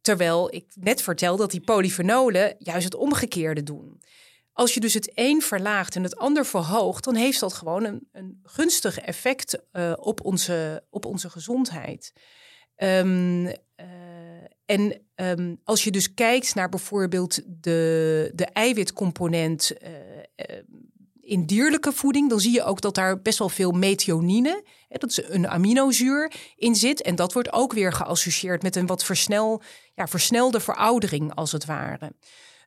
Terwijl 0.00 0.54
ik 0.54 0.66
net 0.74 1.02
vertel 1.02 1.36
dat 1.36 1.50
die 1.50 1.60
polyfenolen 1.60 2.54
juist 2.58 2.84
het 2.84 2.94
omgekeerde 2.94 3.62
doen. 3.62 4.02
Als 4.52 4.74
je 4.74 4.80
dus 4.80 4.94
het 4.94 5.10
een 5.14 5.42
verlaagt 5.42 5.96
en 5.96 6.02
het 6.02 6.16
ander 6.16 6.46
verhoogt, 6.46 7.04
dan 7.04 7.14
heeft 7.14 7.40
dat 7.40 7.52
gewoon 7.52 7.84
een, 7.84 8.08
een 8.12 8.40
gunstig 8.42 8.98
effect 8.98 9.62
uh, 9.72 9.92
op, 9.96 10.24
onze, 10.24 10.84
op 10.90 11.04
onze 11.06 11.30
gezondheid. 11.30 12.12
Um, 12.76 13.46
uh, 13.46 13.54
en 14.64 15.02
um, 15.14 15.60
als 15.64 15.84
je 15.84 15.90
dus 15.90 16.14
kijkt 16.14 16.54
naar 16.54 16.68
bijvoorbeeld 16.68 17.40
de, 17.46 18.30
de 18.34 18.44
eiwitcomponent 18.44 19.72
uh, 19.82 19.90
in 21.24 21.46
dierlijke 21.46 21.92
voeding, 21.92 22.28
dan 22.28 22.40
zie 22.40 22.52
je 22.52 22.64
ook 22.64 22.80
dat 22.80 22.94
daar 22.94 23.20
best 23.20 23.38
wel 23.38 23.48
veel 23.48 23.70
methionine, 23.70 24.62
hè, 24.88 24.98
dat 24.98 25.10
is 25.10 25.22
een 25.28 25.48
aminozuur, 25.48 26.32
in 26.56 26.74
zit. 26.74 27.02
En 27.02 27.14
dat 27.14 27.32
wordt 27.32 27.52
ook 27.52 27.72
weer 27.72 27.92
geassocieerd 27.92 28.62
met 28.62 28.76
een 28.76 28.86
wat 28.86 29.04
versnel, 29.04 29.62
ja, 29.94 30.06
versnelde 30.06 30.60
veroudering, 30.60 31.34
als 31.34 31.52
het 31.52 31.64
ware. 31.64 32.12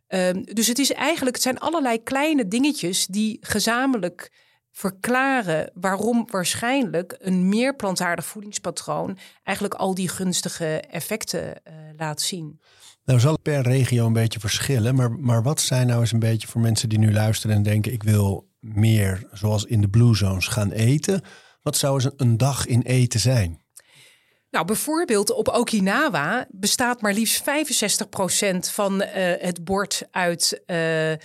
Um, 0.07 0.43
dus 0.43 0.67
het 0.67 0.79
is 0.79 0.91
eigenlijk, 0.91 1.35
het 1.35 1.43
zijn 1.43 1.59
allerlei 1.59 2.03
kleine 2.03 2.47
dingetjes 2.47 3.05
die 3.05 3.37
gezamenlijk 3.41 4.31
verklaren 4.71 5.71
waarom 5.73 6.25
waarschijnlijk 6.29 7.15
een 7.19 7.49
meer 7.49 7.75
plantaardig 7.75 8.25
voedingspatroon 8.25 9.17
eigenlijk 9.43 9.79
al 9.79 9.93
die 9.93 10.09
gunstige 10.09 10.79
effecten 10.79 11.47
uh, 11.47 11.73
laat 11.97 12.21
zien. 12.21 12.59
Nou 13.07 13.19
zal 13.19 13.31
het 13.31 13.41
per 13.41 13.61
regio 13.61 14.05
een 14.05 14.13
beetje 14.13 14.39
verschillen, 14.39 14.95
maar, 14.95 15.11
maar 15.11 15.43
wat 15.43 15.61
zijn 15.61 15.87
nou 15.87 15.99
eens 15.99 16.11
een 16.11 16.19
beetje 16.19 16.47
voor 16.47 16.61
mensen 16.61 16.89
die 16.89 16.99
nu 16.99 17.13
luisteren 17.13 17.55
en 17.55 17.63
denken 17.63 17.93
ik 17.93 18.03
wil 18.03 18.49
meer 18.59 19.27
zoals 19.31 19.65
in 19.65 19.81
de 19.81 19.89
Blue 19.89 20.15
Zones 20.15 20.47
gaan 20.47 20.71
eten? 20.71 21.21
Wat 21.61 21.77
zou 21.77 21.93
eens 21.93 22.13
een 22.17 22.37
dag 22.37 22.65
in 22.65 22.81
eten 22.81 23.19
zijn? 23.19 23.61
Nou, 24.49 24.65
bijvoorbeeld 24.65 25.31
op 25.31 25.47
Okinawa 25.47 26.47
bestaat 26.49 27.01
maar 27.01 27.13
liefst 27.13 27.41
65% 27.41 27.43
van 28.71 29.01
uh, 29.01 29.07
het 29.39 29.63
bord 29.63 30.07
uit 30.11 30.61
uh, 30.65 31.11
uh, 31.11 31.17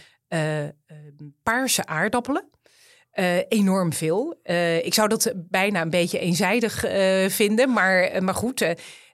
paarse 1.43 1.87
aardappelen. 1.87 2.49
enorm 3.49 3.93
veel. 3.93 4.41
ik 4.83 4.95
zou 4.95 5.09
dat 5.09 5.33
bijna 5.37 5.81
een 5.81 5.91
beetje 5.91 6.19
eenzijdig 6.19 6.85
vinden, 7.33 7.73
maar, 7.73 8.23
maar 8.25 8.35
goed. 8.35 8.65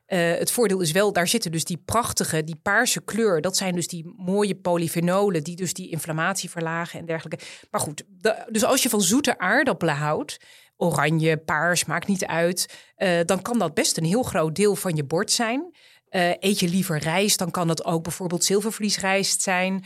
Uh, 0.08 0.34
het 0.34 0.50
voordeel 0.50 0.80
is 0.80 0.92
wel, 0.92 1.12
daar 1.12 1.28
zitten 1.28 1.50
dus 1.50 1.64
die 1.64 1.82
prachtige, 1.84 2.44
die 2.44 2.60
paarse 2.62 3.00
kleur. 3.04 3.40
Dat 3.40 3.56
zijn 3.56 3.74
dus 3.74 3.88
die 3.88 4.14
mooie 4.16 4.54
polyfenolen 4.54 5.44
die 5.44 5.56
dus 5.56 5.72
die 5.72 5.90
inflammatie 5.90 6.50
verlagen 6.50 7.00
en 7.00 7.06
dergelijke. 7.06 7.44
Maar 7.70 7.80
goed, 7.80 8.04
dus 8.48 8.64
als 8.64 8.82
je 8.82 8.88
van 8.88 9.00
zoete 9.00 9.38
aardappelen 9.38 9.94
houdt, 9.94 10.36
oranje, 10.76 11.36
paars, 11.36 11.84
maakt 11.84 12.06
niet 12.06 12.26
uit, 12.26 12.74
uh, 12.98 13.20
dan 13.24 13.42
kan 13.42 13.58
dat 13.58 13.74
best 13.74 13.96
een 13.96 14.04
heel 14.04 14.22
groot 14.22 14.54
deel 14.54 14.76
van 14.76 14.96
je 14.96 15.04
bord 15.04 15.30
zijn. 15.30 15.76
Uh, 16.10 16.30
eet 16.38 16.60
je 16.60 16.68
liever 16.68 16.98
rijst, 16.98 17.38
dan 17.38 17.50
kan 17.50 17.68
het 17.68 17.84
ook 17.84 18.02
bijvoorbeeld 18.02 18.44
zilvervliesrijst 18.44 19.42
zijn. 19.42 19.84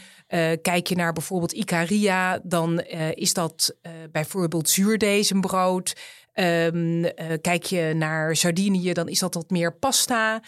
Kijk 0.62 0.86
je 0.86 0.94
naar 0.94 1.12
bijvoorbeeld 1.12 1.52
Icaria, 1.52 2.40
dan 2.42 2.80
is 3.14 3.34
dat 3.34 3.76
bijvoorbeeld 4.12 4.68
zuurdesembrood. 4.68 5.92
Um, 6.34 7.04
kijk 7.40 7.64
je 7.64 7.92
naar 7.94 8.36
Sardinië, 8.36 8.92
dan 8.92 9.08
is 9.08 9.18
dat 9.18 9.34
wat 9.34 9.50
meer 9.50 9.76
pasta. 9.76 10.42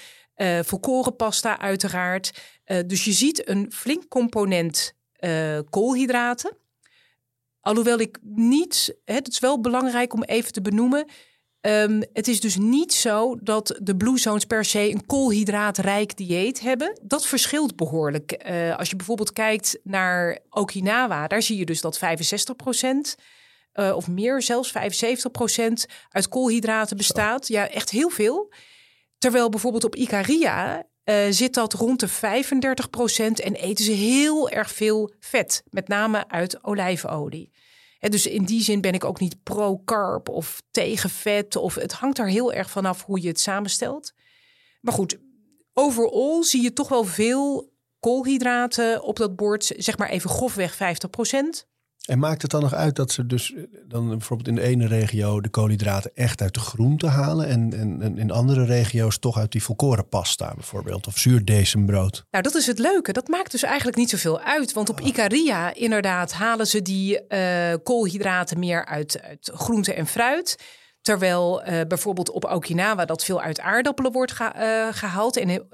volkoren 0.62 1.16
pasta 1.16 1.58
uiteraard. 1.58 2.42
dus 2.86 3.04
je 3.04 3.12
ziet 3.12 3.48
een 3.48 3.72
flink 3.72 4.08
component 4.08 4.94
koolhydraten. 5.70 6.56
Alhoewel 7.60 7.98
ik 7.98 8.18
niet, 8.22 8.96
hè, 9.04 9.14
het 9.14 9.28
is 9.28 9.38
wel 9.38 9.60
belangrijk 9.60 10.12
om 10.12 10.22
even 10.22 10.52
te 10.52 10.60
benoemen 10.60 11.06
Um, 11.66 12.02
het 12.12 12.28
is 12.28 12.40
dus 12.40 12.56
niet 12.56 12.92
zo 12.92 13.36
dat 13.40 13.78
de 13.82 13.96
Blue 13.96 14.18
Zones 14.18 14.44
per 14.44 14.64
se 14.64 14.90
een 14.90 15.06
koolhydraatrijk 15.06 16.16
dieet 16.16 16.60
hebben. 16.60 16.98
Dat 17.02 17.26
verschilt 17.26 17.76
behoorlijk. 17.76 18.44
Uh, 18.50 18.76
als 18.76 18.90
je 18.90 18.96
bijvoorbeeld 18.96 19.32
kijkt 19.32 19.78
naar 19.82 20.38
Okinawa, 20.50 21.26
daar 21.26 21.42
zie 21.42 21.58
je 21.58 21.64
dus 21.64 21.80
dat 21.80 21.98
65 21.98 22.56
procent 22.56 23.16
uh, 23.74 23.96
of 23.96 24.08
meer, 24.08 24.42
zelfs 24.42 24.70
75 24.70 25.30
procent 25.30 25.86
uit 26.10 26.28
koolhydraten 26.28 26.96
bestaat. 26.96 27.46
Zo. 27.46 27.54
Ja, 27.54 27.68
echt 27.68 27.90
heel 27.90 28.08
veel. 28.08 28.52
Terwijl 29.18 29.48
bijvoorbeeld 29.48 29.84
op 29.84 29.96
Ikaria 29.96 30.86
uh, 31.04 31.16
zit 31.30 31.54
dat 31.54 31.72
rond 31.72 32.00
de 32.00 32.08
35 32.08 32.90
procent 32.90 33.40
en 33.40 33.54
eten 33.54 33.84
ze 33.84 33.92
heel 33.92 34.50
erg 34.50 34.70
veel 34.70 35.12
vet, 35.20 35.62
met 35.70 35.88
name 35.88 36.28
uit 36.28 36.64
olijfolie. 36.64 37.52
En 37.98 38.10
dus 38.10 38.26
in 38.26 38.44
die 38.44 38.62
zin 38.62 38.80
ben 38.80 38.92
ik 38.92 39.04
ook 39.04 39.20
niet 39.20 39.42
pro-carb 39.42 40.28
of 40.28 40.62
tegen 40.70 41.10
vet. 41.10 41.56
Of 41.56 41.74
het 41.74 41.92
hangt 41.92 42.18
er 42.18 42.28
heel 42.28 42.52
erg 42.52 42.70
vanaf 42.70 43.04
hoe 43.04 43.22
je 43.22 43.28
het 43.28 43.40
samenstelt. 43.40 44.12
Maar 44.80 44.94
goed, 44.94 45.18
overal 45.72 46.42
zie 46.42 46.62
je 46.62 46.72
toch 46.72 46.88
wel 46.88 47.04
veel 47.04 47.72
koolhydraten 48.00 49.02
op 49.02 49.16
dat 49.16 49.36
bord. 49.36 49.72
Zeg 49.76 49.98
maar 49.98 50.08
even 50.08 50.30
grofweg 50.30 50.74
50 50.74 51.10
procent. 51.10 51.66
En 52.04 52.18
maakt 52.18 52.42
het 52.42 52.50
dan 52.50 52.60
nog 52.60 52.74
uit 52.74 52.96
dat 52.96 53.12
ze 53.12 53.26
dus 53.26 53.54
eh, 53.54 53.62
dan 53.88 54.08
bijvoorbeeld 54.08 54.48
in 54.48 54.54
de 54.54 54.62
ene 54.62 54.86
regio 54.86 55.40
de 55.40 55.48
koolhydraten 55.48 56.10
echt 56.14 56.40
uit 56.42 56.54
de 56.54 56.60
groente 56.60 57.06
halen 57.06 57.48
en, 57.48 57.72
en, 57.78 58.02
en 58.02 58.18
in 58.18 58.30
andere 58.30 58.64
regio's 58.64 59.18
toch 59.18 59.38
uit 59.38 59.52
die 59.52 59.62
volkoren 59.62 60.08
pasta 60.08 60.52
bijvoorbeeld 60.54 61.06
of 61.06 61.18
zuurdesembrood? 61.18 62.24
Nou, 62.30 62.44
dat 62.44 62.54
is 62.54 62.66
het 62.66 62.78
leuke. 62.78 63.12
Dat 63.12 63.28
maakt 63.28 63.50
dus 63.50 63.62
eigenlijk 63.62 63.96
niet 63.96 64.10
zoveel 64.10 64.40
uit, 64.40 64.72
want 64.72 64.88
op 64.88 65.00
Icaria 65.00 65.74
inderdaad 65.74 66.32
halen 66.32 66.66
ze 66.66 66.82
die 66.82 67.20
uh, 67.28 67.74
koolhydraten 67.82 68.58
meer 68.58 68.86
uit, 68.86 69.22
uit 69.22 69.50
groente 69.54 69.94
en 69.94 70.06
fruit. 70.06 70.58
Terwijl 71.00 71.68
uh, 71.68 71.80
bijvoorbeeld 71.88 72.30
op 72.30 72.44
Okinawa 72.44 73.04
dat 73.04 73.24
veel 73.24 73.40
uit 73.40 73.60
aardappelen 73.60 74.12
wordt 74.12 74.32
ge 74.32 74.52
uh, 74.56 74.96
gehaald. 74.96 75.36
En 75.36 75.70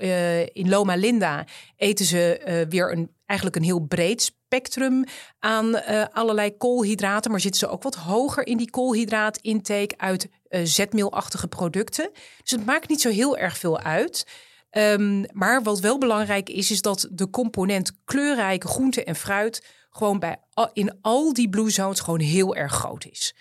in 0.53 0.69
Loma 0.69 0.95
Linda 0.95 1.45
eten 1.77 2.05
ze 2.05 2.67
weer 2.69 2.93
een, 2.93 3.11
eigenlijk 3.27 3.59
een 3.59 3.65
heel 3.65 3.81
breed 3.81 4.39
spectrum 4.51 5.05
aan 5.39 5.85
allerlei 6.13 6.57
koolhydraten. 6.57 7.31
Maar 7.31 7.41
zitten 7.41 7.61
ze 7.61 7.69
ook 7.69 7.83
wat 7.83 7.95
hoger 7.95 8.47
in 8.47 8.57
die 8.57 8.71
koolhydraatintake 8.71 9.95
uit 9.97 10.29
zetmeelachtige 10.51 11.49
producten. 11.49 12.11
Dus 12.43 12.51
het 12.51 12.67
maakt 12.67 12.89
niet 12.89 13.01
zo 13.01 13.09
heel 13.09 13.37
erg 13.37 13.59
veel 13.59 13.79
uit. 13.79 14.27
Um, 14.73 15.25
maar 15.33 15.63
wat 15.63 15.81
wel 15.81 15.99
belangrijk 15.99 16.49
is, 16.49 16.71
is 16.71 16.83
dat 16.83 17.09
de 17.11 17.31
component 17.31 17.93
kleurrijke 18.05 18.69
groente 18.69 19.05
en 19.05 19.17
fruit 19.17 19.65
gewoon 19.91 20.19
bij, 20.19 20.37
in 20.73 20.99
al 21.01 21.33
die 21.33 21.49
blue 21.49 21.71
zones 21.71 22.01
gewoon 22.01 22.21
heel 22.21 22.57
erg 22.57 22.73
groot 22.73 23.05
is. 23.05 23.35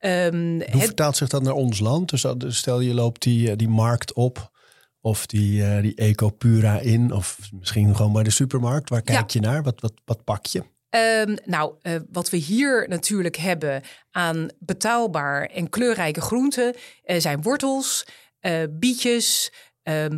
Um, 0.00 0.54
Hoe 0.54 0.64
het... 0.64 0.84
vertaalt 0.84 1.16
zich 1.16 1.28
dat 1.28 1.42
naar 1.42 1.54
ons 1.54 1.80
land? 1.80 2.40
Dus 2.40 2.56
stel 2.56 2.80
je 2.80 2.94
loopt 2.94 3.22
die, 3.22 3.56
die 3.56 3.68
markt 3.68 4.12
op 4.12 4.50
of 5.00 5.26
die, 5.26 5.62
uh, 5.62 5.82
die 5.82 5.94
Ecopura 5.94 6.78
in 6.78 7.12
of 7.12 7.38
misschien 7.52 7.96
gewoon 7.96 8.12
bij 8.12 8.22
de 8.22 8.30
supermarkt. 8.30 8.88
Waar 8.88 9.02
kijk 9.02 9.30
ja. 9.30 9.40
je 9.40 9.46
naar? 9.46 9.62
Wat, 9.62 9.80
wat, 9.80 9.92
wat 10.04 10.24
pak 10.24 10.46
je? 10.46 10.62
Um, 11.26 11.36
nou, 11.44 11.74
uh, 11.82 11.94
wat 12.12 12.30
we 12.30 12.36
hier 12.36 12.88
natuurlijk 12.88 13.36
hebben 13.36 13.82
aan 14.10 14.48
betaalbaar 14.58 15.46
en 15.46 15.68
kleurrijke 15.68 16.20
groenten 16.20 16.74
uh, 17.04 17.20
zijn 17.20 17.42
wortels, 17.42 18.06
bietjes, 18.70 19.52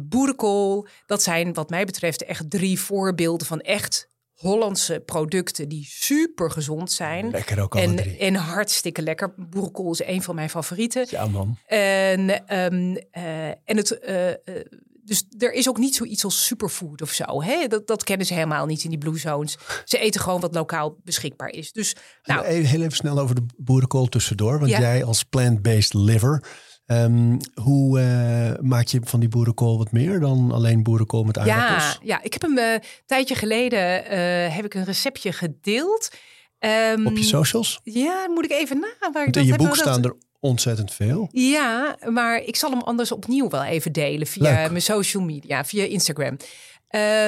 boerenkool. 0.02 0.86
Dat 1.06 1.22
zijn 1.22 1.52
wat 1.52 1.70
mij 1.70 1.84
betreft 1.84 2.24
echt 2.24 2.50
drie 2.50 2.80
voorbeelden 2.80 3.46
van 3.46 3.60
echt 3.60 4.08
Hollandse 4.42 5.02
producten 5.06 5.68
die 5.68 5.84
super 5.88 6.50
gezond 6.50 6.92
zijn. 6.92 7.30
Lekker 7.30 7.62
ook 7.62 7.74
en, 7.74 7.96
drie. 7.96 8.16
en 8.16 8.34
hartstikke 8.34 9.02
lekker. 9.02 9.34
Boerenkool 9.36 9.92
is 9.92 10.04
een 10.04 10.22
van 10.22 10.34
mijn 10.34 10.50
favorieten. 10.50 11.06
Ja, 11.10 11.26
man. 11.26 11.58
En, 11.66 12.20
um, 12.64 12.96
uh, 13.12 13.48
en 13.48 13.76
het. 13.76 13.98
Uh, 14.08 14.56
dus 15.04 15.24
er 15.38 15.52
is 15.52 15.68
ook 15.68 15.78
niet 15.78 15.94
zoiets 15.94 16.24
als 16.24 16.46
superfood 16.46 17.02
of 17.02 17.10
zo. 17.10 17.42
Hè? 17.42 17.66
Dat, 17.66 17.86
dat 17.86 18.04
kennen 18.04 18.26
ze 18.26 18.34
helemaal 18.34 18.66
niet 18.66 18.84
in 18.84 18.90
die 18.90 18.98
blue 18.98 19.18
zones. 19.18 19.58
Ze 19.84 19.98
eten 19.98 20.20
gewoon 20.20 20.40
wat 20.40 20.54
lokaal 20.54 20.96
beschikbaar 21.04 21.48
is. 21.48 21.72
Dus, 21.72 21.96
nou, 22.22 22.46
heel 22.46 22.80
even 22.80 22.96
snel 22.96 23.18
over 23.18 23.34
de 23.34 23.46
boerenkool 23.56 24.06
tussendoor. 24.06 24.58
Want 24.58 24.70
ja. 24.70 24.80
jij 24.80 25.04
als 25.04 25.24
plant-based 25.24 25.94
liver 25.94 26.44
Um, 26.86 27.36
hoe 27.62 28.00
uh, 28.00 28.60
maak 28.60 28.86
je 28.86 29.00
van 29.04 29.20
die 29.20 29.28
boerenkool 29.28 29.78
wat 29.78 29.92
meer 29.92 30.20
dan 30.20 30.52
alleen 30.52 30.82
boerenkool 30.82 31.24
met 31.24 31.38
aardappels? 31.38 31.84
Ja, 31.84 31.98
ja 32.02 32.22
ik 32.22 32.32
heb 32.32 32.42
een 32.42 32.58
uh, 32.58 32.74
tijdje 33.06 33.34
geleden 33.34 34.04
uh, 34.04 34.54
heb 34.54 34.64
ik 34.64 34.74
een 34.74 34.84
receptje 34.84 35.32
gedeeld. 35.32 36.10
Um, 36.58 37.06
Op 37.06 37.16
je 37.16 37.22
socials? 37.22 37.80
Ja, 37.84 38.28
moet 38.28 38.44
ik 38.44 38.50
even 38.50 38.80
na. 38.80 39.10
Waar 39.12 39.36
in 39.36 39.44
je 39.44 39.56
boek 39.56 39.76
staan 39.76 40.04
er 40.04 40.16
ontzettend 40.40 40.92
veel. 40.92 41.28
Ja, 41.32 41.96
maar 42.08 42.42
ik 42.42 42.56
zal 42.56 42.70
hem 42.70 42.80
anders 42.80 43.12
opnieuw 43.12 43.48
wel 43.48 43.64
even 43.64 43.92
delen 43.92 44.26
via 44.26 44.42
Leuk. 44.42 44.70
mijn 44.70 44.82
social 44.82 45.22
media, 45.22 45.64
via 45.64 45.84
Instagram. 45.84 46.36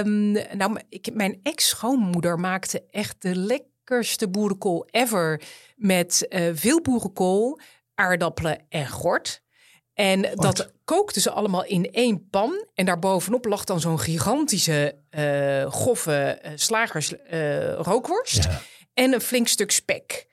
Um, 0.06 0.32
nou, 0.32 0.80
ik, 0.88 1.10
mijn 1.12 1.40
ex-schoonmoeder 1.42 2.38
maakte 2.38 2.84
echt 2.90 3.16
de 3.18 3.36
lekkerste 3.36 4.28
boerenkool 4.28 4.88
ever. 4.90 5.42
Met 5.76 6.26
veel 6.54 6.80
boerenkool, 6.80 7.60
aardappelen 7.94 8.58
en 8.68 8.88
gort. 8.88 9.42
En 9.94 10.20
What? 10.20 10.56
dat 10.56 10.72
kookten 10.84 11.22
ze 11.22 11.30
allemaal 11.30 11.64
in 11.64 11.90
één 11.90 12.28
pan. 12.30 12.66
En 12.74 12.84
daarbovenop 12.84 13.44
lag 13.44 13.64
dan 13.64 13.80
zo'n 13.80 14.00
gigantische, 14.00 14.98
uh, 15.10 15.72
goffe 15.72 16.40
uh, 16.44 16.50
slagers 16.54 17.12
uh, 17.32 17.74
rookworst. 17.74 18.44
Ja. 18.44 18.60
En 18.94 19.12
een 19.12 19.20
flink 19.20 19.48
stuk 19.48 19.70
spek. 19.70 20.26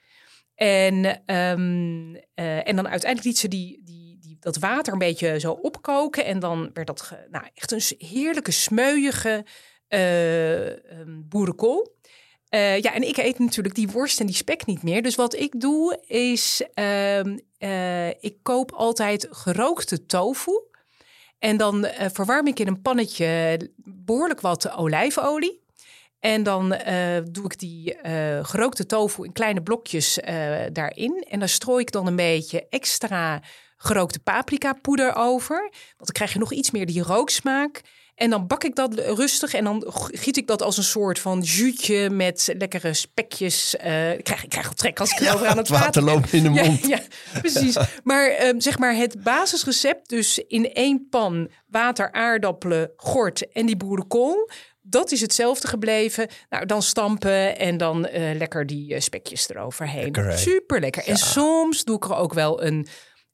En, 0.56 1.06
um, 1.36 2.16
en 2.36 2.76
dan 2.76 2.88
uiteindelijk 2.88 3.24
liet 3.24 3.38
ze 3.38 3.48
die, 3.48 3.82
die, 3.84 4.18
die, 4.20 4.38
dat 4.40 4.58
water 4.58 4.94
een 4.94 5.00
beetje 5.00 5.40
zo 5.40 5.52
opkoken. 5.52 6.26
En 6.26 6.40
dan 6.40 6.70
werd 6.74 6.88
dat 6.88 7.02
ge, 7.02 7.28
nou, 7.30 7.46
echt 7.54 7.72
een 7.72 8.08
heerlijke, 8.08 8.52
smeuïge 8.52 9.46
um, 9.88 11.26
boerenkool. 11.30 11.96
Uh, 12.56 12.80
ja, 12.80 12.94
en 12.94 13.08
ik 13.08 13.18
eet 13.18 13.40
natuurlijk 13.40 13.76
die 13.76 13.88
worst 13.88 14.20
en 14.20 14.26
die 14.26 14.36
spek 14.36 14.66
niet 14.66 14.84
meer. 14.84 15.02
Dus 15.02 15.16
wat 15.16 15.36
ik 15.36 15.60
doe 15.60 16.04
is, 16.08 16.62
uh, 16.76 17.24
uh, 17.60 18.08
ik 18.08 18.36
koop 18.42 18.72
altijd 18.72 19.28
gerookte 19.30 20.06
tofu. 20.06 20.52
En 21.40 21.58
dan 21.58 21.86
uh, 21.86 21.92
verwarm 22.14 22.48
ik 22.48 22.60
in 22.60 22.68
een 22.68 22.82
pannetje 22.82 23.60
behoorlijk 23.84 24.42
wat 24.42 24.72
olijfolie. 24.72 25.60
En 26.20 26.44
dan 26.44 26.70
doe 27.32 27.46
ik 27.46 27.60
die 27.60 27.98
gerookte 28.42 28.86
tofu 28.86 29.24
in 29.24 29.32
kleine 29.32 29.62
blokjes 29.62 30.20
daarin. 30.72 31.26
En 31.30 31.40
dan 31.40 31.50
strooi 31.50 31.82
ik 31.82 31.92
dan 31.92 32.08
een 32.08 32.16
beetje 32.16 32.68
extra 32.70 33.42
gerookte 33.78 34.20
paprika 34.20 34.74
poeder 34.74 35.16
over. 35.16 35.60
Want 35.62 35.98
dan 35.98 36.14
krijg 36.14 36.34
je 36.34 36.40
nog 36.40 36.54
iets 36.54 36.72
meer 36.72 36.86
die 36.86 37.04
rooksmaak. 37.04 37.82
En 38.22 38.30
dan 38.30 38.48
bak 38.48 38.64
ik 38.64 38.76
dat 38.76 38.94
rustig 38.94 39.54
en 39.54 39.64
dan 39.64 39.84
giet 40.12 40.38
ik 40.38 40.48
dat 40.48 40.62
als 40.62 40.78
een 40.78 40.84
soort 40.84 41.20
van 41.20 41.40
juutje 41.40 42.10
met 42.10 42.54
lekkere 42.58 42.94
spekjes. 42.94 43.76
Uh, 43.86 44.14
ik, 44.14 44.24
krijg, 44.24 44.44
ik 44.44 44.50
krijg 44.50 44.68
al 44.68 44.74
trek 44.74 45.00
als 45.00 45.12
ik 45.12 45.20
ja, 45.20 45.34
over 45.34 45.48
aan 45.48 45.58
het 45.58 45.68
water 45.68 46.04
loopt 46.04 46.34
in 46.34 46.44
de 46.44 46.50
mond. 46.50 46.88
Ja, 46.88 46.88
ja 47.34 47.40
precies. 47.40 47.78
maar 48.04 48.48
um, 48.48 48.62
zeg 48.62 48.78
maar 48.78 48.96
het 48.96 49.24
basisrecept, 49.24 50.10
dus 50.10 50.38
in 50.38 50.74
één 50.74 51.08
pan 51.10 51.50
water, 51.68 52.12
aardappelen, 52.12 52.92
gort 52.96 53.52
en 53.52 53.66
die 53.66 53.78
boerenkool. 53.78 54.50
Dat 54.82 55.12
is 55.12 55.22
hetzelfde 55.22 55.68
gebleven. 55.68 56.28
Nou, 56.50 56.66
dan 56.66 56.82
stampen 56.82 57.58
en 57.58 57.78
dan 57.78 58.08
uh, 58.08 58.36
lekker 58.36 58.66
die 58.66 58.94
uh, 58.94 59.00
spekjes 59.00 59.50
eroverheen. 59.50 60.04
Lekker, 60.04 60.38
Super 60.38 60.80
lekker. 60.80 61.02
Ja. 61.06 61.12
En 61.12 61.18
soms 61.18 61.84
doe 61.84 61.96
ik 61.96 62.04
er 62.04 62.16
ook 62.16 62.34
wel 62.34 62.64
een, 62.64 62.88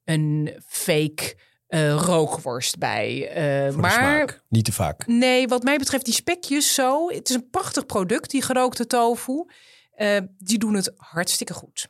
een 0.04 0.56
fake 0.66 1.34
uh, 1.68 1.92
rookworst 1.94 2.78
bij. 2.78 3.66
Uh, 3.68 3.74
maar 3.76 4.42
niet 4.48 4.64
te 4.64 4.72
vaak. 4.72 5.06
Nee, 5.06 5.48
wat 5.48 5.62
mij 5.62 5.76
betreft 5.78 6.04
die 6.04 6.14
spekjes 6.14 6.74
zo. 6.74 7.08
Het 7.08 7.28
is 7.28 7.34
een 7.34 7.50
prachtig 7.50 7.86
product, 7.86 8.30
die 8.30 8.42
gerookte 8.42 8.86
tofu. 8.86 9.44
Uh, 9.96 10.16
die 10.38 10.58
doen 10.58 10.74
het 10.74 10.92
hartstikke 10.96 11.52
goed. 11.54 11.88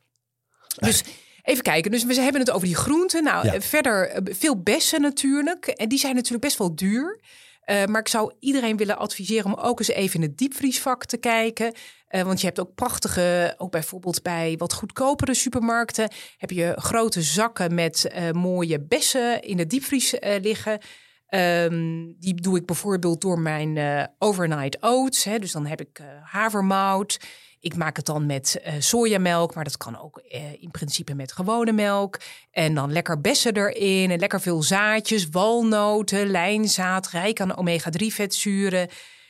Dus, 0.76 1.02
Even 1.42 1.62
kijken, 1.62 1.90
dus 1.90 2.04
we 2.04 2.20
hebben 2.20 2.40
het 2.40 2.50
over 2.50 2.66
die 2.66 2.76
groenten. 2.76 3.22
Nou, 3.24 3.46
Ja. 3.46 3.54
eh, 3.54 3.60
verder 3.60 4.08
eh, 4.08 4.34
veel 4.34 4.62
bessen 4.62 5.00
natuurlijk. 5.00 5.66
En 5.66 5.88
die 5.88 5.98
zijn 5.98 6.14
natuurlijk 6.14 6.42
best 6.42 6.58
wel 6.58 6.74
duur. 6.74 7.20
Eh, 7.68 7.84
maar 7.84 8.00
ik 8.00 8.08
zou 8.08 8.32
iedereen 8.40 8.76
willen 8.76 8.98
adviseren 8.98 9.44
om 9.44 9.54
ook 9.54 9.78
eens 9.78 9.88
even 9.88 10.22
in 10.22 10.28
het 10.28 10.38
diepvriesvak 10.38 11.04
te 11.04 11.16
kijken. 11.16 11.72
Eh, 12.06 12.22
want 12.22 12.40
je 12.40 12.46
hebt 12.46 12.60
ook 12.60 12.74
prachtige, 12.74 13.54
ook 13.58 13.70
bijvoorbeeld 13.70 14.22
bij 14.22 14.54
wat 14.58 14.72
goedkopere 14.72 15.34
supermarkten, 15.34 16.10
heb 16.36 16.50
je 16.50 16.72
grote 16.76 17.22
zakken 17.22 17.74
met 17.74 18.08
eh, 18.08 18.30
mooie 18.30 18.80
bessen 18.80 19.42
in 19.42 19.56
de 19.56 19.66
diepvries 19.66 20.14
liggen. 20.20 20.78
Ehm, 21.26 22.06
die 22.18 22.34
doe 22.34 22.56
ik 22.56 22.66
bijvoorbeeld 22.66 23.20
door 23.20 23.38
mijn 23.38 24.08
overnight 24.18 24.82
oats. 24.82 25.24
Hè. 25.24 25.38
Dus 25.38 25.52
dan 25.52 25.66
heb 25.66 25.80
ik 25.80 26.00
havermout. 26.22 27.18
Ik 27.60 27.76
maak 27.76 27.96
het 27.96 28.06
dan 28.06 28.26
met 28.26 28.60
eh, 28.62 28.74
sojamelk, 28.78 29.54
maar 29.54 29.64
dat 29.64 29.76
kan 29.76 30.00
ook 30.00 30.18
eh, 30.18 30.62
in 30.62 30.70
principe 30.70 31.14
met 31.14 31.32
gewone 31.32 31.72
melk. 31.72 32.20
En 32.50 32.74
dan 32.74 32.92
lekker 32.92 33.20
bessen 33.20 33.56
erin 33.56 34.10
en 34.10 34.18
lekker 34.18 34.40
veel 34.40 34.62
zaadjes, 34.62 35.28
walnoten, 35.28 36.30
lijnzaad, 36.30 37.08
rijk 37.08 37.40
aan 37.40 37.56
omega-3 37.56 38.06
vetzuren. 38.06 38.88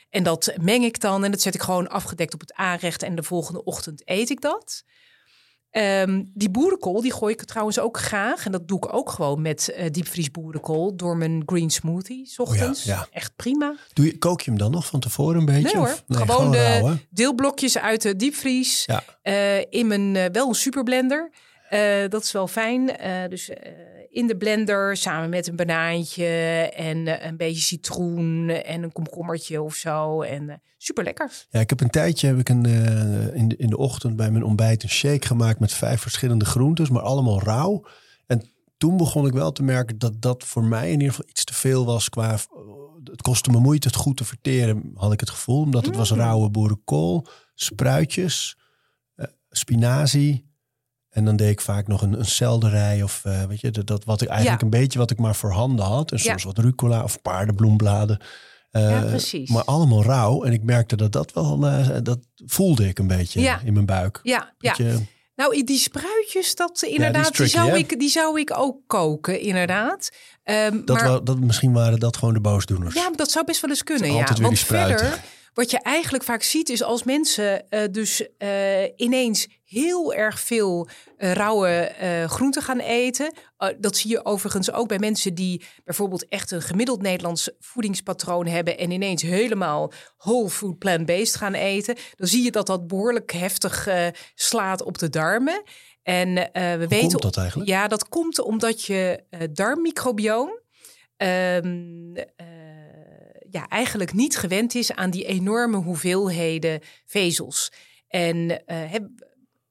En 0.09 0.23
dat 0.23 0.53
meng 0.61 0.83
ik 0.83 0.99
dan 0.99 1.23
en 1.23 1.31
dat 1.31 1.41
zet 1.41 1.55
ik 1.55 1.61
gewoon 1.61 1.89
afgedekt 1.89 2.33
op 2.33 2.39
het 2.39 2.53
aanrecht. 2.53 3.03
En 3.03 3.15
de 3.15 3.23
volgende 3.23 3.63
ochtend 3.63 4.01
eet 4.05 4.29
ik 4.29 4.41
dat. 4.41 4.83
Ehm, 5.71 6.23
die 6.33 6.49
boerenkool, 6.49 7.01
die 7.01 7.13
gooi 7.13 7.33
ik 7.33 7.43
trouwens 7.43 7.79
ook 7.79 7.97
graag. 7.99 8.45
En 8.45 8.51
dat 8.51 8.67
doe 8.67 8.77
ik 8.77 8.93
ook 8.93 9.09
gewoon 9.09 9.41
met 9.41 9.69
eh 9.69 9.91
diepvries 9.91 10.31
boerenkool 10.31 10.95
door 10.95 11.17
mijn 11.17 11.43
green 11.45 11.69
smoothie, 11.69 12.25
's 12.25 12.39
ochtends. 12.39 12.83
ja. 12.83 13.07
Echt 13.11 13.35
prima. 13.35 13.75
Doe 13.93 14.05
je, 14.05 14.17
kook 14.17 14.41
je 14.41 14.49
hem 14.49 14.59
dan 14.59 14.71
nog 14.71 14.85
van 14.85 14.99
tevoren 14.99 15.39
een 15.39 15.45
beetje? 15.45 15.61
Nee 15.61 15.75
hoor, 15.75 15.83
Of- 15.87 16.03
nee, 16.07 16.19
gewoon, 16.25 16.51
de 16.51 16.77
rauw, 16.79 16.95
deelblokjes 17.09 17.77
uit 17.77 18.01
de 18.01 18.15
diepvries. 18.15 18.83
Ja. 18.85 19.03
Eh, 19.21 19.57
in 19.69 19.87
mijn, 19.87 20.15
eh, 20.15 20.25
wel 20.31 20.47
een 20.47 20.55
superblender. 20.55 21.31
Eh, 21.69 22.09
dat 22.09 22.23
is 22.23 22.31
wel 22.31 22.47
fijn. 22.47 22.97
Eh, 22.97 23.29
dus 23.29 23.49
eh, 23.49 23.71
in 24.09 24.27
de 24.27 24.37
blender 24.37 24.97
samen 24.97 25.29
met 25.29 25.47
een 25.47 25.55
banaantje 25.55 26.25
en 26.75 27.27
een 27.27 27.37
beetje 27.37 27.61
citroen 27.61 28.49
en 28.49 28.83
een 28.83 28.91
komkommertje 28.91 29.61
of 29.61 29.75
zo. 29.75 30.21
En 30.21 30.61
super 30.77 31.03
lekker. 31.03 31.31
Ja, 31.49 31.59
ik 31.59 31.69
heb 31.69 31.81
een 31.81 31.89
tijdje 31.89 32.27
heb 32.27 32.37
ik 32.37 32.49
een, 32.49 32.65
in, 33.33 33.47
de, 33.47 33.55
in 33.57 33.69
de 33.69 33.77
ochtend 33.77 34.15
bij 34.15 34.31
mijn 34.31 34.43
ontbijt 34.43 34.83
een 34.83 34.89
shake 34.89 35.27
gemaakt 35.27 35.59
met 35.59 35.73
vijf 35.73 36.01
verschillende 36.01 36.45
groentes, 36.45 36.89
maar 36.89 37.01
allemaal 37.01 37.43
rauw. 37.43 37.85
En 38.27 38.51
toen 38.77 38.97
begon 38.97 39.27
ik 39.27 39.33
wel 39.33 39.51
te 39.51 39.63
merken 39.63 39.97
dat 39.99 40.21
dat 40.21 40.43
voor 40.43 40.63
mij 40.63 40.85
in 40.85 40.99
ieder 40.99 41.09
geval 41.09 41.29
iets 41.29 41.43
te 41.43 41.53
veel 41.53 41.85
was 41.85 42.09
qua... 42.09 42.37
Het 43.03 43.21
kostte 43.21 43.51
me 43.51 43.59
moeite 43.59 43.87
het 43.87 43.95
goed 43.95 44.17
te 44.17 44.25
verteren, 44.25 44.91
had 44.95 45.13
ik 45.13 45.19
het 45.19 45.29
gevoel. 45.29 45.61
Omdat 45.61 45.85
het 45.85 45.95
was 45.95 46.11
rauwe 46.11 46.49
boerenkool, 46.49 47.27
spruitjes, 47.53 48.57
spinazie. 49.49 50.48
En 51.09 51.25
dan 51.25 51.35
deed 51.35 51.49
ik 51.49 51.61
vaak 51.61 51.87
nog 51.87 52.01
een, 52.01 52.19
een 52.19 52.25
selderij 52.25 53.03
of 53.03 53.21
eh, 53.25 53.43
weet 53.43 53.61
je, 53.61 53.71
dat, 53.71 53.87
dat 53.87 54.03
wat 54.03 54.21
ik 54.21 54.27
eigenlijk 54.27 54.59
Ja. 54.59 54.65
een 54.65 54.81
beetje 54.81 54.99
wat 54.99 55.11
ik 55.11 55.17
maar 55.19 55.35
voorhanden 55.35 55.85
had. 55.85 56.11
En 56.11 56.17
Ja. 56.17 56.23
soms 56.23 56.43
wat 56.43 56.57
rucola 56.57 57.03
of 57.03 57.21
paardenbloembladen. 57.21 58.19
Eh, 58.71 58.89
Ja, 58.89 59.01
precies. 59.01 59.49
Maar 59.49 59.63
allemaal 59.63 60.03
rauw. 60.03 60.43
En 60.43 60.53
ik 60.53 60.63
merkte 60.63 60.95
dat 60.95 61.11
dat 61.11 61.33
wel, 61.33 61.65
eh, 61.67 61.87
dat 62.03 62.19
voelde 62.45 62.87
ik 62.87 62.99
een 62.99 63.07
beetje 63.07 63.41
Ja. 63.41 63.61
in 63.63 63.73
mijn 63.73 63.85
buik. 63.85 64.19
Ja, 64.23 64.53
ja. 64.57 64.75
Nou, 65.35 65.63
die 65.63 65.77
spruitjes, 65.77 66.55
dat 66.55 66.81
inderdaad, 66.81 67.23
die, 67.23 67.31
tricky, 67.33 67.51
zou 67.51 67.69
hè? 67.69 67.77
ik, 67.77 67.99
die 67.99 68.09
zou 68.09 68.39
ik 68.39 68.57
ook 68.57 68.77
koken, 68.87 69.41
inderdaad. 69.41 70.09
Ehm, 70.43 70.85
dat, 70.85 71.01
maar, 71.01 71.23
dat, 71.23 71.39
misschien 71.39 71.73
waren 71.73 71.99
dat 71.99 72.17
gewoon 72.17 72.33
de 72.33 72.39
boosdoeners. 72.41 72.95
Ja, 72.95 73.01
maar 73.07 73.17
dat 73.17 73.31
zou 73.31 73.45
best 73.45 73.61
wel 73.61 73.69
eens 73.69 73.83
kunnen. 73.83 74.07
Ja. 74.07 74.13
is 74.13 74.19
altijd 74.19 74.37
weer 74.37 74.47
Want 74.47 74.59
verder, 74.59 75.19
wat 75.59 75.71
je 75.71 75.79
eigenlijk 75.79 76.23
vaak 76.23 76.43
ziet, 76.43 76.69
is 76.69 76.83
als 76.83 77.03
mensen 77.03 77.69
eh, 77.69 77.83
dus 77.91 78.37
eh, 78.37 78.83
ineens 78.95 79.47
heel 79.63 80.13
erg 80.13 80.39
veel 80.39 80.87
eh, 81.17 81.31
rauwe 81.31 81.91
groenten 82.27 82.61
gaan 82.61 82.79
eten. 82.79 83.33
Dat 83.77 83.97
zie 83.97 84.09
je 84.09 84.25
overigens 84.25 84.71
ook 84.71 84.87
bij 84.87 84.99
mensen 84.99 85.33
die 85.33 85.65
bijvoorbeeld 85.83 86.27
echt 86.27 86.51
een 86.51 86.61
gemiddeld 86.61 87.01
Nederlands 87.01 87.49
voedingspatroon 87.59 88.45
hebben 88.45 88.77
en 88.77 88.91
ineens 88.91 89.21
helemaal 89.21 89.91
whole 90.17 90.49
food 90.49 90.77
plant-based 90.77 91.35
gaan 91.35 91.53
eten. 91.53 91.95
Dan 92.15 92.27
zie 92.27 92.43
je 92.43 92.51
dat 92.51 92.67
dat 92.67 92.87
behoorlijk 92.87 93.31
heftig 93.31 93.87
slaat 94.35 94.83
op 94.83 94.97
de 94.97 95.09
darmen. 95.09 95.63
En 96.03 96.33
we 96.53 96.85
weten 96.89 97.09
komt 97.09 97.21
dat 97.21 97.37
eigenlijk? 97.37 97.69
Ja, 97.69 97.87
dat 97.87 98.09
komt 98.09 98.39
omdat 98.39 98.83
je 98.83 99.23
darmmicrobioom 99.53 100.59
ehm, 101.17 102.15
eh, 102.15 102.47
ja, 103.51 103.67
eigenlijk 103.67 104.13
niet 104.13 104.37
gewend 104.37 104.75
is 104.75 104.91
aan 104.91 105.09
die 105.09 105.25
enorme 105.25 105.77
hoeveelheden 105.77 106.81
vezels. 107.05 107.71
En 108.07 108.65
eh, 108.65 108.93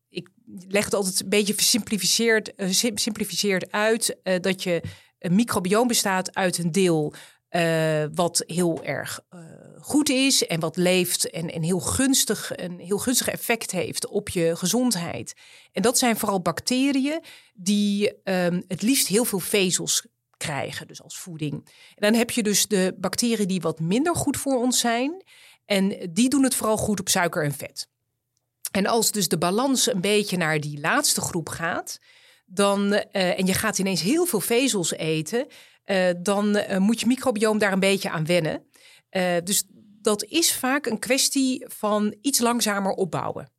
ik 0.09 0.29
leg 0.69 0.85
het 0.85 0.95
altijd 0.95 1.21
een 1.21 1.29
beetje 1.29 1.55
versimplificeerd, 1.55 2.55
eh, 2.55 2.69
sim- 2.71 2.97
simplificeerd 2.97 3.73
uit 3.73 4.17
eh, 4.23 4.41
dat 4.41 4.63
je 4.63 4.83
een 5.19 5.35
microbioom 5.35 5.89
bestaat 5.89 6.35
uit 6.35 6.59
een 6.59 6.73
deel 6.73 7.15
wat 8.15 8.43
heel 8.47 8.85
erg 8.85 9.21
goed 9.81 10.09
is 10.09 10.47
en 10.47 10.61
wat 10.61 10.77
leeft 10.77 11.31
en, 11.31 11.53
en 11.53 11.63
heel 11.63 11.81
gunstig, 11.81 12.51
een 12.57 12.79
heel 12.79 12.99
gunstig 12.99 13.29
effect 13.29 13.71
heeft 13.71 14.07
op 14.07 14.29
je 14.29 14.57
gezondheid. 14.57 15.35
En 15.73 15.83
dat 15.83 15.99
zijn 15.99 16.17
vooral 16.17 16.41
bacteriën 16.41 17.21
die 17.55 18.23
ehm, 18.23 18.61
het 18.69 18.83
liefst 18.83 19.07
heel 19.07 19.25
veel 19.25 19.39
vezels 19.39 20.07
krijgen, 20.39 20.87
dus 20.87 21.03
als 21.03 21.19
voeding. 21.19 21.53
En 21.55 22.13
dan 22.13 22.15
heb 22.15 22.31
je 22.31 22.43
dus 22.43 22.67
de 22.67 22.95
bacteriën 22.99 23.49
die 23.49 23.61
wat 23.61 23.81
minder 23.81 24.17
goed 24.17 24.37
voor 24.37 24.57
ons 24.57 24.81
zijn. 24.81 25.23
En 25.65 26.11
die 26.13 26.29
doen 26.29 26.43
het 26.43 26.55
vooral 26.55 26.77
goed 26.77 27.01
op 27.01 27.09
suiker 27.09 27.45
en 27.45 27.53
vet. 27.53 27.89
En 28.71 28.87
als 28.87 29.11
dus 29.11 29.29
de 29.29 29.39
balans 29.39 29.93
een 29.93 30.01
beetje 30.01 30.37
naar 30.37 30.61
die 30.61 30.81
laatste 30.81 31.21
groep 31.21 31.49
gaat, 31.49 31.99
dan, 32.47 32.93
eh, 32.93 33.39
en 33.39 33.47
je 33.47 33.55
gaat 33.55 33.79
ineens 33.79 34.03
heel 34.03 34.27
veel 34.27 34.41
vezels 34.41 34.93
eten, 34.93 35.47
eh, 35.85 36.11
dan 36.19 36.57
eh, 36.57 36.79
moet 36.79 37.01
je 37.01 37.07
microbioom 37.07 37.59
daar 37.59 37.73
een 37.73 37.81
beetje 37.81 38.11
aan 38.11 38.27
wennen. 38.27 38.67
Dus 39.45 39.65
dat 40.03 40.25
is 40.25 40.55
vaak 40.55 40.87
een 40.87 40.99
kwestie 40.99 41.65
van 41.69 42.17
iets 42.21 42.39
langzamer 42.39 42.93
opbouwen. 42.93 43.51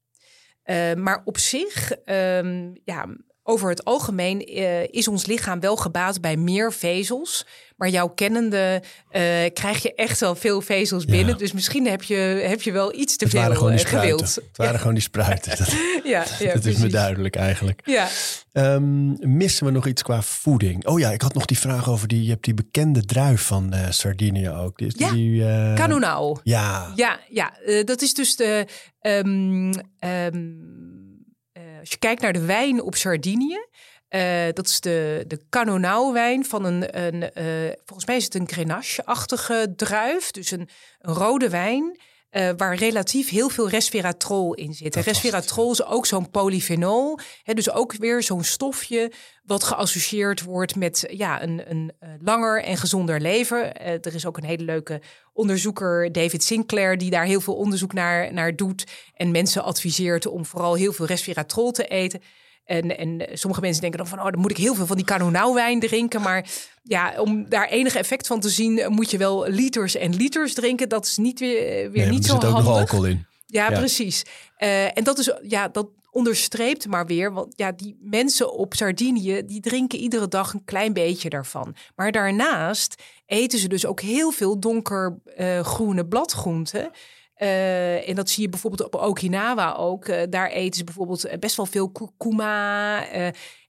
Maar 0.96 1.22
op 1.26 1.38
zich, 1.38 1.92
ehm, 1.92 2.72
ja, 2.84 3.06
over 3.50 3.70
het 3.70 3.86
algemeen 3.86 4.46
eh, 4.46 4.84
is 4.84 5.08
ons 5.08 5.26
lichaam 5.26 5.60
wel 5.60 5.76
gebaat 5.76 6.22
bij 6.22 6.38
meer 6.38 6.74
vezels. 6.74 7.46
Maar 7.78 7.90
jouw 7.90 8.08
kennende 8.08 8.82
eh, 9.10 9.22
krijg 9.54 9.82
je 9.82 9.94
echt 9.96 10.20
wel 10.20 10.36
veel 10.36 10.62
vezels 10.62 11.06
binnen. 11.06 11.38
Dus 11.38 11.52
misschien 11.52 11.88
heb 11.88 12.04
je, 12.04 12.16
heb 12.48 12.62
je 12.62 12.72
wel 12.72 12.96
iets 12.96 13.18
te 13.18 13.24
het 13.24 13.34
veel 13.34 13.54
gewoon 13.54 13.76
die 13.76 13.86
eh, 13.86 13.90
gewild. 13.90 14.36
Het 14.36 14.58
waren 14.58 14.80
gewoon 14.80 14.94
die 14.94 15.04
spruiten. 15.04 15.58
Dat, 15.58 15.74
Ja, 16.04 16.26
ja, 16.40 16.54
dat 16.54 16.66
is 16.66 16.78
me 16.78 16.88
duidelijk 16.88 17.36
eigenlijk. 17.36 17.82
Ja, 17.86 18.08
Ehm, 18.52 19.34
missen 19.36 19.66
we 19.66 19.72
nog 19.72 19.88
iets 19.88 20.02
qua 20.02 20.22
voeding? 20.22 20.86
Oh 20.88 21.00
ja, 21.00 21.12
ik 21.12 21.22
had 21.22 21.34
nog 21.34 21.46
die 21.46 21.60
vraag 21.60 21.90
over 21.90 22.08
die, 22.08 22.24
je 22.24 22.30
hebt 22.30 22.46
die 22.46 22.54
bekende 22.54 23.06
druif 23.06 23.42
van 23.42 23.74
eh, 23.74 23.90
Sardinië 23.90 24.50
ook. 24.50 24.78
Die, 24.78 24.94
Ja, 24.98 25.12
die, 25.12 25.44
Canonau. 25.76 26.40
Ja, 26.44 26.92
Ja, 26.96 27.20
ja 27.30 27.54
dat 27.84 28.02
is 28.02 28.14
dus 28.14 28.36
de. 28.36 28.66
eh, 29.00 30.28
als 31.90 31.98
je 32.02 32.08
kijkt 32.08 32.22
naar 32.22 32.34
de 32.34 32.46
wijn 32.46 32.82
op 32.82 32.96
Sardinië. 32.96 33.68
eh, 34.08 34.46
dat 34.54 34.68
is 34.68 34.80
de, 34.80 35.24
de 35.28 35.40
Canonau-wijn 35.50 36.46
van 36.46 36.66
een, 36.66 37.06
een 37.06 37.34
eh, 37.34 37.46
volgens 37.86 38.06
mij 38.06 38.16
is 38.16 38.24
het 38.24 38.36
een 38.36 38.50
Grenache-achtige 38.50 39.74
druif. 39.76 40.32
Dus 40.32 40.52
een, 40.52 40.70
een 41.00 41.14
rode 41.14 41.50
wijn 41.50 42.00
eh, 42.30 42.50
waar 42.58 42.76
relatief 42.76 43.30
heel 43.30 43.50
veel 43.50 43.70
resveratrol 43.70 44.54
in 44.54 44.74
zit. 44.74 44.96
En 44.96 45.02
resveratrol 45.02 45.72
is 45.72 45.86
ook 45.86 46.06
zo'n 46.06 46.30
polyfenol. 46.30 47.20
Hè, 47.44 47.54
dus 47.54 47.72
ook 47.72 47.94
weer 47.94 48.24
zo'n 48.24 48.44
stofje 48.44 49.12
wat 49.44 49.64
geassocieerd 49.64 50.44
wordt 50.44 50.76
met 50.76 51.06
ja, 51.12 51.44
een, 51.44 51.62
een 51.70 51.92
eh, 52.00 52.10
langer 52.20 52.64
en 52.64 52.78
gezonder 52.78 53.22
leven. 53.22 53.76
Eh, 53.76 53.92
er 53.92 54.16
is 54.16 54.26
ook 54.26 54.38
een 54.38 54.44
hele 54.44 54.64
leuke 54.64 55.02
onderzoeker, 55.34 56.12
David 56.12 56.44
Sinclair, 56.44 56.98
die 56.98 57.10
daar 57.10 57.26
heel 57.26 57.42
veel 57.42 57.56
onderzoek 57.56 57.94
naar, 57.94 58.34
naar 58.34 58.56
doet. 58.56 58.84
En 59.14 59.32
mensen 59.32 59.64
adviseert 59.64 60.26
om 60.26 60.46
vooral 60.46 60.74
heel 60.74 60.94
veel 60.94 61.06
resveratrol 61.06 61.72
te 61.72 61.88
eten. 61.88 62.22
En, 62.70 62.98
en 62.98 63.28
sommige 63.34 63.62
mensen 63.62 63.82
denken 63.82 64.00
dan 64.00 64.08
van, 64.08 64.20
oh, 64.20 64.32
dan 64.32 64.40
moet 64.40 64.52
ik 64.52 64.58
heel 64.58 64.76
veel 64.76 64.86
van 64.86 64.96
die 64.96 65.06
Canonau-wijn 65.06 65.80
drinken. 65.80 66.22
Maar 66.22 66.46
ja, 66.84 67.14
om 67.22 67.50
daar 67.50 67.68
enig 67.68 67.96
effect 67.96 68.28
van 68.28 68.40
te 68.40 68.50
zien, 68.50 68.86
moet 68.94 69.12
je 69.12 69.18
wel 69.18 69.48
liters 69.48 69.96
en 69.96 70.16
liters 70.16 70.54
drinken. 70.54 70.90
Dat 70.90 71.06
is 71.06 71.18
niet 71.18 71.40
weer, 71.40 71.62
weer 71.92 71.92
nee, 71.92 72.02
want 72.02 72.10
niet 72.10 72.24
er 72.24 72.30
zo 72.30 72.36
zit 72.36 72.46
ook 72.46 72.52
handig. 72.52 72.70
nog 72.70 72.80
alcohol 72.80 73.06
in. 73.06 73.26
Ja, 73.46 73.70
Ja. 73.72 73.78
precies. 73.80 74.24
Eh, 74.58 74.98
en 74.98 75.04
dat 75.04 75.18
is 75.18 75.34
ja, 75.42 75.68
dat 75.68 75.88
onderstreept 76.12 76.88
maar 76.88 77.06
weer, 77.06 77.34
want 77.34 77.54
ja, 77.56 77.72
die 77.72 77.98
mensen 78.02 78.54
op 78.54 78.74
Sardinië 78.74 79.46
die 79.46 79.62
drinken 79.62 80.00
iedere 80.00 80.28
dag 80.28 80.54
een 80.54 80.64
klein 80.66 80.94
beetje 80.94 81.30
daarvan. 81.30 81.76
Maar 81.96 82.12
daarnaast 82.12 83.04
eten 83.26 83.60
ze 83.60 83.68
dus 83.68 83.86
ook 83.86 84.02
heel 84.02 84.32
veel 84.32 84.60
donkergroene 84.60 86.06
bladgroenten. 86.08 86.92
Eh, 87.40 88.10
en 88.10 88.16
dat 88.16 88.30
zie 88.30 88.44
je 88.44 88.50
bijvoorbeeld 88.50 88.94
op 88.94 89.02
Okinawa 89.02 89.74
ook. 89.74 90.08
Eh, 90.08 90.24
daar 90.30 90.50
eten 90.50 90.78
ze 90.78 90.84
bijvoorbeeld 90.84 91.26
eh, 91.26 91.38
best 91.38 91.56
wel 91.56 91.66
veel 91.66 91.90
kurkuma. 91.92 93.06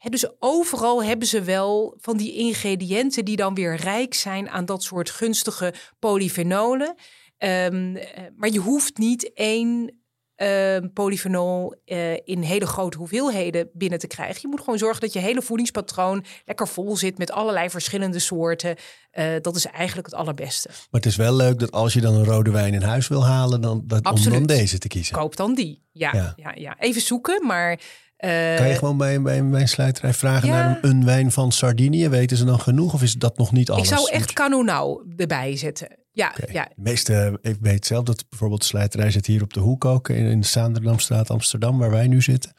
dus 0.09 0.29
overal 0.39 1.05
hebben 1.05 1.27
ze 1.27 1.43
wel 1.43 1.95
van 2.01 2.17
die 2.17 2.35
ingrediënten 2.35 3.25
die 3.25 3.37
dan 3.37 3.55
weer 3.55 3.77
rijk 3.77 4.15
zijn 4.15 4.49
aan 4.49 4.65
dat 4.65 4.83
soort 4.83 5.11
gunstige 5.11 5.75
polyfenolen. 5.99 6.95
Ehm, 7.41 7.97
eh, 7.97 8.25
maar 8.37 8.49
je 8.49 8.59
hoeft 8.59 8.99
niet 8.99 9.33
één 9.33 10.00
uh, 10.43 10.77
polyfenol 10.95 11.75
uh, 11.87 12.13
in 12.25 12.43
hele 12.43 12.67
grote 12.67 12.97
hoeveelheden 12.97 13.69
binnen 13.73 13.99
te 13.99 14.07
krijgen. 14.07 14.39
Je 14.41 14.49
moet 14.49 14.61
gewoon 14.61 14.79
zorgen 14.79 15.01
dat 15.01 15.13
je 15.13 15.19
hele 15.19 15.43
voedingspatroon 15.43 16.25
lekker 16.45 16.69
vol 16.69 16.97
zit 16.97 17.19
met 17.19 17.33
allerlei 17.33 17.71
verschillende 17.71 18.19
soorten. 18.19 18.77
Uh, 19.13 19.25
dat 19.41 19.57
is 19.57 19.67
eigenlijk 19.67 20.07
het 20.07 20.17
allerbeste. 20.17 20.69
Maar 20.69 21.01
het 21.01 21.07
is 21.07 21.17
wel 21.17 21.35
leuk 21.35 21.59
dat 21.59 21.73
als 21.73 21.93
je 21.93 22.01
dan 22.01 22.15
een 22.15 22.25
rode 22.25 22.51
wijn 22.51 22.75
in 22.75 22.83
huis 22.83 23.09
wil 23.09 23.25
halen, 23.25 23.61
dan, 23.61 23.83
dat, 23.87 24.07
om 24.07 24.31
dan 24.31 24.47
deze 24.47 24.79
te 24.79 24.89
kiezen. 24.89 25.15
Koop 25.15 25.37
dan 25.37 25.55
die. 25.55 25.83
Ja, 25.93 26.11
ja. 26.13 26.33
ja, 26.37 26.53
ja. 26.55 26.77
even 26.79 27.01
zoeken, 27.01 27.47
maar 27.47 27.71
uh, 27.71 28.57
kan 28.57 28.69
je 28.69 28.75
gewoon 28.75 28.97
bij, 28.97 29.23
bij 29.23 29.39
een 29.39 29.51
wijnsluiterij 29.51 30.15
vragen 30.15 30.49
naar 30.49 30.79
een, 30.83 30.91
een, 30.91 31.05
wijn 31.05 31.33
van 31.33 31.53
Sardinië? 31.53 32.09
Weten 32.09 32.37
ze 32.37 32.45
dan 32.45 32.61
genoeg 32.61 32.95
of 32.95 33.03
is 33.03 33.15
dat 33.15 33.39
nog 33.39 33.53
niet 33.53 33.71
alles? 33.71 33.91
Ik 33.91 33.97
zou 33.97 34.11
echt 34.11 34.33
Canonau 34.33 35.05
erbij 35.17 35.57
zetten. 35.57 35.89
Ja, 36.13 36.35
okay. 36.39 36.55
ja. 36.55 36.65
De 36.65 36.83
meeste, 36.83 37.39
ik 37.43 37.57
weet 37.61 37.87
zelf 37.87 38.05
dat 38.05 38.29
bijvoorbeeld 38.29 38.61
de 38.61 38.67
sluiterij 38.67 39.11
zit 39.11 39.27
hier 39.27 39.43
op 39.43 39.53
de 39.53 39.61
hoek 39.61 39.85
ook 39.85 40.09
in, 40.09 40.25
in 40.25 40.41
de 40.41 40.47
Zaanderdamstraat 40.47 41.31
Amsterdam, 41.31 41.79
waar 41.79 41.91
wij 41.91 42.07
nu 42.07 42.23
zitten. 42.23 42.55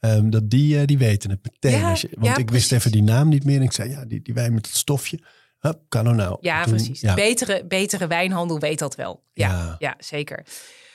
Um, 0.00 0.30
dat 0.30 0.50
die, 0.50 0.76
uh, 0.76 0.82
die 0.84 0.98
weten 0.98 1.30
het 1.30 1.40
meteen. 1.42 1.80
Ja, 1.80 1.96
je, 2.00 2.08
want 2.18 2.38
ik 2.38 2.50
wist 2.50 2.72
even 2.72 2.92
die 2.92 3.02
naam 3.02 3.28
niet 3.28 3.44
meer. 3.44 3.56
En 3.56 3.62
ik 3.62 3.72
zei, 3.72 3.90
ja, 3.90 4.04
die, 4.04 4.22
die 4.22 4.34
wijn 4.34 4.54
met 4.54 4.66
het 4.66 4.76
stofje. 4.76 5.18
Hup, 5.58 5.80
Canonau. 5.88 6.36
Ja, 6.40 6.64
toen, 6.64 6.72
precies. 6.72 7.00
Betere, 7.00 7.64
betere 7.66 8.06
wijnhandel 8.06 8.58
weet 8.58 8.78
dat 8.78 8.94
wel. 8.94 9.24
Ja, 9.32 9.76
ja. 9.78 9.94
zeker. 9.98 10.44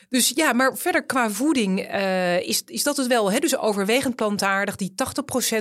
Dus 0.09 0.31
ja, 0.35 0.53
maar 0.53 0.77
verder 0.77 1.05
qua 1.05 1.29
voeding 1.29 1.93
uh, 1.93 2.39
is, 2.39 2.61
is 2.65 2.83
dat 2.83 2.97
het 2.97 3.07
wel. 3.07 3.31
Hè? 3.31 3.39
Dus 3.39 3.57
overwegend 3.57 4.15
plantaardig, 4.15 4.75
die 4.75 4.93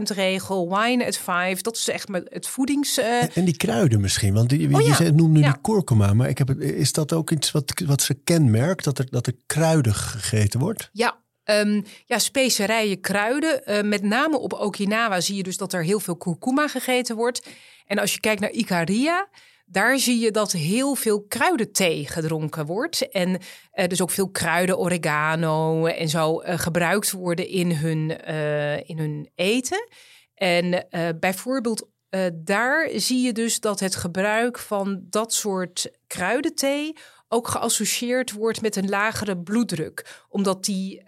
80% 0.01 0.03
regel, 0.03 0.79
wine 0.79 1.07
at 1.07 1.17
5, 1.17 1.61
dat 1.61 1.77
is 1.77 1.89
echt 1.89 2.09
met 2.09 2.27
het 2.31 2.47
voedings... 2.47 2.99
Uh... 2.99 3.23
En, 3.23 3.31
en, 3.35 3.45
die 3.45 3.57
kruiden 3.57 4.01
misschien, 4.01 4.35
want 4.35 4.49
die, 4.49 4.75
oh, 4.75 4.81
je 4.81 5.05
ja. 5.05 5.11
noemt 5.11 5.33
nu 5.33 5.41
ja. 5.41 5.53
die 5.53 5.61
kurkuma, 5.61 6.15
maar 6.15 6.29
ik 6.29 6.39
heb 6.39 6.51
is 6.61 6.93
dat 6.93 7.13
ook 7.13 7.31
iets 7.31 7.51
wat, 7.51 7.83
wat 7.87 8.03
ze 8.03 8.15
kenmerkt, 8.15 8.85
dat 8.85 8.99
er, 8.99 9.07
dat 9.11 9.27
er 9.27 9.35
kruidig 9.47 10.11
gegeten 10.11 10.61
wordt? 10.61 10.89
Ja, 10.93 11.25
Um, 11.51 11.85
ja, 12.05 12.19
specerijen, 12.19 13.01
kruiden. 13.01 13.63
Uh, 13.67 13.83
met 13.83 14.03
name 14.03 14.39
op 14.39 14.53
Okinawa 14.53 15.21
zie 15.21 15.37
je 15.37 15.43
dus 15.43 15.57
dat 15.57 15.73
er 15.73 15.83
heel 15.83 16.01
veel 16.01 16.17
kurkuma 16.17 16.69
gegeten 16.69 17.17
wordt. 17.17 17.47
En 17.87 17.99
als 17.99 18.15
je 18.15 18.21
kijkt 18.21 18.41
naar 18.41 18.51
Ikaria, 18.51 19.29
daar 19.69 19.99
zie 19.99 20.19
je 20.19 20.31
dat 20.31 20.53
heel 20.53 20.95
veel 20.95 21.23
kruidenthee 21.23 22.07
gedronken 22.07 22.67
wordt. 22.67 23.09
En 23.09 23.29
uh, 23.75 23.87
dus 23.87 24.03
ook 24.03 24.11
veel 24.11 24.31
kruiden, 24.31 24.79
oregano 24.79 25.87
en 25.87 26.09
zo 26.09 26.43
uh, 26.43 26.59
gebruikt 26.59 27.11
worden 27.11 27.49
in 27.49 27.73
hun, 27.73 28.19
uh, 28.29 28.89
in 28.89 28.99
hun 28.99 29.31
eten. 29.35 29.89
En 30.35 30.87
bijvoorbeeld 31.21 31.89
daar 32.35 32.91
zie 32.95 33.21
je 33.21 33.33
dus 33.33 33.61
dat 33.61 33.81
het 33.81 33.97
gebruik 33.97 34.59
van 34.59 35.03
dat 35.11 35.35
soort 35.35 35.91
kruidenthee 36.07 36.97
ook 37.29 37.49
geassocieerd 37.49 38.33
wordt 38.33 38.63
met 38.63 38.77
een 38.77 38.89
lagere 38.89 39.39
bloeddruk. 39.39 40.25
Omdat 40.29 40.65
die 40.65 41.03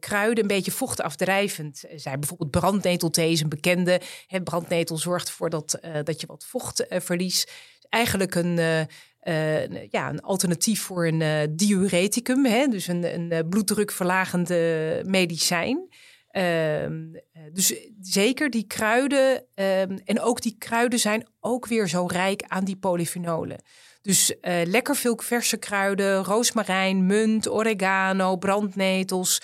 kruiden 0.00 0.42
een 0.42 0.48
beetje 0.48 0.70
vochtafdrijvend 0.70 1.84
zijn. 1.94 2.20
Bijvoorbeeld 2.20 2.50
brandnetelthee 2.50 3.32
is 3.32 3.40
een 3.40 3.48
bekende. 3.48 4.00
Brandnetel 4.44 4.96
zorgt 4.96 5.28
ervoor 5.28 5.50
dat, 5.50 5.78
dat 6.04 6.20
je 6.20 6.26
wat 6.26 6.44
vocht 6.44 6.86
verliest 6.88 7.52
eigenlijk 7.90 8.34
een, 8.34 8.56
uh, 8.58 8.80
uh, 9.22 9.88
ja, 9.90 10.08
een 10.08 10.20
alternatief 10.20 10.82
voor 10.82 11.06
een 11.06 11.20
uh, 11.20 11.40
diureticum, 11.50 12.44
hè? 12.44 12.66
dus 12.66 12.86
een, 12.86 13.04
een 13.04 13.48
bloeddrukverlagende 13.48 15.02
medicijn. 15.06 15.88
Ehm, 16.30 17.12
dus 17.52 17.74
zeker 18.00 18.50
die 18.50 18.66
kruiden 18.66 19.44
ehm, 19.54 19.98
en 20.04 20.20
ook 20.20 20.40
die 20.40 20.56
kruiden 20.58 20.98
zijn 20.98 21.26
ook 21.40 21.66
weer 21.66 21.88
zo 21.88 22.06
rijk 22.06 22.42
aan 22.46 22.64
die 22.64 22.76
polyfenolen. 22.76 23.62
Dus 24.02 24.34
lekker 24.64 24.96
veel 24.96 25.18
verse 25.22 25.56
kruiden, 25.56 26.24
roosmarijn, 26.24 27.06
munt, 27.06 27.48
oregano, 27.48 28.36
brandnetels 28.36 29.40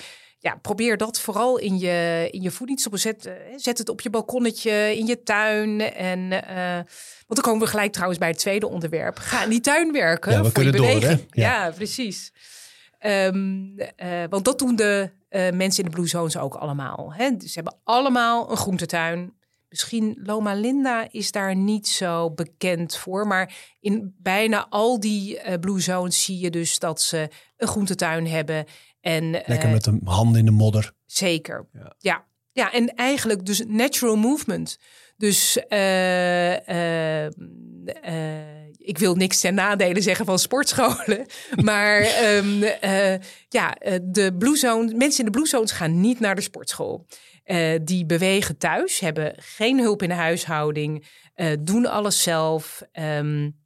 ja, 0.46 0.58
probeer 0.62 0.96
dat 0.96 1.20
vooral 1.20 1.58
in 1.58 1.78
je, 1.78 2.28
in 2.30 2.42
je 2.42 2.50
voedingsstoffen. 2.50 3.00
Zet, 3.00 3.30
zet 3.56 3.78
het 3.78 3.88
op 3.88 4.00
je 4.00 4.10
balkonnetje, 4.10 4.96
in 4.96 5.06
je 5.06 5.22
tuin. 5.22 5.80
En, 5.80 6.44
want 7.26 7.40
dan 7.40 7.42
komen 7.42 7.60
we 7.60 7.70
gelijk 7.70 7.92
trouwens 7.92 8.18
bij 8.18 8.28
het 8.28 8.38
tweede 8.38 8.68
onderwerp. 8.68 9.18
Ga 9.18 9.42
in 9.42 9.50
die 9.50 9.60
tuin 9.60 9.92
werken 9.92 10.32
ja, 10.32 10.42
we 10.42 10.50
voor 10.50 10.64
je 10.64 10.70
beweging. 10.70 11.02
Door, 11.02 11.26
ja. 11.30 11.64
ja. 11.64 11.70
precies. 11.70 12.32
Um, 13.00 13.74
uh, 13.78 14.24
want 14.28 14.44
dat 14.44 14.58
doen 14.58 14.76
de 14.76 15.10
uh, 15.30 15.50
mensen 15.50 15.84
in 15.84 15.90
de 15.90 15.96
Blue 15.96 16.08
Zones 16.08 16.36
ook 16.36 16.54
allemaal. 16.54 17.14
Hè? 17.14 17.30
Ze 17.38 17.52
hebben 17.54 17.76
allemaal 17.84 18.50
een 18.50 18.56
groentetuin. 18.56 19.34
Misschien 19.68 20.18
Loma 20.22 20.54
Linda 20.54 21.06
is 21.10 21.30
daar 21.30 21.56
niet 21.56 21.88
zo 21.88 22.30
bekend 22.30 22.96
voor. 22.96 23.26
Maar 23.26 23.54
in 23.80 24.14
bijna 24.18 24.66
al 24.68 25.00
die 25.00 25.44
uh, 25.44 25.54
Blue 25.60 25.80
Zones 25.80 26.24
zie 26.24 26.38
je 26.38 26.50
dus 26.50 26.78
dat 26.78 27.00
ze 27.00 27.28
een 27.56 27.68
groentetuin 27.68 28.26
hebben. 28.26 28.64
En, 29.00 29.30
Lekker 29.30 29.68
met 29.68 29.84
de 29.84 29.98
handen 30.04 30.38
in 30.38 30.44
de 30.44 30.50
modder. 30.50 30.92
Zeker, 31.04 31.68
ja. 31.72 31.94
ja. 31.98 32.24
Ja, 32.52 32.72
en 32.72 32.94
eigenlijk 32.94 33.46
dus 33.46 33.62
natural 33.66 34.16
movement. 34.16 34.78
Dus 35.16 35.58
uh, 35.68 36.52
uh, 36.52 37.24
uh, 37.24 37.30
ik 38.78 38.98
wil 38.98 39.14
niks 39.14 39.40
ten 39.40 39.54
nadele 39.54 40.00
zeggen 40.00 40.26
van 40.26 40.38
sportscholen. 40.38 41.26
maar 41.64 42.24
um, 42.36 42.64
ja, 43.48 43.76
de 44.02 44.34
Blue 44.38 44.56
Zone, 44.56 44.94
mensen 44.94 45.18
in 45.18 45.24
de 45.24 45.30
Blue 45.38 45.46
Zones 45.46 45.72
gaan 45.72 46.00
niet 46.00 46.20
naar 46.20 46.34
de 46.34 46.40
sportschool. 46.40 47.06
die 47.82 48.06
bewegen 48.06 48.58
thuis, 48.58 49.00
hebben 49.00 49.34
geen 49.36 49.80
hulp 49.80 50.02
in 50.02 50.08
de 50.08 50.14
huishouding, 50.14 51.06
doen 51.60 51.86
alles 51.86 52.22
zelf, 52.22 52.82
um, 52.92 53.56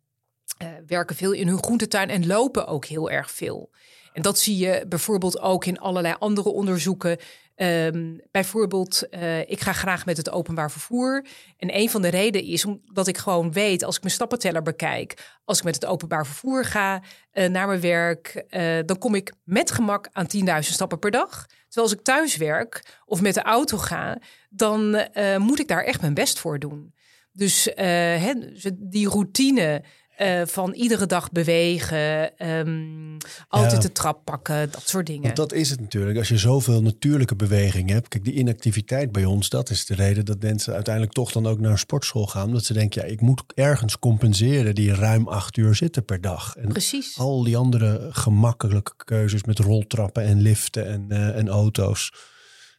werken 0.86 1.16
veel 1.16 1.32
in 1.32 1.48
hun 1.48 1.62
groentetuin 1.62 2.08
en 2.08 2.26
lopen 2.26 2.66
ook 2.66 2.84
heel 2.84 3.10
erg 3.10 3.30
veel. 3.30 3.70
En 4.12 4.22
dat 4.22 4.38
zie 4.38 4.56
je 4.56 4.84
bijvoorbeeld 4.88 5.40
ook 5.40 5.64
in 5.64 5.78
allerlei 5.78 6.14
andere 6.18 6.48
onderzoeken. 6.48 7.18
Um, 7.62 8.20
bijvoorbeeld, 8.30 9.06
uh, 9.10 9.40
ik 9.40 9.60
ga 9.60 9.72
graag 9.72 10.06
met 10.06 10.16
het 10.16 10.30
openbaar 10.30 10.70
vervoer. 10.70 11.26
En 11.56 11.76
een 11.76 11.90
van 11.90 12.02
de 12.02 12.08
redenen 12.08 12.48
is 12.48 12.64
omdat 12.64 13.06
ik 13.06 13.18
gewoon 13.18 13.52
weet, 13.52 13.84
als 13.84 13.96
ik 13.96 14.02
mijn 14.02 14.14
stappenteller 14.14 14.62
bekijk, 14.62 15.38
als 15.44 15.58
ik 15.58 15.64
met 15.64 15.74
het 15.74 15.86
openbaar 15.86 16.26
vervoer 16.26 16.64
ga 16.64 17.02
uh, 17.32 17.48
naar 17.48 17.66
mijn 17.66 17.80
werk, 17.80 18.44
uh, 18.50 18.78
dan 18.84 18.98
kom 18.98 19.14
ik 19.14 19.32
met 19.44 19.70
gemak 19.70 20.08
aan 20.12 20.26
10.000 20.36 20.42
stappen 20.58 20.98
per 20.98 21.10
dag. 21.10 21.46
Terwijl 21.46 21.86
als 21.86 21.92
ik 21.92 22.04
thuis 22.04 22.36
werk 22.36 23.00
of 23.04 23.20
met 23.20 23.34
de 23.34 23.42
auto 23.42 23.76
ga, 23.76 24.18
dan 24.50 25.08
moet 25.38 25.60
ik 25.60 25.68
daar 25.68 25.84
echt 25.84 26.00
mijn 26.00 26.14
best 26.14 26.38
voor 26.38 26.58
doen. 26.58 26.94
Dus 27.32 27.68
hè, 27.74 28.32
die 28.76 29.08
routine 29.08 29.82
uh, 30.20 30.42
van 30.46 30.72
iedere 30.72 31.06
dag 31.06 31.30
bewegen, 31.32 32.30
um, 32.48 33.16
altijd 33.48 33.72
ja. 33.72 33.78
de 33.78 33.92
trap 33.92 34.24
pakken, 34.24 34.70
dat 34.70 34.88
soort 34.88 35.06
dingen. 35.06 35.22
Want 35.22 35.36
dat 35.36 35.52
is 35.52 35.70
het 35.70 35.80
natuurlijk. 35.80 36.18
Als 36.18 36.28
je 36.28 36.38
zoveel 36.38 36.82
natuurlijke 36.82 37.36
beweging 37.36 37.90
hebt. 37.90 38.08
Kijk, 38.08 38.24
die 38.24 38.34
inactiviteit 38.34 39.12
bij 39.12 39.24
ons, 39.24 39.48
dat 39.48 39.70
is 39.70 39.86
de 39.86 39.94
reden 39.94 40.24
dat 40.24 40.42
mensen 40.42 40.74
uiteindelijk 40.74 41.14
toch 41.14 41.32
dan 41.32 41.46
ook 41.46 41.60
naar 41.60 41.70
een 41.70 41.78
sportschool 41.78 42.26
gaan. 42.26 42.46
Omdat 42.46 42.64
ze 42.64 42.72
denken, 42.72 43.02
ja, 43.02 43.08
ik 43.08 43.20
moet 43.20 43.42
ergens 43.54 43.98
compenseren 43.98 44.74
die 44.74 44.94
ruim 44.94 45.28
acht 45.28 45.56
uur 45.56 45.74
zitten 45.74 46.04
per 46.04 46.20
dag. 46.20 46.56
En 46.56 46.68
Precies. 46.68 47.18
Al 47.18 47.44
die 47.44 47.56
andere 47.56 48.08
gemakkelijke 48.10 48.92
keuzes 49.04 49.44
met 49.44 49.58
roltrappen 49.58 50.22
en 50.22 50.40
liften 50.40 50.86
en, 50.86 51.06
uh, 51.08 51.36
en 51.36 51.48
auto's 51.48 52.12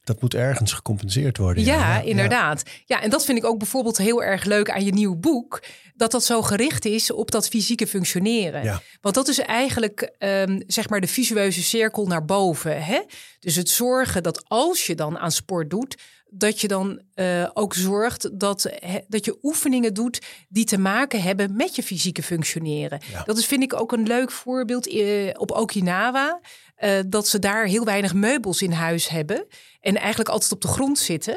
dat 0.03 0.21
moet 0.21 0.33
ergens 0.33 0.73
gecompenseerd 0.73 1.37
worden. 1.37 1.63
Ja, 1.63 1.75
ja, 1.75 2.01
inderdaad. 2.01 2.63
Ja, 2.85 3.01
en 3.01 3.09
dat 3.09 3.25
vind 3.25 3.37
ik 3.37 3.45
ook 3.45 3.57
bijvoorbeeld 3.57 3.97
heel 3.97 4.23
erg 4.23 4.43
leuk 4.43 4.69
aan 4.69 4.85
je 4.85 4.93
nieuw 4.93 5.15
boek. 5.15 5.63
Dat 5.95 6.11
dat 6.11 6.23
zo 6.23 6.41
gericht 6.41 6.85
is 6.85 7.11
op 7.11 7.31
dat 7.31 7.47
fysieke 7.47 7.87
functioneren. 7.87 8.63
Ja. 8.63 8.81
Want 9.01 9.15
dat 9.15 9.27
is 9.27 9.39
eigenlijk 9.39 10.11
um, 10.19 10.63
zeg 10.67 10.89
maar 10.89 11.01
de 11.01 11.07
visueuze 11.07 11.63
cirkel 11.63 12.05
naar 12.05 12.25
boven. 12.25 12.83
Hè? 12.83 13.01
Dus 13.39 13.55
het 13.55 13.69
zorgen 13.69 14.23
dat 14.23 14.43
als 14.47 14.85
je 14.85 14.95
dan 14.95 15.17
aan 15.17 15.31
sport 15.31 15.69
doet, 15.69 15.97
dat 16.33 16.61
je 16.61 16.67
dan 16.67 17.01
uh, 17.15 17.49
ook 17.53 17.73
zorgt 17.73 18.39
dat, 18.39 18.63
he, 18.79 18.99
dat 19.07 19.25
je 19.25 19.37
oefeningen 19.41 19.93
doet 19.93 20.21
die 20.49 20.65
te 20.65 20.77
maken 20.77 21.21
hebben 21.21 21.55
met 21.55 21.75
je 21.75 21.83
fysieke 21.83 22.23
functioneren. 22.23 22.99
Ja. 23.11 23.23
Dat 23.23 23.37
is, 23.37 23.45
vind 23.45 23.63
ik 23.63 23.73
ook 23.73 23.91
een 23.91 24.07
leuk 24.07 24.31
voorbeeld 24.31 24.87
uh, 24.87 25.29
op 25.33 25.51
Okinawa. 25.51 26.39
Uh, 26.77 26.99
dat 27.07 27.27
ze 27.27 27.39
daar 27.39 27.65
heel 27.65 27.85
weinig 27.85 28.13
meubels 28.13 28.61
in 28.61 28.71
huis 28.71 29.07
hebben. 29.07 29.47
En 29.79 29.97
eigenlijk 29.97 30.29
altijd 30.29 30.51
op 30.51 30.61
de 30.61 30.67
grond 30.67 30.99
zitten. 30.99 31.33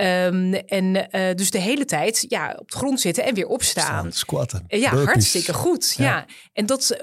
Um, 0.00 0.54
en 0.54 0.84
uh, 0.94 1.34
dus 1.34 1.50
de 1.50 1.58
hele 1.58 1.84
tijd 1.84 2.24
ja, 2.28 2.56
op 2.58 2.70
de 2.70 2.76
grond 2.76 3.00
zitten 3.00 3.24
en 3.24 3.34
weer 3.34 3.46
opstaan. 3.46 3.84
Staan, 3.84 4.12
squatten. 4.12 4.64
Ja, 4.66 4.90
burpees. 4.90 5.12
hartstikke 5.12 5.52
goed. 5.52 5.94
Ja. 5.96 6.04
ja. 6.04 6.26
En 6.52 6.66
dat 6.66 6.98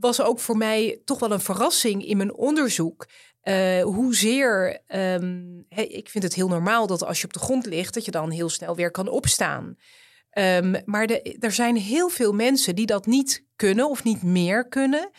was 0.00 0.20
ook 0.20 0.40
voor 0.40 0.56
mij 0.56 1.00
toch 1.04 1.18
wel 1.18 1.32
een 1.32 1.40
verrassing 1.40 2.06
in 2.06 2.16
mijn 2.16 2.34
onderzoek. 2.34 3.06
Uh, 3.44 3.82
hoezeer, 3.82 4.80
um, 4.88 5.64
hey, 5.68 5.86
ik 5.86 6.08
vind 6.08 6.24
het 6.24 6.34
heel 6.34 6.48
normaal 6.48 6.86
dat 6.86 7.04
als 7.04 7.20
je 7.20 7.26
op 7.26 7.32
de 7.32 7.38
grond 7.38 7.66
ligt, 7.66 7.94
dat 7.94 8.04
je 8.04 8.10
dan 8.10 8.30
heel 8.30 8.48
snel 8.48 8.76
weer 8.76 8.90
kan 8.90 9.08
opstaan. 9.08 9.76
Um, 10.38 10.76
maar 10.84 11.06
er 11.38 11.52
zijn 11.52 11.76
heel 11.76 12.08
veel 12.08 12.32
mensen 12.32 12.74
die 12.74 12.86
dat 12.86 13.06
niet 13.06 13.44
kunnen 13.56 13.90
of 13.90 14.04
niet 14.04 14.22
meer 14.22 14.68
kunnen. 14.68 15.10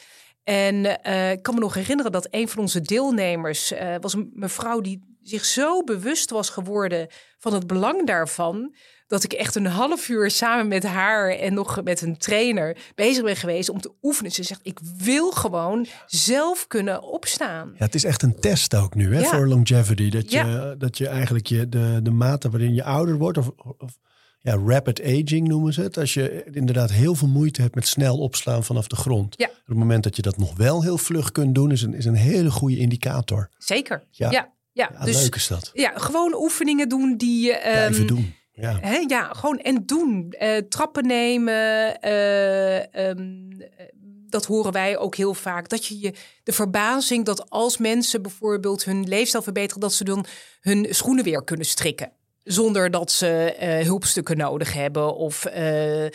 En 0.43 0.75
uh, 0.75 1.31
ik 1.31 1.41
kan 1.41 1.53
me 1.53 1.59
nog 1.59 1.73
herinneren 1.73 2.11
dat 2.11 2.27
een 2.29 2.47
van 2.47 2.61
onze 2.61 2.81
deelnemers 2.81 3.71
uh, 3.71 3.95
was 3.99 4.13
een 4.13 4.31
mevrouw 4.33 4.81
die 4.81 5.17
zich 5.21 5.45
zo 5.45 5.83
bewust 5.83 6.29
was 6.29 6.49
geworden 6.49 7.07
van 7.37 7.53
het 7.53 7.67
belang 7.67 8.05
daarvan, 8.07 8.75
dat 9.07 9.23
ik 9.23 9.33
echt 9.33 9.55
een 9.55 9.65
half 9.65 10.09
uur 10.09 10.31
samen 10.31 10.67
met 10.67 10.83
haar 10.83 11.29
en 11.29 11.53
nog 11.53 11.83
met 11.83 12.01
een 12.01 12.17
trainer 12.17 12.77
bezig 12.95 13.23
ben 13.23 13.35
geweest 13.35 13.69
om 13.69 13.81
te 13.81 13.91
oefenen. 14.01 14.31
Ze 14.31 14.43
zegt, 14.43 14.59
ik 14.63 14.79
wil 14.97 15.31
gewoon 15.31 15.85
zelf 16.05 16.67
kunnen 16.67 17.03
opstaan. 17.03 17.73
Ja, 17.77 17.85
het 17.85 17.95
is 17.95 18.03
echt 18.03 18.21
een 18.21 18.39
test 18.39 18.75
ook 18.75 18.95
nu 18.95 19.13
hè, 19.15 19.19
Ja. 19.21 19.27
voor 19.29 19.47
longevity. 19.47 20.09
Dat 20.09 20.31
je, 20.31 20.75
dat 20.77 20.97
je 20.97 21.07
eigenlijk 21.07 21.45
je, 21.47 21.69
de, 21.69 21.99
de 22.03 22.11
mate 22.11 22.49
waarin 22.49 22.73
je 22.73 22.83
ouder 22.83 23.17
wordt, 23.17 23.37
of, 23.37 23.51
of 23.77 23.97
ja, 24.39 24.57
rapid 24.65 25.01
aging 25.03 25.47
noemen 25.47 25.73
ze 25.73 25.81
het. 25.81 25.97
Als 25.97 26.13
je 26.13 26.43
inderdaad 26.51 26.91
heel 26.91 27.15
veel 27.15 27.27
moeite 27.27 27.61
hebt 27.61 27.75
met 27.75 27.87
snel 27.87 28.17
opslaan 28.17 28.63
vanaf 28.63 28.87
de 28.87 28.95
grond. 28.95 29.33
Ja. 29.37 29.45
Op 29.47 29.53
het 29.65 29.77
moment 29.77 30.03
dat 30.03 30.15
je 30.15 30.21
dat 30.21 30.37
nog 30.37 30.55
wel 30.57 30.83
heel 30.83 30.97
vlug 30.97 31.31
kunt 31.31 31.55
doen, 31.55 31.71
is 31.71 31.81
een, 31.81 31.93
is 31.93 32.05
een 32.05 32.15
hele 32.15 32.51
goede 32.51 32.77
indicator. 32.77 33.49
Zeker. 33.57 34.03
Ja. 34.09 34.31
Ja, 34.31 34.53
ja. 34.71 34.91
Dus 35.05 35.21
leuk 35.21 35.35
is 35.35 35.47
dat. 35.47 35.71
ja, 35.73 35.91
gewoon 35.95 36.33
oefeningen 36.35 36.89
doen 36.89 37.17
die 37.17 37.57
Blijven 37.61 38.07
doen. 38.07 38.33
Ja. 38.55 38.79
Ja, 39.07 39.33
gewoon 39.33 39.59
en 39.59 39.85
doen. 39.85 40.31
Eh, 40.31 40.57
trappen 40.57 41.07
nemen. 41.07 41.99
eh, 42.01 43.09
ehm, 43.09 43.51
eh, 43.59 43.85
dat 44.29 44.45
horen 44.45 44.71
wij 44.71 44.97
ook 44.97 45.15
heel 45.15 45.33
vaak. 45.33 45.69
Dat 45.69 45.85
je 45.85 45.99
je 45.99 46.13
de 46.43 46.51
verbazing 46.51 47.25
dat 47.25 47.49
als 47.49 47.77
mensen 47.77 48.21
bijvoorbeeld 48.21 48.85
hun 48.85 49.07
leefstijl 49.07 49.43
verbeteren, 49.43 49.81
dat 49.81 49.93
ze 49.93 50.03
dan 50.03 50.25
hun 50.61 50.87
schoenen 50.89 51.23
weer 51.23 51.43
kunnen 51.43 51.65
strikken. 51.65 52.11
Zonder 52.43 52.91
dat 52.91 53.11
ze 53.11 53.55
hulpstukken 53.85 54.37
nodig 54.37 54.73
hebben 54.73 55.15
of 55.15 55.45
eh, 55.45 56.05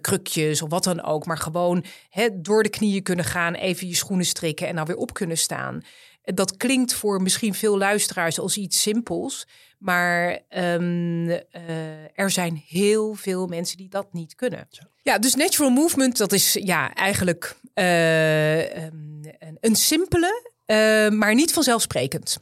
krukjes 0.00 0.62
of 0.62 0.70
wat 0.70 0.84
dan 0.84 1.02
ook. 1.02 1.26
Maar 1.26 1.38
gewoon 1.38 1.84
door 2.32 2.62
de 2.62 2.68
knieën 2.68 3.02
kunnen 3.02 3.24
gaan, 3.24 3.54
even 3.54 3.86
je 3.88 3.94
schoenen 3.94 4.26
strikken 4.26 4.68
en 4.68 4.76
dan 4.76 4.86
weer 4.86 4.96
op 4.96 5.14
kunnen 5.14 5.38
staan. 5.38 5.82
Dat 6.22 6.56
klinkt 6.56 6.94
voor 6.94 7.22
misschien 7.22 7.54
veel 7.54 7.78
luisteraars 7.78 8.38
als 8.40 8.56
iets 8.56 8.82
simpels. 8.82 9.46
Maar 9.80 10.38
ehm, 10.48 11.28
eh, 11.28 11.40
er 12.14 12.30
zijn 12.30 12.62
heel 12.68 13.14
veel 13.14 13.46
mensen 13.46 13.76
die 13.76 13.88
dat 13.88 14.12
niet 14.12 14.34
kunnen. 14.34 14.68
Ja, 15.02 15.18
dus 15.18 15.34
natural 15.34 15.70
movement, 15.70 16.16
dat 16.16 16.32
is 16.32 16.52
ja, 16.52 16.94
eigenlijk 16.94 17.56
eh, 17.74 18.76
ehm, 18.76 18.94
een, 19.60 19.76
simpele, 19.76 20.50
eh, 20.66 21.08
maar 21.08 21.34
niet 21.34 21.52
vanzelfzelfsprekend. 21.52 22.38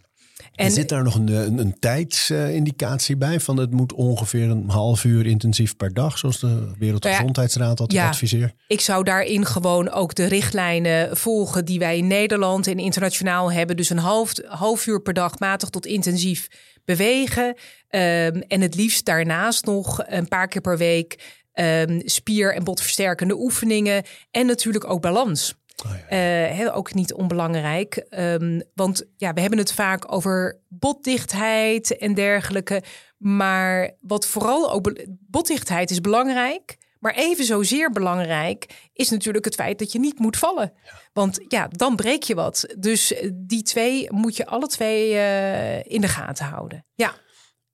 En 0.55 0.71
zit 0.71 0.89
daar 0.89 1.03
nog 1.03 1.15
een, 1.15 1.29
een, 1.29 1.59
een 1.59 1.79
tijdsindicatie 1.79 3.17
bij? 3.17 3.41
Van 3.41 3.57
het 3.57 3.71
moet 3.71 3.93
ongeveer 3.93 4.51
een 4.51 4.69
half 4.69 5.05
uur 5.05 5.27
intensief 5.27 5.77
per 5.77 5.95
dag, 5.95 6.19
zoals 6.19 6.41
de 6.41 6.71
Wereldgezondheidsraad 6.79 7.81
altijd 7.81 7.93
Ja. 7.93 8.09
adviseert. 8.09 8.55
Ik 8.67 8.81
zou 8.81 9.05
daarin 9.05 9.47
gewoon 9.47 9.91
ook 9.91 10.15
de 10.15 10.25
richtlijnen 10.25 11.17
volgen 11.17 11.65
die 11.65 11.79
wij 11.79 11.97
in 11.97 12.07
Nederland 12.07 12.67
en 12.67 12.79
internationaal 12.79 13.53
hebben. 13.53 13.77
Dus 13.77 13.91
een 13.91 13.99
half, 13.99 14.33
half 14.47 14.87
uur 14.87 15.01
per 15.01 15.15
dag 15.15 15.39
matig 15.39 15.69
tot 15.71 15.87
intensief 15.87 16.49
bewegen. 16.89 17.55
Ehm, 17.89 18.41
en 18.49 18.61
het 18.61 18.75
liefst 18.75 19.05
daarnaast 19.05 19.65
nog 19.65 20.03
een 20.07 20.29
paar 20.29 20.49
keer 20.49 20.61
per 20.61 20.79
week 20.79 21.19
ehm, 21.53 22.01
spier- 22.05 22.55
en 22.55 22.65
botversterkende 22.65 23.39
oefeningen. 23.39 24.05
En 24.31 24.47
natuurlijk 24.47 24.91
ook 24.91 25.01
balans. 25.01 25.55
Oh 25.87 25.93
ja. 26.11 26.49
Eh, 26.49 26.77
ook 26.77 26.95
niet 26.95 27.13
onbelangrijk. 27.13 27.97
Ehm, 27.97 28.61
want 28.75 29.05
ja, 29.17 29.33
we 29.33 29.41
hebben 29.41 29.59
het 29.59 29.73
vaak 29.73 30.13
over 30.13 30.61
botdichtheid 30.69 31.97
en 31.97 32.15
dergelijke. 32.15 32.83
Maar 33.19 33.91
wat 34.01 34.27
vooral 34.27 34.73
ook 34.73 34.93
botdichtheid 35.21 35.91
is 35.91 36.01
belangrijk. 36.01 36.77
Maar 36.99 37.15
even 37.15 37.45
zozeer 37.45 37.91
belangrijk 37.91 38.89
is 38.93 39.11
natuurlijk 39.11 39.45
het 39.45 39.55
feit 39.55 39.79
dat 39.79 39.93
je 39.93 39.99
niet 39.99 40.19
moet 40.19 40.37
vallen. 40.37 40.73
Want 41.13 41.39
ja, 41.49 41.69
dan 41.69 41.97
breek 41.97 42.23
je 42.23 42.35
wat. 42.35 42.75
Dus 42.79 43.13
eh, 43.13 43.31
die 43.35 43.63
twee 43.63 44.13
moet 44.13 44.37
je 44.37 44.47
alle 44.47 44.67
twee 44.67 45.15
eh, 45.15 45.93
in 45.93 46.01
de 46.01 46.09
gaten 46.09 46.47
houden. 46.47 46.85
Ja. 46.95 47.15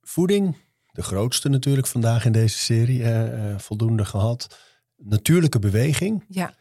Voeding, 0.01 0.57
de 0.93 1.03
grootste 1.03 1.49
natuurlijk 1.49 1.87
vandaag 1.87 2.25
in 2.25 2.33
deze 2.33 2.59
serie, 2.59 3.05
eh, 3.05 3.59
voldoende 3.59 4.05
gehad. 4.05 4.59
Natuurlijke 4.97 5.59
beweging. 5.59 6.25
Ja. 6.29 6.55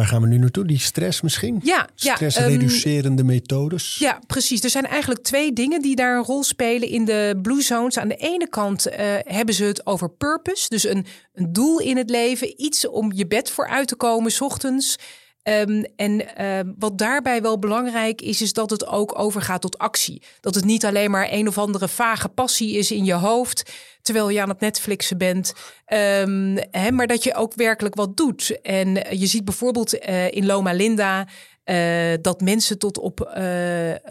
Waar 0.00 0.08
gaan 0.08 0.22
we 0.22 0.28
nu 0.28 0.38
naartoe? 0.38 0.66
Die 0.66 0.78
stress 0.78 1.20
misschien? 1.20 1.60
Ja, 1.62 1.88
ja, 1.94 2.14
Stressreducerende 2.14 3.24
methodes. 3.24 3.96
Ja, 3.98 4.20
precies. 4.26 4.62
Er 4.62 4.70
zijn 4.70 4.86
eigenlijk 4.86 5.22
twee 5.22 5.52
dingen 5.52 5.82
die 5.82 5.96
daar 5.96 6.16
een 6.16 6.24
rol 6.24 6.42
spelen 6.42 6.88
in 6.88 7.04
de 7.04 7.38
Blue 7.42 7.62
Zones. 7.62 7.98
Aan 7.98 8.08
de 8.08 8.16
ene 8.16 8.48
kant 8.48 8.86
eh, 8.86 9.06
hebben 9.18 9.54
ze 9.54 9.64
het 9.64 9.86
over 9.86 10.10
purpose, 10.10 10.68
dus 10.68 10.84
een, 10.84 11.06
een 11.34 11.52
doel 11.52 11.80
in 11.80 11.96
het 11.96 12.10
leven, 12.10 12.62
iets 12.62 12.88
om 12.88 13.12
je 13.12 13.26
bed 13.26 13.50
voor 13.50 13.68
uit 13.68 13.88
te 13.88 13.96
komen, 13.96 14.30
's 14.30 14.40
ochtends. 14.40 14.96
Ehm, 15.42 15.84
en 15.96 16.36
ehm, 16.36 16.72
wat 16.78 16.98
daarbij 16.98 17.42
wel 17.42 17.58
belangrijk 17.58 18.20
is, 18.22 18.42
is 18.42 18.52
dat 18.52 18.70
het 18.70 18.86
ook 18.86 19.18
overgaat 19.18 19.60
tot 19.60 19.78
actie. 19.78 20.22
Dat 20.40 20.54
het 20.54 20.64
niet 20.64 20.84
alleen 20.84 21.10
maar 21.10 21.28
een 21.30 21.48
of 21.48 21.58
andere 21.58 21.88
vage 21.88 22.28
passie 22.28 22.76
is 22.76 22.90
in 22.90 23.04
je 23.04 23.12
hoofd, 23.12 23.72
terwijl 24.02 24.28
je 24.28 24.42
aan 24.42 24.48
het 24.48 24.60
Netflixen 24.60 25.18
bent. 25.18 25.52
Ehm, 25.86 26.56
hè, 26.70 26.90
maar 26.90 27.06
dat 27.06 27.24
je 27.24 27.34
ook 27.34 27.54
werkelijk 27.54 27.94
wat 27.94 28.16
doet. 28.16 28.60
En 28.62 28.94
je 29.18 29.26
ziet 29.26 29.44
bijvoorbeeld 29.44 29.98
eh, 29.98 30.30
in 30.30 30.46
Loma 30.46 30.72
Linda 30.72 31.26
eh, 31.70 32.14
dat 32.20 32.40
mensen 32.40 32.78
tot 32.78 32.98
op 32.98 33.20
eh, 33.20 33.44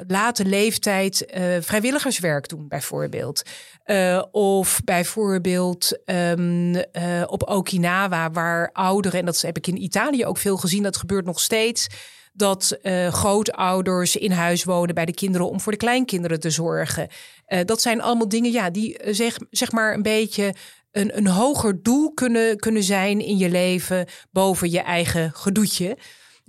late 0.08 0.46
leeftijd 0.46 1.26
eh, 1.26 1.44
vrijwilligerswerk 1.60 2.50
doen, 2.50 2.68
bijvoorbeeld. 2.68 3.42
Of 4.32 4.82
bijvoorbeeld 4.86 6.04
ehm, 6.06 6.76
eh, 6.76 7.24
op 7.26 7.50
Okinawa, 7.50 8.32
waar 8.32 8.70
ouderen, 8.74 9.20
en 9.20 9.26
dat 9.26 9.42
heb 9.42 9.58
ik 9.58 9.68
in 9.68 9.84
Italië 9.84 10.26
ook 10.26 10.38
veel 10.38 10.58
gezien, 10.58 10.84
dat 10.84 10.98
gebeurt 10.98 11.26
nog 11.26 11.40
steeds. 11.40 11.88
Dat 12.34 12.78
grootouders 13.10 14.16
in 14.16 14.32
huis 14.32 14.64
wonen 14.64 14.96
bij 14.96 15.06
de 15.06 15.14
kinderen 15.14 15.50
om 15.50 15.60
voor 15.60 15.72
de 15.72 15.78
kleinkinderen 15.78 16.40
te 16.40 16.50
zorgen. 16.50 17.08
Dat 17.66 17.82
zijn 17.82 18.02
allemaal 18.02 18.30
dingen 18.30 18.52
ja, 18.52 18.70
die 18.70 19.00
zeg, 19.06 19.38
zeg 19.50 19.72
maar 19.72 19.94
een 19.94 20.02
beetje 20.02 20.54
een, 20.92 21.18
een 21.18 21.28
hoger 21.28 21.84
doel 21.84 22.14
kunnen, 22.14 22.58
kunnen 22.58 22.84
zijn 22.84 23.20
in 23.20 23.38
je 23.38 23.50
leven 23.50 24.06
boven 24.32 24.72
je 24.72 24.80
eigen 24.80 25.32
gedoetje. 25.34 25.98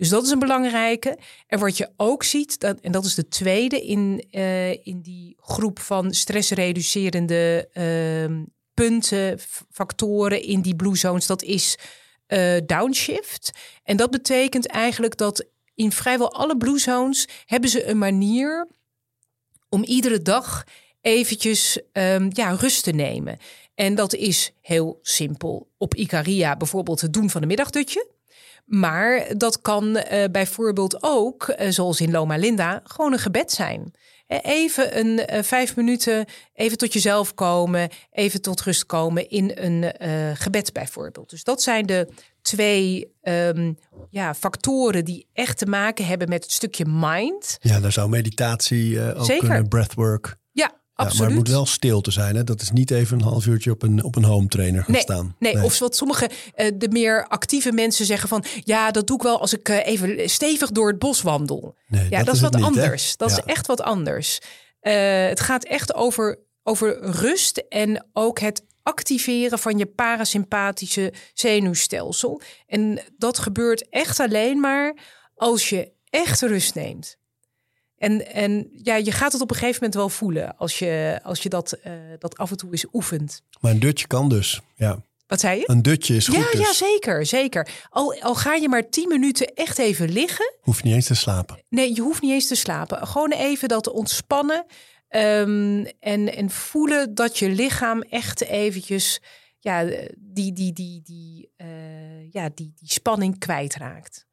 Dus 0.00 0.08
dat 0.08 0.24
is 0.24 0.30
een 0.30 0.38
belangrijke. 0.38 1.18
En 1.46 1.58
wat 1.58 1.76
je 1.76 1.90
ook 1.96 2.24
ziet, 2.24 2.60
dat, 2.60 2.80
en 2.80 2.92
dat 2.92 3.04
is 3.04 3.14
de 3.14 3.28
tweede 3.28 3.80
in, 3.80 4.24
eh, 4.30 4.86
in 4.86 5.00
die 5.00 5.36
groep 5.40 5.78
van 5.78 6.12
stressreducerende 6.14 7.68
ehm, 7.72 8.44
punten, 8.74 9.38
factoren 9.70 10.42
in 10.42 10.60
die 10.60 10.76
blue 10.76 10.96
zones, 10.96 11.26
dat 11.26 11.42
is 11.42 11.78
eh, 12.26 12.56
downshift. 12.66 13.50
En 13.82 13.96
dat 13.96 14.10
betekent 14.10 14.66
eigenlijk 14.66 15.16
dat 15.16 15.46
in 15.74 15.92
vrijwel 15.92 16.32
alle 16.32 16.56
blue 16.56 16.78
zones 16.78 17.28
hebben 17.44 17.70
ze 17.70 17.86
een 17.86 17.98
manier 17.98 18.68
om 19.68 19.84
iedere 19.84 20.22
dag 20.22 20.64
eventjes 21.00 21.80
ehm, 21.92 22.30
ja, 22.32 22.50
rust 22.50 22.84
te 22.84 22.92
nemen. 22.92 23.38
En 23.74 23.94
dat 23.94 24.14
is 24.14 24.52
heel 24.60 24.98
simpel. 25.02 25.68
Op 25.78 25.94
Icaria 25.94 26.56
bijvoorbeeld 26.56 27.00
het 27.00 27.12
doen 27.12 27.30
van 27.30 27.42
een 27.42 27.48
middagdutje. 27.48 28.18
Maar 28.70 29.24
dat 29.36 29.60
kan 29.60 29.96
eh, 29.96 30.24
bijvoorbeeld 30.30 31.02
ook, 31.02 31.48
eh, 31.48 31.70
zoals 31.70 32.00
in 32.00 32.10
Loma 32.10 32.36
Linda, 32.36 32.80
gewoon 32.84 33.12
een 33.12 33.18
gebed 33.18 33.52
zijn. 33.52 33.94
Eh, 34.26 34.38
Even 34.42 34.98
een 34.98 35.44
vijf 35.44 35.76
minuten, 35.76 36.24
even 36.52 36.78
tot 36.78 36.92
jezelf 36.92 37.34
komen, 37.34 37.88
even 38.10 38.42
tot 38.42 38.60
rust 38.60 38.86
komen 38.86 39.28
in 39.28 39.52
een 39.54 39.92
gebed 40.36 40.72
bijvoorbeeld. 40.72 41.30
Dus 41.30 41.44
dat 41.44 41.62
zijn 41.62 41.86
de 41.86 42.08
twee 42.42 43.12
ehm, 43.22 43.72
ja, 44.10 44.34
factoren 44.34 45.04
die 45.04 45.26
echt 45.32 45.58
te 45.58 45.66
maken 45.66 46.06
hebben 46.06 46.28
met 46.28 46.42
het 46.42 46.52
stukje 46.52 46.84
mind. 46.86 47.56
Ja, 47.60 47.80
daar 47.80 47.92
zou 47.92 48.08
meditatie 48.08 49.14
ook 49.14 49.24
Zeker. 49.24 49.46
kunnen, 49.48 49.68
breathwork. 49.68 50.36
Absoluut. 51.00 51.18
maar 51.18 51.28
het 51.28 51.36
moet 51.36 51.48
wel 51.48 51.66
stilte 51.66 52.10
zijn. 52.10 52.36
Hè? 52.36 52.44
Dat 52.44 52.60
is 52.60 52.70
niet 52.70 52.90
even 52.90 53.18
een 53.18 53.24
half 53.24 53.46
uurtje 53.46 53.70
op 53.70 53.82
een, 53.82 54.04
op 54.04 54.16
een 54.16 54.24
home 54.24 54.48
trainer 54.48 54.82
gaan 54.84 54.92
Nee, 54.92 55.00
staan. 55.02 55.36
nee, 55.38 55.62
of 55.62 55.78
wat 55.78 55.96
sommige 55.96 56.30
eh, 56.54 56.70
de 56.74 56.88
meer 56.88 57.26
actieve 57.28 57.72
mensen 57.72 58.04
zeggen 58.06 58.28
van 58.28 58.44
ja, 58.64 58.90
dat 58.90 59.06
doe 59.06 59.16
ik 59.16 59.22
wel 59.22 59.40
als 59.40 59.52
ik 59.52 59.68
eh, 59.68 59.86
even 59.86 60.30
stevig 60.30 60.70
door 60.70 60.88
het 60.88 60.98
bos 60.98 61.22
wandel. 61.22 61.74
Nee, 61.86 62.06
ja, 62.10 62.16
dat 62.16 62.26
dat, 62.26 62.34
is 62.34 62.40
wat 62.40 62.52
niet, 62.54 62.60
hè? 62.60 62.66
anders. 62.66 63.16
Dat 63.16 63.30
Ja. 63.30 63.36
is 63.36 63.42
echt 63.44 63.66
wat 63.66 63.80
anders. 63.82 64.38
Eh, 64.80 65.26
het 65.26 65.40
gaat 65.40 65.64
echt 65.64 65.94
over, 65.94 66.38
over 66.62 66.98
rust 67.10 67.56
en 67.68 68.06
ook 68.12 68.38
het 68.40 68.62
activeren 68.82 69.58
van 69.58 69.78
je 69.78 69.86
parasympathische 69.86 71.12
zenuwstelsel. 71.34 72.40
En 72.66 73.00
dat 73.16 73.38
gebeurt 73.38 73.88
echt 73.88 74.20
alleen 74.20 74.60
maar 74.60 74.96
als 75.34 75.68
je 75.68 75.90
echt 76.10 76.40
rust 76.40 76.74
neemt. 76.74 77.16
En, 78.00 78.26
en 78.32 78.70
ja, 78.82 78.96
je 78.96 79.12
gaat 79.12 79.32
het 79.32 79.42
op 79.42 79.50
een 79.50 79.56
gegeven 79.56 79.74
moment 79.74 79.94
wel 79.94 80.08
voelen 80.08 80.56
als 80.56 80.78
je, 80.78 81.20
als 81.22 81.42
je 81.42 81.48
dat, 81.48 81.72
eh, 81.72 81.92
dat 82.18 82.36
af 82.36 82.50
en 82.50 82.56
toe 82.56 82.70
eens 82.70 82.86
oefent. 82.92 83.42
Maar 83.60 83.70
een 83.72 83.80
dutje 83.80 84.06
kan 84.06 84.28
dus. 84.28 84.60
Ja. 84.74 85.04
Wat 85.26 85.40
zei 85.40 85.58
je? 85.58 85.64
Een 85.66 85.82
dutje 85.82 86.16
is 86.16 86.26
goed 86.26 86.36
Ja, 86.36 86.50
dus. 86.50 86.60
ja, 86.60 86.72
zeker, 86.72 87.26
zeker. 87.26 87.68
Al, 87.90 88.20
al 88.20 88.34
ga 88.34 88.54
je 88.54 88.68
maar 88.68 88.88
tien 88.88 89.08
minuten 89.08 89.54
echt 89.54 89.78
even 89.78 90.08
liggen. 90.12 90.54
Hoef 90.60 90.76
je 90.76 90.84
niet 90.84 90.94
eens 90.94 91.06
te 91.06 91.14
slapen. 91.14 91.62
Nee, 91.68 91.94
je 91.94 92.00
hoeft 92.00 92.22
niet 92.22 92.30
eens 92.32 92.46
te 92.46 92.54
slapen. 92.54 93.06
Gewoon 93.06 93.32
even 93.32 93.68
dat 93.68 93.88
ontspannen. 93.88 94.64
ehm, 95.08 95.84
en, 96.00 96.36
en 96.36 96.50
voelen 96.50 97.14
dat 97.14 97.38
je 97.38 97.48
lichaam 97.48 98.02
echt 98.02 98.40
eventjes 98.44 99.20
ja, 99.58 99.84
die, 100.18 100.52
die, 100.52 100.72
die, 100.72 101.00
die, 101.04 101.50
eh, 101.56 102.32
ja, 102.32 102.50
die, 102.54 102.72
die 102.76 102.90
spanning 102.90 103.38
kwijtraakt. 103.38 104.26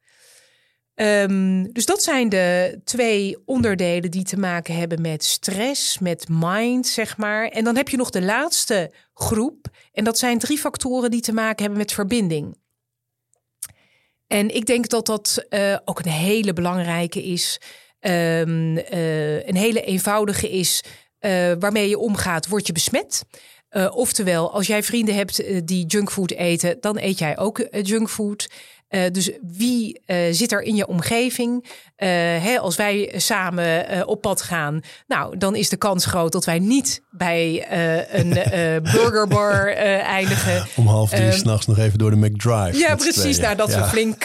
Ehm, 0.98 1.64
dus 1.72 1.86
dat 1.86 2.02
zijn 2.02 2.28
de 2.28 2.80
twee 2.84 3.36
onderdelen 3.44 4.10
die 4.10 4.22
te 4.22 4.38
maken 4.38 4.74
hebben 4.74 5.00
met 5.00 5.24
stress, 5.24 5.98
met 5.98 6.26
mind, 6.28 6.86
zeg 6.86 7.16
maar. 7.16 7.48
En 7.48 7.64
dan 7.64 7.76
heb 7.76 7.88
je 7.88 7.96
nog 7.96 8.10
de 8.10 8.22
laatste 8.22 8.92
groep. 9.14 9.66
En 9.92 10.04
dat 10.04 10.18
zijn 10.18 10.38
drie 10.38 10.58
factoren 10.58 11.10
die 11.10 11.20
te 11.20 11.32
maken 11.32 11.60
hebben 11.60 11.78
met 11.78 11.92
verbinding. 11.92 12.56
En 14.26 14.54
ik 14.54 14.66
denk 14.66 14.88
dat 14.88 15.06
dat 15.06 15.46
uh, 15.50 15.76
ook 15.84 15.98
een 15.98 16.10
hele 16.10 16.52
belangrijke 16.52 17.24
is. 17.24 17.60
Um, 18.00 18.76
uh, 18.76 19.46
een 19.46 19.56
hele 19.56 19.82
eenvoudige 19.82 20.50
is. 20.50 20.84
Uh, 21.20 21.52
waarmee 21.58 21.88
je 21.88 21.98
omgaat, 21.98 22.48
word 22.48 22.66
je 22.66 22.72
besmet. 22.72 23.24
oftewel, 23.90 24.52
als 24.52 24.66
jij 24.66 24.82
vrienden 24.82 25.14
hebt 25.14 25.66
die 25.68 25.86
junkfood 25.86 26.30
eten, 26.30 26.80
dan 26.80 26.98
eet 26.98 27.18
jij 27.18 27.38
ook 27.38 27.66
junkfood. 27.82 28.48
Uh, 28.90 29.02
dus 29.12 29.30
wie 29.42 30.00
uh, 30.06 30.16
zit 30.30 30.52
er 30.52 30.62
in 30.62 30.76
je 30.76 30.86
omgeving? 30.86 31.64
Uh, 31.64 32.08
hè, 32.18 32.58
als 32.58 32.76
wij 32.76 33.12
samen 33.16 34.06
op 34.06 34.20
pad 34.20 34.42
gaan, 34.42 34.80
nou, 35.06 35.36
dan 35.36 35.56
is 35.56 35.68
de 35.68 35.76
kans 35.76 36.06
groot 36.06 36.32
dat 36.32 36.44
wij 36.44 36.58
niet 36.58 37.02
bij 37.10 37.66
een 38.12 38.32
burgerbar 38.92 39.72
eindigen. 40.02 40.66
Om 40.76 40.86
half 40.86 41.10
drie 41.10 41.26
um, 41.26 41.32
s'nachts 41.32 41.66
nog 41.66 41.78
even 41.78 41.98
door 41.98 42.10
de 42.10 42.16
McDrive. 42.16 42.78
Ja, 42.78 42.96
precies. 42.96 43.38
Nadat 43.38 43.70
ja. 43.70 43.80
we 43.80 43.88
flink 43.88 44.22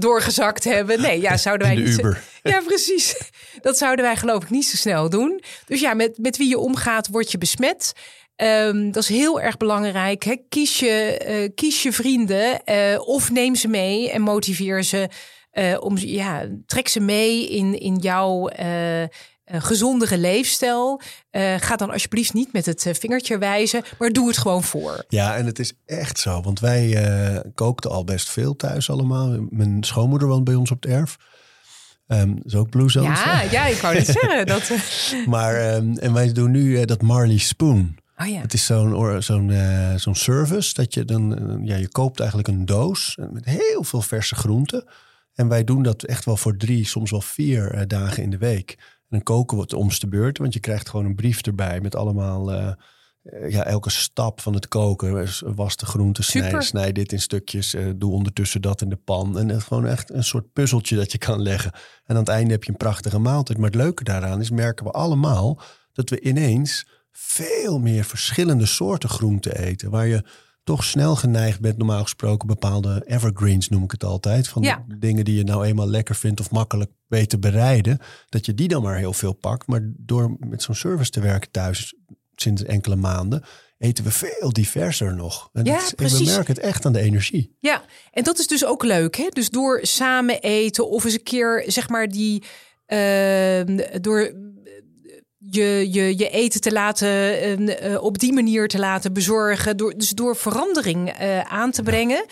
doorgezakt 0.00 0.64
hebben. 0.64 1.00
Nee, 1.00 1.20
ja, 1.20 1.36
zouden 1.46 1.66
wij 1.66 1.76
in 1.76 1.84
de 1.84 1.90
niet. 1.90 1.98
Uber. 1.98 2.22
Ja, 2.42 2.60
precies. 2.66 3.16
Dat 3.60 3.78
zouden 3.78 4.04
wij 4.04 4.16
geloof 4.16 4.42
ik 4.42 4.50
niet 4.50 4.66
zo 4.66 4.76
snel 4.76 5.10
doen. 5.10 5.42
Dus 5.66 5.80
ja, 5.80 5.94
met, 5.94 6.18
met 6.18 6.36
wie 6.36 6.48
je 6.48 6.58
omgaat, 6.58 7.08
word 7.08 7.30
je 7.30 7.38
besmet. 7.38 7.92
Um, 8.42 8.92
dat 8.92 9.02
is 9.02 9.08
heel 9.08 9.40
erg 9.40 9.56
belangrijk. 9.56 10.22
Hè? 10.24 10.36
Kies, 10.48 10.78
je, 10.78 11.24
uh, 11.28 11.48
kies 11.54 11.82
je 11.82 11.92
vrienden 11.92 12.60
uh, 12.64 13.00
of 13.00 13.30
neem 13.30 13.54
ze 13.54 13.68
mee 13.68 14.10
en 14.10 14.22
motiveer 14.22 14.82
ze. 14.82 15.08
Uh, 15.52 15.76
om, 15.80 15.96
ja, 15.98 16.46
trek 16.66 16.88
ze 16.88 17.00
mee 17.00 17.48
in, 17.48 17.80
in 17.80 17.96
jouw 17.96 18.50
gezondere 19.50 20.18
leefstijl. 20.18 21.00
ga 21.58 21.76
dan 21.76 21.90
alsjeblieft 21.90 22.34
niet 22.34 22.52
met 22.52 22.66
het 22.66 22.88
vingertje 22.92 23.38
wijzen, 23.38 23.82
maar 23.98 24.10
doe 24.10 24.28
het 24.28 24.38
gewoon 24.38 24.62
voor. 24.62 25.04
Ja, 25.08 25.36
en 25.36 25.46
het 25.46 25.58
is 25.58 25.72
echt 25.86 26.18
zo. 26.18 26.42
Want 26.42 26.60
wij 26.60 27.52
kookten 27.54 27.90
al 27.90 28.04
best 28.04 28.28
veel 28.30 28.56
thuis 28.56 28.90
allemaal. 28.90 29.36
Mijn 29.50 29.84
schoonmoeder 29.84 30.28
woont 30.28 30.44
bij 30.44 30.54
ons 30.54 30.70
op 30.70 30.82
het 30.82 30.92
erf. 30.92 31.16
Um, 32.06 32.34
dat 32.34 32.44
is 32.44 32.54
ook 32.54 32.70
Blue 32.70 32.90
Zones. 32.90 33.22
Ja, 33.22 33.42
ja, 33.42 33.66
ik 33.66 33.76
wou 33.76 33.96
niet 33.96 34.06
zeggen. 34.06 34.46
Dat... 34.46 34.70
maar, 35.26 35.74
um, 35.74 35.98
en 35.98 36.12
wij 36.12 36.32
doen 36.32 36.50
nu 36.50 36.84
dat 36.84 37.02
Marley 37.02 37.38
Spoon. 37.38 37.96
Oh 38.20 38.26
ja. 38.26 38.40
Het 38.40 38.52
is 38.52 38.66
zo'n 38.66 39.22
zo'n 39.22 39.48
uh, 39.48 39.94
zo'n 39.94 40.14
service 40.14 40.74
dat 40.74 40.94
je 40.94 41.04
dan, 41.04 41.50
uh, 41.50 41.66
ja, 41.66 41.76
je 41.76 41.88
koopt 41.88 42.18
eigenlijk 42.18 42.48
een 42.48 42.64
doos 42.64 43.18
met 43.30 43.44
heel 43.44 43.84
veel 43.84 44.02
verse 44.02 44.34
groenten. 44.34 44.84
En 45.34 45.48
wij 45.48 45.64
doen 45.64 45.82
dat 45.82 46.02
echt 46.02 46.24
wel 46.24 46.36
voor 46.36 46.56
drie, 46.56 46.86
soms 46.86 47.10
wel 47.10 47.20
vier 47.20 47.74
uh, 47.74 47.80
dagen 47.86 48.22
in 48.22 48.30
de 48.30 48.38
week. 48.38 48.70
En 48.78 49.06
dan 49.08 49.22
koken 49.22 49.56
we 49.56 49.62
het 49.62 49.72
omste 49.72 50.08
beurt, 50.08 50.38
want 50.38 50.52
je 50.54 50.60
krijgt 50.60 50.88
gewoon 50.88 51.06
een 51.06 51.14
brief 51.14 51.40
erbij 51.40 51.80
met 51.80 51.96
allemaal, 51.96 52.52
ja, 53.48 53.64
elke 53.64 53.90
stap 53.90 54.40
van 54.40 54.54
het 54.54 54.68
koken. 54.68 55.28
Was 55.54 55.76
de 55.76 55.86
groenten, 55.86 56.24
snij, 56.24 56.60
snij 56.60 56.92
dit 56.92 57.12
in 57.12 57.20
stukjes, 57.20 57.76
doe 57.96 58.12
ondertussen 58.12 58.62
dat 58.62 58.82
in 58.82 58.88
de 58.88 58.96
pan. 58.96 59.38
En 59.38 59.48
het 59.48 59.62
gewoon 59.62 59.86
echt 59.86 60.12
een 60.12 60.24
soort 60.24 60.52
puzzeltje 60.52 60.96
dat 60.96 61.12
je 61.12 61.18
kan 61.18 61.42
leggen. 61.42 61.72
En 62.04 62.14
aan 62.14 62.20
het 62.20 62.28
einde 62.28 62.52
heb 62.52 62.64
je 62.64 62.70
een 62.70 62.76
prachtige 62.76 63.18
maaltijd. 63.18 63.58
Maar 63.58 63.70
het 63.70 63.80
leuke 63.80 64.04
daaraan 64.04 64.40
is, 64.40 64.50
merken 64.50 64.84
we 64.84 64.90
allemaal 64.90 65.60
dat 65.92 66.10
we 66.10 66.20
ineens 66.20 66.86
veel 67.20 67.78
meer 67.78 68.04
verschillende 68.04 68.66
soorten 68.66 69.08
groenten 69.08 69.56
eten. 69.58 69.90
Waar 69.90 70.06
je 70.06 70.24
toch 70.64 70.84
snel 70.84 71.16
geneigd 71.16 71.60
bent, 71.60 71.76
normaal 71.76 72.02
gesproken, 72.02 72.46
bepaalde 72.48 73.02
evergreens 73.06 73.68
noem 73.68 73.84
ik 73.84 73.90
het 73.90 74.04
altijd. 74.04 74.48
Van 74.48 74.62
ja. 74.62 74.84
dingen 74.98 75.24
die 75.24 75.36
je 75.36 75.44
nou 75.44 75.64
eenmaal 75.64 75.88
lekker 75.88 76.14
vindt 76.14 76.40
of 76.40 76.50
makkelijk 76.50 76.90
weet 77.06 77.28
te 77.28 77.38
bereiden. 77.38 77.98
Dat 78.28 78.46
je 78.46 78.54
die 78.54 78.68
dan 78.68 78.82
maar 78.82 78.96
heel 78.96 79.12
veel 79.12 79.32
pakt. 79.32 79.66
Maar 79.66 79.80
door 79.96 80.36
met 80.38 80.62
zo'n 80.62 80.74
service 80.74 81.10
te 81.10 81.20
werken 81.20 81.50
thuis 81.50 81.94
sinds 82.34 82.62
enkele 82.62 82.96
maanden 82.96 83.42
eten 83.78 84.04
we 84.04 84.10
veel 84.10 84.52
diverser 84.52 85.14
nog. 85.14 85.50
En 85.52 85.64
ja, 85.64 85.80
precies. 85.96 86.18
we 86.18 86.24
merken 86.24 86.54
het 86.54 86.62
echt 86.62 86.86
aan 86.86 86.92
de 86.92 87.00
energie. 87.00 87.56
Ja, 87.60 87.84
en 88.10 88.22
dat 88.22 88.38
is 88.38 88.46
dus 88.46 88.64
ook 88.64 88.84
leuk. 88.84 89.16
Hè? 89.16 89.26
Dus 89.28 89.50
door 89.50 89.78
samen 89.82 90.40
eten 90.40 90.88
of 90.88 91.04
eens 91.04 91.14
een 91.14 91.22
keer, 91.22 91.64
zeg 91.66 91.88
maar, 91.88 92.08
die. 92.08 92.42
Uh, 92.86 93.60
door 94.00 94.32
je, 95.38 95.92
je, 95.92 96.18
je 96.18 96.30
eten 96.30 96.60
te 96.60 96.72
laten, 96.72 97.08
uh, 97.68 98.02
op 98.02 98.18
die 98.18 98.32
manier 98.32 98.68
te 98.68 98.78
laten 98.78 99.12
bezorgen. 99.12 99.76
Door, 99.76 99.94
dus 99.96 100.10
door 100.10 100.36
verandering 100.36 101.20
uh, 101.20 101.40
aan 101.40 101.70
te 101.70 101.82
brengen. 101.82 102.24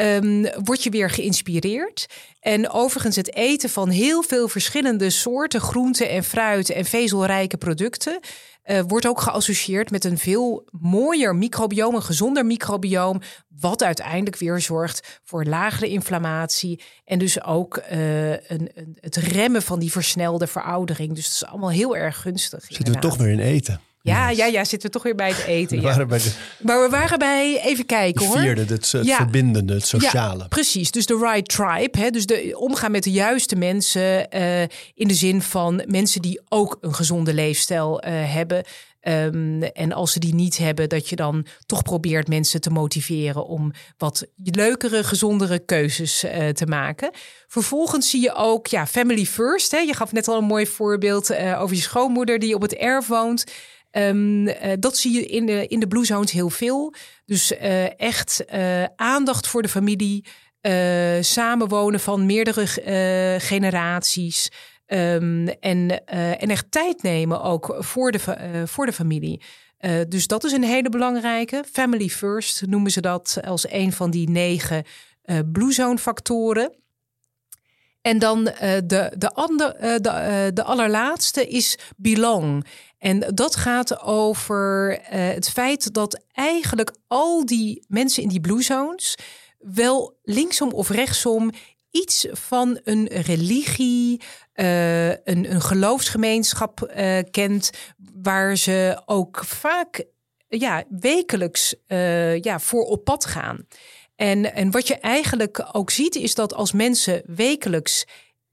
Um, 0.00 0.46
word 0.64 0.82
je 0.82 0.90
weer 0.90 1.10
geïnspireerd. 1.10 2.06
En 2.40 2.70
overigens 2.70 3.16
het 3.16 3.34
eten 3.34 3.70
van 3.70 3.88
heel 3.88 4.22
veel 4.22 4.48
verschillende 4.48 5.10
soorten 5.10 5.60
groenten 5.60 6.08
en 6.10 6.24
fruit 6.24 6.70
en 6.70 6.84
vezelrijke 6.84 7.56
producten 7.56 8.20
uh, 8.68 8.80
wordt 8.86 9.06
ook 9.06 9.20
geassocieerd 9.20 9.90
met 9.90 10.04
een 10.04 10.18
veel 10.18 10.64
mooier 10.70 11.36
microbioom, 11.36 11.94
een 11.94 12.02
gezonder 12.02 12.46
microbioom, 12.46 13.20
wat 13.48 13.82
uiteindelijk 13.82 14.36
weer 14.36 14.60
zorgt 14.60 15.20
voor 15.24 15.44
lagere 15.44 15.88
inflammatie 15.88 16.82
en 17.04 17.18
dus 17.18 17.42
ook 17.42 17.82
uh, 17.92 18.30
een, 18.30 18.40
een, 18.74 18.96
het 19.00 19.16
remmen 19.16 19.62
van 19.62 19.78
die 19.78 19.90
versnelde 19.90 20.46
veroudering. 20.46 21.14
Dus 21.14 21.24
het 21.24 21.34
is 21.34 21.44
allemaal 21.44 21.70
heel 21.70 21.96
erg 21.96 22.20
gunstig. 22.20 22.60
Zitten 22.60 22.78
inderdaad. 22.78 23.02
we 23.02 23.08
toch 23.08 23.26
weer 23.26 23.32
in 23.32 23.40
eten? 23.40 23.80
Ja, 24.02 24.30
ja, 24.30 24.46
ja, 24.46 24.64
zitten 24.64 24.88
we 24.88 24.94
toch 24.94 25.02
weer 25.02 25.14
bij 25.14 25.28
het 25.28 25.44
eten. 25.44 25.76
We 25.76 25.82
ja. 25.82 25.88
waren 25.88 26.08
bij 26.08 26.18
de, 26.18 26.32
maar 26.62 26.82
we 26.82 26.88
waren 26.90 27.18
bij, 27.18 27.60
even 27.64 27.86
kijken 27.86 28.26
hoor. 28.26 28.38
vierde, 28.38 28.60
het, 28.60 28.92
het 28.92 29.06
Ja. 29.06 29.16
verbindende, 29.16 29.74
het 29.74 29.86
sociale. 29.86 30.38
Ja, 30.42 30.48
precies. 30.48 30.90
Dus 30.90 31.06
de 31.06 31.18
right 31.18 31.48
tribe. 31.48 31.98
Hè? 31.98 32.10
Dus 32.10 32.26
de, 32.26 32.52
omgaan 32.58 32.90
met 32.90 33.02
de 33.02 33.10
juiste 33.10 33.56
mensen. 33.56 34.30
eh, 34.30 34.62
in 34.94 35.08
de 35.08 35.14
zin 35.14 35.42
van 35.42 35.82
mensen 35.86 36.22
die 36.22 36.40
ook 36.48 36.78
een 36.80 36.94
gezonde 36.94 37.34
leefstijl 37.34 38.00
eh, 38.00 38.12
hebben. 38.34 38.64
Ehm, 39.00 39.62
en 39.62 39.92
als 39.92 40.12
ze 40.12 40.18
die 40.18 40.34
niet 40.34 40.58
hebben, 40.58 40.88
dat 40.88 41.08
je 41.08 41.16
dan 41.16 41.46
toch 41.66 41.82
probeert 41.82 42.28
mensen 42.28 42.60
te 42.60 42.70
motiveren 42.70 43.46
om 43.46 43.72
wat 43.98 44.26
leukere, 44.42 45.04
gezondere 45.04 45.58
keuzes 45.58 46.24
eh, 46.24 46.48
te 46.48 46.66
maken. 46.66 47.10
Vervolgens 47.46 48.10
zie 48.10 48.22
je 48.22 48.34
ook, 48.34 48.66
ja, 48.66 48.86
family 48.86 49.24
first. 49.24 49.70
Hè? 49.70 49.78
Je 49.78 49.94
gaf 49.94 50.12
net 50.12 50.28
al 50.28 50.38
een 50.38 50.44
mooi 50.44 50.66
voorbeeld 50.66 51.36
over 51.36 51.76
je 51.76 51.82
schoonmoeder 51.82 52.38
die 52.38 52.54
op 52.54 52.62
het 52.62 52.74
erf 52.74 53.06
woont. 53.06 53.44
Ehm, 53.98 54.46
eh, 54.46 54.72
dat 54.78 54.96
zie 54.96 55.12
je 55.12 55.26
in 55.26 55.46
de, 55.46 55.66
in 55.66 55.80
de 55.80 55.86
Blue 55.86 56.04
Zones 56.04 56.32
heel 56.32 56.50
veel. 56.50 56.94
Dus 57.24 57.56
eh, 57.56 58.00
echt 58.00 58.44
eh, 58.44 58.84
aandacht 58.96 59.46
voor 59.46 59.62
de 59.62 59.68
familie, 59.68 60.24
samenwonen 61.20 62.00
van 62.00 62.26
meerdere 62.26 62.66
generaties. 63.40 64.50
Ehm, 64.86 65.46
en, 65.46 66.04
en 66.38 66.50
echt 66.50 66.70
tijd 66.70 67.02
nemen 67.02 67.42
ook 67.42 67.76
voor 67.78 68.12
de, 68.12 68.20
voor 68.66 68.86
de 68.86 68.92
familie. 68.92 69.42
Dus 70.08 70.26
dat 70.26 70.44
is 70.44 70.52
een 70.52 70.64
hele 70.64 70.88
belangrijke. 70.88 71.64
Family 71.72 72.08
first 72.08 72.66
noemen 72.66 72.90
ze 72.90 73.00
dat 73.00 73.38
als 73.44 73.70
een 73.70 73.92
van 73.92 74.10
die 74.10 74.30
negen 74.30 74.84
Blue 75.52 75.72
Zone 75.72 75.98
factoren. 75.98 76.72
En 78.08 78.18
dan 78.18 78.48
eh, 78.48 78.78
de, 78.84 79.12
de, 79.18 79.32
ander, 79.34 79.74
eh, 79.74 79.94
de, 80.00 80.08
eh, 80.08 80.46
de 80.54 80.62
allerlaatste 80.62 81.46
is 81.46 81.78
belong. 81.96 82.66
En 82.98 83.32
dat 83.34 83.56
gaat 83.56 84.00
over 84.02 84.98
het 85.02 85.50
feit 85.50 85.94
dat 85.94 86.24
eigenlijk 86.32 86.92
al 87.06 87.46
die 87.46 87.84
mensen 87.88 88.22
in 88.22 88.28
die 88.28 88.40
blue 88.40 88.62
zones 88.62 89.18
wel 89.58 90.18
linksom 90.22 90.72
of 90.72 90.88
rechtsom 90.88 91.50
iets 91.90 92.26
van 92.30 92.80
een 92.84 93.06
religie, 93.06 94.20
een, 94.54 95.52
een 95.52 95.60
geloofsgemeenschap 95.60 96.92
kent, 97.30 97.70
waar 98.22 98.56
ze 98.56 99.02
ook 99.06 99.44
vaak 99.44 100.04
ja, 100.48 100.84
wekelijks 100.88 101.74
ja, 102.40 102.58
voor 102.60 102.84
op 102.84 103.04
pad 103.04 103.26
gaan. 103.26 103.66
En, 104.18 104.54
en 104.54 104.70
wat 104.70 104.86
je 104.88 104.98
eigenlijk 104.98 105.68
ook 105.72 105.90
ziet, 105.90 106.14
is 106.14 106.34
dat 106.34 106.54
als 106.54 106.72
mensen 106.72 107.22
wekelijks 107.26 108.04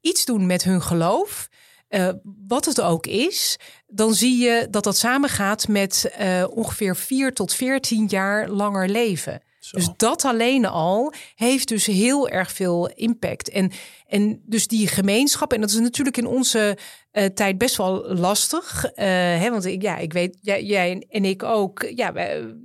iets 0.01 0.25
doen 0.25 0.45
met 0.45 0.63
hun 0.63 0.81
geloof, 0.81 1.49
eh, 1.87 2.09
wat 2.47 2.65
het 2.65 2.81
ook 2.81 3.07
is, 3.07 3.57
dan 3.87 4.13
zie 4.13 4.37
je 4.37 4.67
dat 4.69 4.83
dat 4.83 4.97
samengaat 4.97 5.67
met 5.67 6.11
eh, 6.17 6.45
ongeveer 6.49 6.95
4 6.95 7.33
tot 7.33 7.53
14 7.53 8.05
jaar 8.07 8.49
langer 8.49 8.89
leven. 8.89 9.41
Zo. 9.59 9.77
Dus 9.77 9.89
dat 9.97 10.25
alleen 10.25 10.65
al 10.65 11.13
heeft 11.35 11.67
dus 11.67 11.85
heel 11.85 12.29
erg 12.29 12.51
veel 12.51 12.89
impact. 12.89 13.49
En, 13.49 13.71
en 14.07 14.41
dus 14.45 14.67
die 14.67 14.87
gemeenschap, 14.87 15.53
en 15.53 15.61
dat 15.61 15.69
is 15.69 15.79
natuurlijk 15.79 16.17
in 16.17 16.27
onze 16.27 16.77
eh, 17.11 17.25
tijd 17.25 17.57
best 17.57 17.77
wel 17.77 18.15
lastig. 18.15 18.91
hè, 18.95 19.49
want 19.49 19.65
ik, 19.65 19.81
ja, 19.81 19.97
ik 19.97 20.13
weet, 20.13 20.37
jij, 20.41 20.63
jij 20.63 21.05
en 21.09 21.25
ik 21.25 21.43
ook, 21.43 21.91
ja, 21.95 22.13
wij 22.13 22.55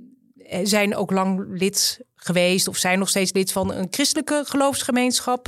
zijn 0.63 0.95
ook 0.95 1.11
lang 1.11 1.45
lid 1.49 1.99
geweest 2.15 2.67
of 2.67 2.77
zijn 2.77 2.99
nog 2.99 3.09
steeds 3.09 3.33
lid 3.33 3.51
van 3.51 3.73
een 3.73 3.87
christelijke 3.89 4.43
geloofsgemeenschap. 4.45 5.47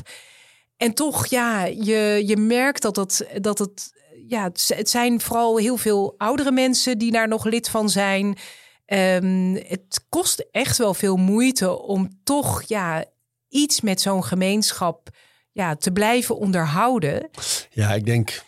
En 0.77 0.93
toch, 0.93 1.25
ja, 1.25 1.65
je, 1.65 2.23
je 2.25 2.37
merkt 2.37 2.81
dat 2.81 2.95
het, 2.95 3.27
dat 3.41 3.59
het, 3.59 3.93
ja, 4.27 4.43
het 4.67 4.89
zijn 4.89 5.21
vooral 5.21 5.57
heel 5.57 5.77
veel 5.77 6.13
oudere 6.17 6.51
mensen 6.51 6.97
die 6.97 7.11
daar 7.11 7.27
nog 7.27 7.43
lid 7.43 7.69
van 7.69 7.89
zijn. 7.89 8.37
Ehm, 8.85 9.53
het 9.53 10.05
kost 10.09 10.45
echt 10.51 10.77
wel 10.77 10.93
veel 10.93 11.15
moeite 11.15 11.79
om 11.79 12.09
toch, 12.23 12.63
ja, 12.63 13.05
iets 13.49 13.81
met 13.81 14.01
zo'n 14.01 14.23
gemeenschap 14.23 15.09
ja, 15.51 15.75
te 15.75 15.91
blijven 15.91 16.37
onderhouden. 16.37 17.29
Ja, 17.69 17.93
ik 17.93 18.05
denk 18.05 18.43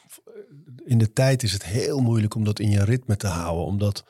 in 0.86 0.98
de 0.98 1.14
tijd 1.14 1.44
is 1.44 1.52
het 1.52 1.66
heel 1.66 2.00
moeilijk 2.00 2.36
om 2.36 2.44
dat 2.44 2.60
in 2.60 2.70
je 2.70 2.84
ritme 2.84 3.18
te 3.18 3.28
houden. 3.28 3.66
Omdat 3.66 4.04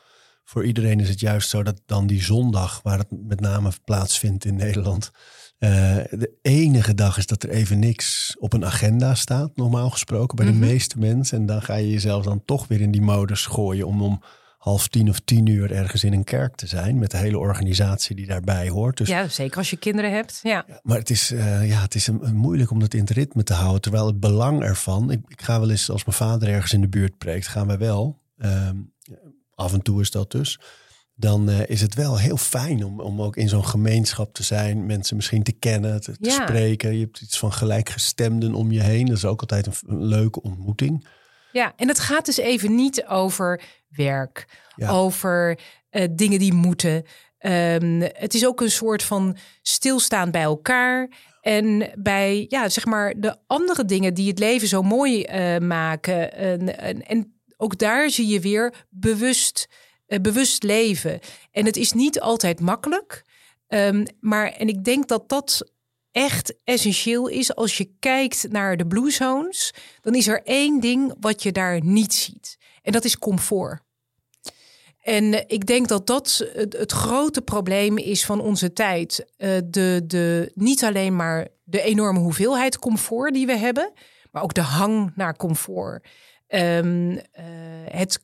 voor 0.45 0.65
iedereen 0.65 0.99
is 0.99 1.09
het 1.09 1.19
juist 1.19 1.49
zo 1.49 1.63
dat 1.63 1.81
dan 1.85 2.07
die 2.07 2.23
zondag, 2.23 2.79
waar 2.83 2.97
het 2.97 3.07
met 3.27 3.39
name 3.39 3.71
plaatsvindt 3.85 4.45
in 4.45 4.55
Nederland, 4.55 5.11
uh, 5.59 5.69
de 6.09 6.37
enige 6.41 6.93
dag 6.93 7.17
is 7.17 7.25
dat 7.25 7.43
er 7.43 7.49
even 7.49 7.79
niks 7.79 8.35
op 8.39 8.53
een 8.53 8.65
agenda 8.65 9.15
staat, 9.15 9.51
normaal 9.55 9.89
gesproken, 9.89 10.35
bij 10.35 10.45
de 10.45 10.51
Mhm. 10.51 10.59
meeste 10.61 10.99
mensen. 10.99 11.37
En 11.39 11.45
dan 11.45 11.61
ga 11.61 11.75
je 11.75 11.89
jezelf 11.91 12.23
dan 12.23 12.41
toch 12.45 12.67
weer 12.67 12.81
in 12.81 12.91
die 12.91 13.01
modus 13.01 13.45
gooien 13.45 13.87
om 13.87 14.01
om 14.01 14.21
half 14.57 14.87
tien 14.87 15.09
of 15.09 15.19
tien 15.19 15.45
uur 15.45 15.71
ergens 15.71 16.03
in 16.03 16.13
een 16.13 16.23
kerk 16.23 16.55
te 16.55 16.67
zijn. 16.67 16.99
Met 16.99 17.11
de 17.11 17.17
hele 17.17 17.37
organisatie 17.37 18.15
die 18.15 18.25
daarbij 18.25 18.69
hoort. 18.69 18.97
Dus, 18.97 19.07
Ja, 19.07 19.27
zeker 19.27 19.57
als 19.57 19.69
je 19.69 19.77
kinderen 19.77 20.11
hebt. 20.11 20.39
Ja. 20.43 20.63
ja, 20.67 20.79
maar 20.83 20.97
het 20.97 21.09
is, 21.09 21.31
eh, 21.31 21.67
ja, 21.69 21.81
het 21.81 21.95
is 21.95 22.07
een, 22.07 22.19
een 22.27 22.35
moeilijk 22.35 22.71
om 22.71 22.79
dat 22.79 22.93
in 22.93 22.99
het 22.99 23.09
ritme 23.09 23.43
te 23.43 23.53
houden. 23.53 23.81
Terwijl 23.81 24.05
het 24.05 24.19
belang 24.19 24.61
ervan. 24.63 25.11
Ik, 25.11 25.19
ik 25.27 25.41
ga 25.41 25.59
wel 25.59 25.69
eens, 25.69 25.89
als 25.89 26.05
mijn 26.05 26.17
vader 26.17 26.47
ergens 26.49 26.73
in 26.73 26.81
de 26.81 26.89
buurt 26.89 27.17
preekt, 27.17 27.47
gaan 27.47 27.67
wij 27.67 27.77
wel. 27.77 28.23
ehm, 28.37 28.75
af 29.55 29.73
en 29.73 29.81
toe 29.81 30.01
is 30.01 30.11
dat 30.11 30.31
dus. 30.31 30.59
Dan 31.17 31.49
eh, 31.49 31.59
is 31.69 31.81
het 31.81 31.93
wel 31.93 32.19
heel 32.19 32.37
fijn 32.37 32.83
om, 32.85 32.99
om 32.99 33.21
ook 33.21 33.35
in 33.37 33.49
zo'n 33.49 33.65
gemeenschap 33.65 34.33
te 34.33 34.43
zijn. 34.43 34.85
Mensen 34.85 35.15
misschien 35.15 35.43
te 35.43 35.51
kennen, 35.51 36.01
te, 36.01 36.11
te 36.17 36.29
Ja. 36.29 36.31
spreken. 36.31 36.93
Je 36.93 37.03
hebt 37.03 37.21
iets 37.21 37.37
van 37.39 37.51
gelijkgestemden 37.53 38.53
om 38.53 38.71
je 38.71 38.81
heen. 38.81 39.05
Dat 39.05 39.17
is 39.17 39.25
ook 39.25 39.41
altijd 39.41 39.65
een, 39.65 39.73
een 39.87 40.03
leuke 40.05 40.41
ontmoeting. 40.41 41.07
ja, 41.51 41.73
en 41.75 41.87
het 41.87 41.99
gaat 41.99 42.25
dus 42.25 42.37
even 42.37 42.75
niet 42.75 43.05
over 43.05 43.61
werk, 43.89 44.47
Ja. 44.75 44.89
over 44.89 45.59
eh, 45.89 46.07
dingen 46.11 46.39
die 46.39 46.53
moeten. 46.53 47.03
Ehm, 47.37 48.01
het 48.13 48.33
is 48.33 48.45
ook 48.45 48.61
een 48.61 48.71
soort 48.71 49.03
van 49.03 49.37
stilstaan 49.61 50.31
bij 50.31 50.41
elkaar. 50.41 51.09
En 51.41 51.91
bij, 51.97 52.45
ja, 52.49 52.69
zeg 52.69 52.85
maar, 52.85 53.13
de 53.17 53.37
andere 53.47 53.85
dingen 53.85 54.13
die 54.13 54.27
het 54.29 54.39
leven 54.39 54.67
zo 54.67 54.81
mooi 54.81 55.23
eh, 55.23 55.57
maken. 55.57 56.33
En, 56.33 56.77
en, 56.79 57.05
en 57.05 57.34
ook 57.57 57.77
daar 57.77 58.09
zie 58.09 58.27
je 58.27 58.39
weer 58.39 58.85
bewust, 58.89 59.67
eh, 60.05 60.19
bewust 60.19 60.63
leven. 60.63 61.19
En 61.51 61.65
het 61.65 61.77
is 61.77 61.91
niet 61.91 62.19
altijd 62.19 62.59
makkelijk. 62.59 63.23
Ehm, 63.67 64.05
maar, 64.19 64.51
en 64.51 64.67
ik 64.67 64.83
denk 64.83 65.07
dat 65.07 65.29
dat 65.29 65.71
echt 66.11 66.53
essentieel 66.63 67.27
is. 67.27 67.55
Als 67.55 67.77
je 67.77 67.89
kijkt 67.99 68.47
naar 68.49 68.77
de 68.77 68.87
Blue 68.87 69.11
Zones, 69.11 69.73
dan 70.01 70.15
is 70.15 70.27
er 70.27 70.43
één 70.43 70.79
ding 70.79 71.13
wat 71.19 71.43
je 71.43 71.51
daar 71.51 71.83
niet 71.83 72.13
ziet. 72.13 72.57
En 72.81 72.91
dat 72.91 73.05
is 73.05 73.17
comfort. 73.17 73.83
En 75.05 75.33
eh, 75.33 75.43
ik 75.47 75.65
denk 75.65 75.87
dat 75.87 76.07
dat 76.07 76.45
het, 76.53 76.91
grote 76.91 77.41
probleem 77.41 77.97
is 77.97 78.25
van 78.25 78.41
onze 78.41 78.73
tijd. 78.73 79.25
Eh, 79.37 79.57
de, 79.65 80.01
de, 80.07 80.51
niet 80.53 80.83
alleen 80.83 81.15
maar 81.15 81.47
de 81.63 81.81
enorme 81.81 82.19
hoeveelheid 82.19 82.79
comfort 82.79 83.33
die 83.33 83.45
we 83.45 83.57
hebben, 83.57 83.91
maar 84.31 84.43
ook 84.43 84.53
de 84.53 84.61
hang 84.61 85.11
naar 85.15 85.35
comfort. 85.35 86.07
Ehm, 86.47 87.17
eh, 87.31 87.43
het 87.85 88.19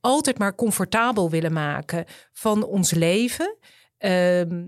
altijd 0.00 0.38
maar 0.38 0.54
comfortabel 0.54 1.30
willen 1.30 1.52
maken 1.52 2.04
van 2.32 2.64
ons 2.64 2.90
leven. 2.90 3.56
Ehm, 3.98 4.64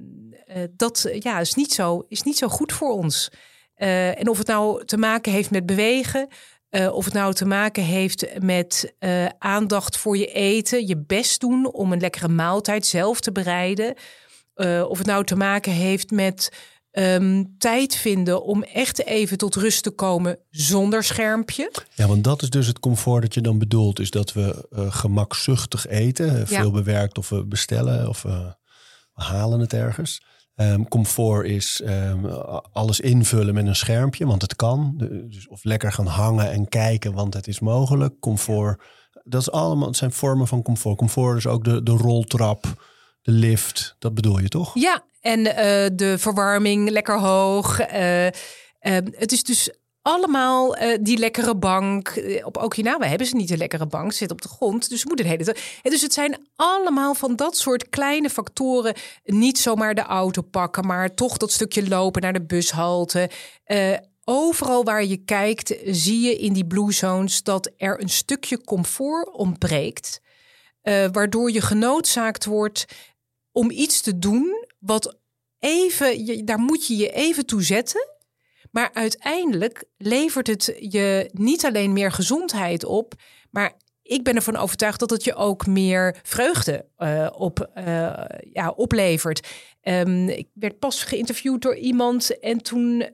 eh, 0.46 0.62
dat 0.76 1.08
ja, 1.18 1.40
is, 1.40 1.54
niet 1.54 1.72
zo, 1.72 2.04
is 2.08 2.22
niet 2.22 2.38
zo 2.38 2.48
goed 2.48 2.72
voor 2.72 2.90
ons. 2.92 3.30
Eh, 3.74 4.20
en 4.20 4.28
of 4.28 4.38
het 4.38 4.46
nou 4.46 4.84
te 4.84 4.96
maken 4.96 5.32
heeft 5.32 5.50
met 5.50 5.66
bewegen, 5.66 6.28
of 6.92 7.04
het 7.04 7.14
nou 7.14 7.34
te 7.34 7.44
maken 7.44 7.82
heeft 7.82 8.40
met 8.42 8.94
aandacht 9.38 9.96
voor 9.96 10.16
je 10.16 10.26
eten, 10.26 10.86
je 10.86 10.96
best 10.96 11.40
doen 11.40 11.72
om 11.72 11.92
een 11.92 12.00
lekkere 12.00 12.28
maaltijd 12.28 12.86
zelf 12.86 13.20
te 13.20 13.32
bereiden. 13.32 13.94
Of 14.88 14.98
het 14.98 15.06
nou 15.06 15.24
te 15.24 15.36
maken 15.36 15.72
heeft 15.72 16.10
met 16.10 16.52
ehm, 16.90 17.44
tijd 17.58 17.94
vinden 17.96 18.42
om 18.44 18.62
echt 18.62 19.04
even 19.04 19.38
tot 19.38 19.54
rust 19.54 19.82
te 19.82 19.90
komen 19.90 20.38
zonder 20.50 21.04
schermpje. 21.04 21.72
Ja, 21.94 22.06
want 22.06 22.24
dat 22.24 22.42
is 22.42 22.50
dus 22.50 22.66
het 22.66 22.80
comfort 22.80 23.22
dat 23.22 23.34
je 23.34 23.40
dan 23.40 23.58
bedoelt. 23.58 24.00
Is 24.00 24.10
dat 24.10 24.32
we 24.32 24.68
eh, 24.70 24.92
gemakzuchtig 24.92 25.86
eten. 25.86 26.28
eh, 26.30 26.38
Ja. 26.38 26.46
Veel 26.60 26.70
bewerkt 26.70 27.18
of 27.18 27.28
we 27.28 27.44
bestellen 27.46 28.08
of 28.08 28.24
eh, 28.24 28.46
we 29.14 29.22
halen 29.22 29.60
het 29.60 29.72
ergens. 29.72 30.22
Ehm, 30.54 30.82
comfort 30.84 31.46
is 31.46 31.80
ehm, 31.80 32.24
alles 32.72 33.00
invullen 33.00 33.54
met 33.54 33.66
een 33.66 33.76
schermpje, 33.76 34.26
want 34.26 34.42
het 34.42 34.56
kan. 34.56 34.94
Dus 35.28 35.48
of 35.48 35.64
lekker 35.64 35.92
gaan 35.92 36.06
hangen 36.06 36.50
en 36.50 36.68
kijken, 36.68 37.12
want 37.12 37.34
het 37.34 37.46
is 37.46 37.60
mogelijk. 37.60 38.20
Comfort, 38.20 38.82
dat 39.24 39.40
is 39.40 39.50
allemaal, 39.50 39.86
het 39.88 39.96
zijn 39.96 40.12
vormen 40.12 40.46
van 40.46 40.62
comfort. 40.62 40.96
Comfort 40.96 41.36
is 41.36 41.46
ook 41.46 41.64
de, 41.64 41.82
de 41.82 41.90
roltrap, 41.92 42.66
de 43.22 43.32
lift. 43.32 43.96
Dat 43.98 44.14
bedoel 44.14 44.38
je 44.38 44.48
toch? 44.48 44.70
Ja, 44.74 45.04
en 45.20 45.56
eh, 45.56 45.90
de 45.92 46.18
verwarming 46.18 46.90
lekker 46.90 47.18
hoog. 47.18 47.80
Eh, 47.80 48.26
eh, 48.26 48.32
het 49.12 49.32
is 49.32 49.42
dus 49.42 49.70
allemaal 50.02 50.76
eh, 50.76 50.98
die 51.00 51.18
lekkere 51.18 51.56
bank. 51.56 52.22
Op 52.44 52.56
Okinawa 52.56 53.06
hebben 53.06 53.26
ze 53.26 53.36
niet 53.36 53.50
een 53.50 53.58
lekkere 53.58 53.86
bank, 53.86 54.12
zit 54.12 54.30
op 54.30 54.42
de 54.42 54.48
grond. 54.48 54.88
Dus 54.88 55.04
moeten 55.04 55.24
de 55.24 55.30
hele 55.30 55.56
dus 55.82 56.02
het 56.02 56.12
zijn 56.12 56.48
allemaal 56.56 57.14
van 57.14 57.36
dat 57.36 57.56
soort 57.56 57.88
kleine 57.88 58.30
factoren. 58.30 58.94
Niet 59.24 59.58
zomaar 59.58 59.94
de 59.94 60.02
auto 60.02 60.42
pakken, 60.42 60.86
maar 60.86 61.14
toch 61.14 61.36
dat 61.36 61.52
stukje 61.52 61.88
lopen 61.88 62.22
naar 62.22 62.32
de 62.32 62.46
bushalte. 62.46 63.30
Overal 64.24 64.84
waar 64.84 65.04
je 65.04 65.16
kijkt, 65.16 65.74
zie 65.84 66.20
je 66.20 66.36
in 66.38 66.52
die 66.52 66.66
blue 66.66 66.92
zones 66.92 67.42
dat 67.42 67.70
er 67.76 68.00
een 68.02 68.08
stukje 68.08 68.64
comfort 68.64 69.32
ontbreekt. 69.32 70.20
Eh, 70.88 71.06
waardoor 71.12 71.50
je 71.50 71.60
genoodzaakt 71.60 72.44
wordt 72.44 72.84
om 73.52 73.70
iets 73.70 74.00
te 74.00 74.18
doen 74.18 74.66
wat 74.78 75.18
even, 75.58 76.44
daar 76.44 76.58
moet 76.58 76.86
je 76.86 76.96
je 76.96 77.12
even 77.12 77.46
toe 77.46 77.62
zetten. 77.62 78.08
Maar 78.70 78.90
uiteindelijk 78.92 79.84
levert 79.96 80.46
het 80.46 80.74
je 80.78 81.30
niet 81.32 81.64
alleen 81.64 81.92
meer 81.92 82.12
gezondheid 82.12 82.84
op, 82.84 83.14
maar 83.50 83.72
ik 84.02 84.24
ben 84.24 84.34
ervan 84.34 84.56
overtuigd 84.56 85.00
dat 85.00 85.10
het 85.10 85.24
je 85.24 85.34
ook 85.34 85.66
meer 85.66 86.16
vreugde 86.22 86.84
eh, 86.96 87.28
op, 87.32 87.70
eh, 87.74 88.12
ja, 88.52 88.70
oplevert. 88.76 89.48
Ehm, 89.80 90.28
ik 90.28 90.48
werd 90.54 90.78
pas 90.78 91.04
geïnterviewd 91.04 91.62
door 91.62 91.76
iemand 91.76 92.38
en 92.38 92.62
toen 92.62 93.10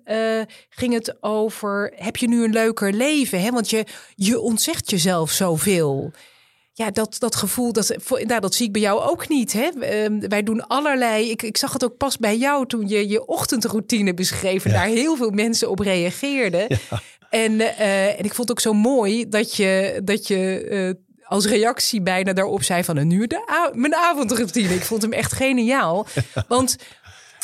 ging 0.69 0.93
het 0.93 1.23
over: 1.23 1.93
heb 1.97 2.17
je 2.17 2.29
nu 2.29 2.45
een 2.45 2.53
leuker 2.53 2.93
leven? 2.93 3.41
Hè? 3.41 3.51
Want 3.51 3.71
je, 3.71 3.85
je 4.15 4.41
ontzegt 4.41 4.91
jezelf 4.91 5.31
zoveel. 5.31 6.13
Ja, 6.77 6.91
dat, 6.91 7.17
dat 7.19 7.37
gevoel, 7.37 7.73
dat, 7.73 7.95
nou, 8.09 8.41
dat 8.41 8.55
zie 8.55 8.67
ik 8.67 8.73
bij 8.73 8.81
jou 8.81 9.01
ook 9.03 9.29
niet. 9.29 9.53
Hè? 9.53 9.69
Ehm, 9.81 10.29
wij 10.29 10.43
doen 10.43 10.67
allerlei. 10.67 11.31
Ik, 11.31 11.43
ik 11.43 11.57
zag 11.57 11.73
het 11.73 11.85
ook 11.85 11.97
pas 11.97 12.17
bij 12.19 12.37
jou 12.37 12.67
toen 12.67 12.89
je 12.89 13.09
je 13.09 13.27
ochtendroutine 13.27 14.15
beschreef. 14.15 14.65
En 14.65 14.71
Ja. 14.71 14.77
daar 14.77 14.87
heel 14.87 15.17
veel 15.17 15.31
mensen 15.31 15.71
op 15.71 15.79
reageerden. 15.79 16.67
En, 17.31 17.61
eh, 17.61 18.19
en 18.19 18.25
ik 18.25 18.35
vond 18.35 18.49
het 18.49 18.51
ook 18.51 18.61
zo 18.61 18.73
mooi 18.73 19.29
dat 19.29 19.55
je, 19.57 20.01
dat 20.05 20.27
je 20.27 20.67
eh, 20.71 21.29
als 21.29 21.47
reactie 21.47 22.03
bijna 22.03 22.33
daarop 22.33 22.63
zei 22.63 22.85
van... 22.85 23.07
nu 23.07 23.27
de 23.27 23.71
mijn 23.73 23.95
avondroutine. 23.95 24.75
Ik 24.75 24.85
vond 24.85 25.03
hem 25.03 25.13
echt 25.13 25.33
geniaal. 25.33 26.07
Want 26.49 26.77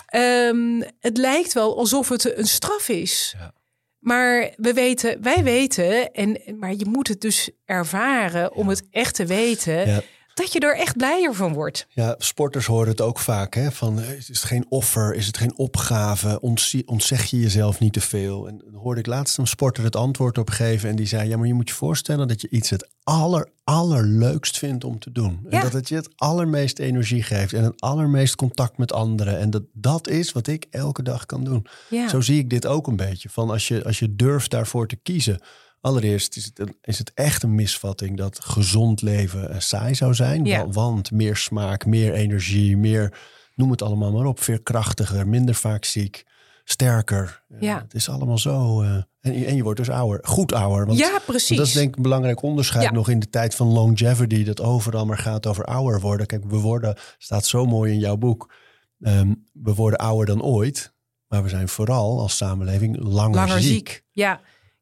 ehm, 0.06 0.80
het 1.00 1.16
lijkt 1.16 1.52
wel 1.52 1.78
alsof 1.78 2.08
het 2.08 2.36
een 2.38 2.48
straf 2.48 2.88
is. 2.88 3.34
Ja. 3.38 3.52
Maar 4.00 4.52
we 4.56 4.72
weten, 4.72 5.22
wij 5.22 5.42
weten, 5.42 6.12
en, 6.12 6.40
maar 6.58 6.74
je 6.74 6.86
moet 6.88 7.08
het 7.08 7.20
dus 7.20 7.50
ervaren 7.64 8.54
om 8.54 8.68
het 8.68 8.86
echt 8.90 9.14
te 9.14 9.26
weten, 9.26 9.86
Ja. 9.86 10.00
Dat 10.40 10.52
je 10.52 10.60
er 10.60 10.76
echt 10.76 10.96
blijer 10.96 11.34
van 11.34 11.52
wordt. 11.52 11.86
Ja, 11.90 12.14
sporters 12.18 12.66
horen 12.66 12.88
het 12.88 13.00
ook 13.00 13.18
vaak. 13.18 13.54
Hè? 13.54 13.72
Van, 13.72 14.00
eh, 14.00 14.10
is 14.12 14.26
het 14.28 14.38
geen 14.38 14.66
offer? 14.68 15.14
Is 15.14 15.26
het 15.26 15.36
geen 15.36 15.56
opgave? 15.58 16.40
Ontzie- 16.40 16.86
Ontzeg 16.88 17.24
je 17.24 17.40
jezelf 17.40 17.78
niet 17.80 17.92
te 17.92 18.00
veel? 18.00 18.48
En 18.48 18.58
dan 18.64 18.74
hoorde 18.80 19.00
ik 19.00 19.06
laatst 19.06 19.38
een 19.38 19.46
sporter 19.46 19.84
het 19.84 19.96
antwoord 19.96 20.38
op 20.38 20.50
geven. 20.50 20.88
En 20.88 20.96
die 20.96 21.06
zei, 21.06 21.28
ja, 21.28 21.36
maar 21.36 21.46
je 21.46 21.54
moet 21.54 21.68
je 21.68 21.74
voorstellen 21.74 22.28
dat 22.28 22.40
je 22.40 22.48
iets 22.50 22.70
het 22.70 22.88
aller, 23.02 23.48
allerleukst 23.64 24.58
vindt 24.58 24.84
om 24.84 24.98
te 24.98 25.12
doen. 25.12 25.40
En 25.44 25.56
Ja. 25.56 25.62
dat 25.62 25.72
het 25.72 25.88
je 25.88 25.94
het 25.94 26.08
allermeest 26.16 26.78
energie 26.78 27.22
geeft. 27.22 27.52
En 27.52 27.64
het 27.64 27.80
allermeest 27.80 28.34
contact 28.36 28.78
met 28.78 28.92
anderen. 28.92 29.38
En 29.38 29.50
dat, 29.50 29.62
dat 29.72 30.08
is 30.08 30.32
wat 30.32 30.46
ik 30.46 30.66
elke 30.70 31.02
dag 31.02 31.26
kan 31.26 31.44
doen. 31.44 31.66
Ja. 31.90 32.08
Zo 32.08 32.20
zie 32.20 32.38
ik 32.38 32.50
dit 32.50 32.66
ook 32.66 32.86
een 32.86 32.96
beetje. 32.96 33.28
Van 33.28 33.50
als 33.50 33.68
je, 33.68 33.84
als 33.84 33.98
je 33.98 34.16
durft 34.16 34.50
daarvoor 34.50 34.86
te 34.88 34.96
kiezen. 34.96 35.40
Allereerst 35.80 36.36
is 36.36 36.44
het, 36.44 36.58
een- 36.58 36.76
is 36.82 36.98
het 36.98 37.12
echt 37.14 37.42
een 37.42 37.54
misvatting 37.54 38.16
dat 38.16 38.44
gezond 38.44 39.02
leven 39.02 39.50
eh, 39.50 39.60
saai 39.60 39.94
zou 39.94 40.14
zijn. 40.14 40.44
Ja. 40.44 40.68
Want 40.68 41.10
meer 41.10 41.36
smaak, 41.36 41.86
meer 41.86 42.12
energie, 42.12 42.76
meer, 42.76 43.18
noem 43.54 43.70
het 43.70 43.82
allemaal 43.82 44.12
maar 44.12 44.26
op. 44.26 44.40
Veerkrachtiger, 44.40 45.28
minder 45.28 45.54
vaak 45.54 45.84
ziek, 45.84 46.24
sterker. 46.64 47.42
Eh, 47.48 47.60
Ja. 47.60 47.78
Het 47.82 47.94
is 47.94 48.08
allemaal 48.08 48.38
zo. 48.38 48.82
eh, 48.82 48.94
en, 49.20 49.38
je- 49.38 49.44
en 49.46 49.56
je 49.56 49.62
wordt 49.62 49.78
dus 49.78 49.90
ouder, 49.90 50.20
goed 50.26 50.52
ouder. 50.52 50.86
Want, 50.86 50.98
ja, 50.98 51.10
want 51.10 51.24
precies. 51.24 51.56
dat 51.56 51.66
is 51.66 51.72
denk 51.72 51.88
ik 51.88 51.96
een 51.96 52.02
belangrijk 52.02 52.42
onderscheid 52.42 52.84
Ja. 52.84 52.92
nog 52.92 53.08
in 53.08 53.18
de 53.18 53.30
tijd 53.30 53.54
van 53.54 53.66
longevity. 53.66 54.44
Dat 54.44 54.60
overal 54.60 55.06
maar 55.06 55.18
gaat 55.18 55.46
over 55.46 55.64
ouder 55.64 56.00
worden. 56.00 56.26
Kijk, 56.26 56.44
we 56.44 56.56
worden, 56.56 56.96
staat 57.18 57.46
zo 57.46 57.64
mooi 57.66 57.92
in 57.92 57.98
jouw 57.98 58.16
boek. 58.16 58.52
ehm, 59.00 59.34
we 59.52 59.74
worden 59.74 59.98
ouder 59.98 60.26
dan 60.26 60.42
ooit. 60.42 60.92
Maar 61.28 61.42
we 61.42 61.48
zijn 61.48 61.68
vooral 61.68 62.20
als 62.20 62.36
samenleving 62.36 62.96
langer, 62.98 63.34
langer 63.34 63.60
ziek. 63.60 63.88
ziek. 63.88 64.04
Ja. 64.10 64.40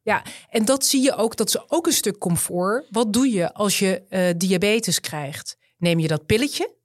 Ja, 0.09 0.23
en 0.49 0.65
dat 0.65 0.85
zie 0.85 1.01
je 1.01 1.15
ook, 1.15 1.35
dat 1.35 1.47
is 1.47 1.69
ook 1.69 1.85
een 1.87 1.93
stuk 1.93 2.17
comfort. 2.17 2.87
Wat 2.89 3.13
doe 3.13 3.31
je 3.31 3.53
als 3.53 3.79
je 3.79 4.01
eh, 4.09 4.29
diabetes 4.37 4.99
krijgt? 4.99 5.57
Neem 5.77 5.99
je 5.99 6.07
dat 6.07 6.25
pilletje? 6.25 6.77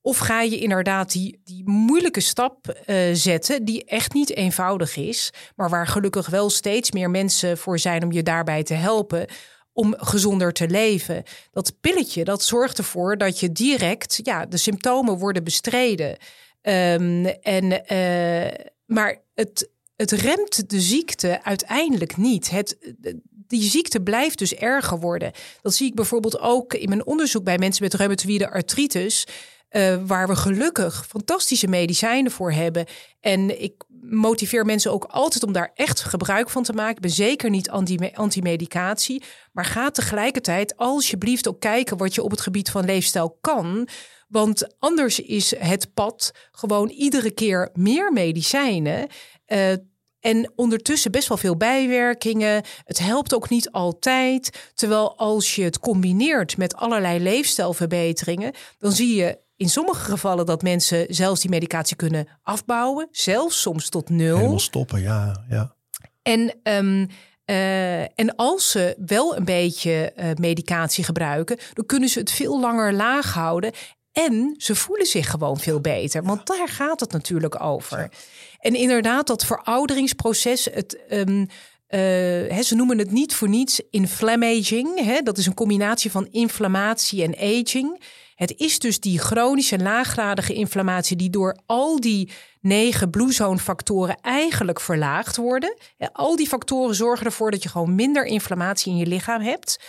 Of 0.00 0.18
ga 0.18 0.42
je 0.42 0.58
inderdaad 0.58 1.12
die, 1.12 1.40
die 1.44 1.68
moeilijke 1.68 2.20
stap 2.20 2.68
eh, 2.68 2.96
zetten, 3.12 3.64
die 3.64 3.84
echt 3.84 4.12
niet 4.12 4.34
eenvoudig 4.36 4.96
is, 4.96 5.32
maar 5.56 5.68
waar 5.68 5.86
gelukkig 5.86 6.28
wel 6.28 6.50
steeds 6.50 6.90
meer 6.90 7.10
mensen 7.10 7.58
voor 7.58 7.78
zijn 7.78 8.04
om 8.04 8.12
je 8.12 8.22
daarbij 8.22 8.62
te 8.62 8.74
helpen 8.74 9.26
om 9.72 9.94
gezonder 9.98 10.52
te 10.52 10.68
leven. 10.68 11.22
Dat 11.50 11.80
pilletje, 11.80 12.24
dat 12.24 12.42
zorgt 12.42 12.78
ervoor 12.78 13.16
dat 13.16 13.40
je 13.40 13.52
direct, 13.52 14.20
ja, 14.22 14.46
de 14.46 14.56
symptomen 14.56 15.18
worden 15.18 15.44
bestreden. 15.44 16.16
Ehm, 16.62 17.26
en, 17.42 17.64
uh, 17.92 18.66
maar 18.86 19.22
het, 19.34 19.70
het 20.00 20.10
remt 20.10 20.70
de 20.70 20.80
ziekte 20.80 21.44
uiteindelijk 21.44 22.16
niet. 22.16 22.50
Het, 22.50 22.94
die 23.30 23.62
ziekte 23.62 24.02
blijft 24.02 24.38
dus 24.38 24.54
erger 24.54 24.98
worden. 24.98 25.32
Dat 25.62 25.74
zie 25.74 25.86
ik 25.86 25.94
bijvoorbeeld 25.94 26.40
ook 26.40 26.74
in 26.74 26.88
mijn 26.88 27.06
onderzoek 27.06 27.44
bij 27.44 27.58
mensen 27.58 27.82
met 27.82 27.94
reumatoïde 27.94 28.50
artritis. 28.50 29.26
Uh, 29.70 29.96
waar 30.06 30.28
we 30.28 30.36
gelukkig 30.36 31.06
fantastische 31.08 31.66
medicijnen 31.66 32.32
voor 32.32 32.52
hebben. 32.52 32.86
En 33.20 33.62
ik 33.62 33.84
motiveer 34.00 34.64
mensen 34.64 34.92
ook 34.92 35.04
altijd 35.04 35.44
om 35.44 35.52
daar 35.52 35.70
echt 35.74 36.00
gebruik 36.00 36.50
van 36.50 36.62
te 36.62 36.72
maken. 36.72 37.00
Ben 37.00 37.10
zeker 37.10 37.50
niet 37.50 37.70
anti-medicatie. 38.14 39.22
Maar 39.52 39.64
ga 39.64 39.90
tegelijkertijd 39.90 40.76
alsjeblieft 40.76 41.48
ook 41.48 41.60
kijken 41.60 41.96
wat 41.96 42.14
je 42.14 42.22
op 42.22 42.30
het 42.30 42.40
gebied 42.40 42.70
van 42.70 42.84
leefstijl 42.84 43.38
kan. 43.40 43.88
Want 44.28 44.78
anders 44.78 45.20
is 45.20 45.56
het 45.58 45.94
pad 45.94 46.32
gewoon 46.50 46.88
iedere 46.88 47.30
keer 47.30 47.70
meer 47.72 48.12
medicijnen. 48.12 49.08
Uh, 49.46 49.72
en 50.20 50.52
ondertussen 50.56 51.10
best 51.10 51.28
wel 51.28 51.36
veel 51.36 51.56
bijwerkingen. 51.56 52.62
Het 52.84 52.98
helpt 52.98 53.34
ook 53.34 53.48
niet 53.48 53.70
altijd. 53.70 54.70
Terwijl 54.74 55.18
als 55.18 55.54
je 55.54 55.62
het 55.62 55.78
combineert 55.78 56.56
met 56.56 56.76
allerlei 56.76 57.20
leefstijlverbeteringen, 57.20 58.52
dan 58.78 58.92
zie 58.92 59.14
je 59.14 59.38
in 59.56 59.68
sommige 59.68 60.10
gevallen 60.10 60.46
dat 60.46 60.62
mensen 60.62 61.06
zelfs 61.08 61.40
die 61.40 61.50
medicatie 61.50 61.96
kunnen 61.96 62.28
afbouwen, 62.42 63.08
zelfs 63.10 63.60
soms 63.60 63.88
tot 63.88 64.08
nul. 64.08 64.36
Helemaal 64.36 64.58
stoppen, 64.58 65.00
ja. 65.00 65.44
ja. 65.48 65.74
En, 66.22 66.54
um, 66.62 67.08
uh, 67.46 68.00
en 68.00 68.36
als 68.36 68.70
ze 68.70 68.96
wel 69.06 69.36
een 69.36 69.44
beetje 69.44 70.12
uh, 70.16 70.24
medicatie 70.34 71.04
gebruiken, 71.04 71.58
dan 71.72 71.86
kunnen 71.86 72.08
ze 72.08 72.18
het 72.18 72.30
veel 72.30 72.60
langer 72.60 72.92
laag 72.92 73.34
houden. 73.34 73.72
En 74.12 74.54
ze 74.58 74.74
voelen 74.74 75.06
zich 75.06 75.30
gewoon 75.30 75.58
veel 75.58 75.80
beter. 75.80 76.22
Want 76.22 76.46
daar 76.46 76.68
gaat 76.68 77.00
het 77.00 77.12
natuurlijk 77.12 77.62
over. 77.62 78.10
En 78.58 78.74
inderdaad, 78.74 79.26
dat 79.26 79.44
verouderingsproces, 79.44 80.64
het. 80.64 80.98
Um, 81.10 81.48
uh, 81.90 82.58
ze 82.58 82.74
noemen 82.74 82.98
het 82.98 83.10
niet 83.10 83.34
voor 83.34 83.48
niets 83.48 83.82
inflammaging. 83.90 85.20
Dat 85.22 85.38
is 85.38 85.46
een 85.46 85.54
combinatie 85.54 86.10
van 86.10 86.28
inflammatie 86.30 87.22
en 87.22 87.34
aging. 87.36 88.02
Het 88.34 88.54
is 88.56 88.78
dus 88.78 89.00
die 89.00 89.18
chronische 89.18 89.78
laaggradige 89.78 90.52
inflammatie 90.52 91.16
die 91.16 91.30
door 91.30 91.58
al 91.66 92.00
die 92.00 92.30
negen 92.60 93.10
blue 93.10 93.32
zone 93.32 93.58
factoren 93.58 94.16
eigenlijk 94.20 94.80
verlaagd 94.80 95.36
worden. 95.36 95.76
Al 96.12 96.36
die 96.36 96.48
factoren 96.48 96.94
zorgen 96.94 97.26
ervoor 97.26 97.50
dat 97.50 97.62
je 97.62 97.68
gewoon 97.68 97.94
minder 97.94 98.24
inflammatie 98.24 98.92
in 98.92 98.98
je 98.98 99.06
lichaam 99.06 99.40
hebt. 99.40 99.80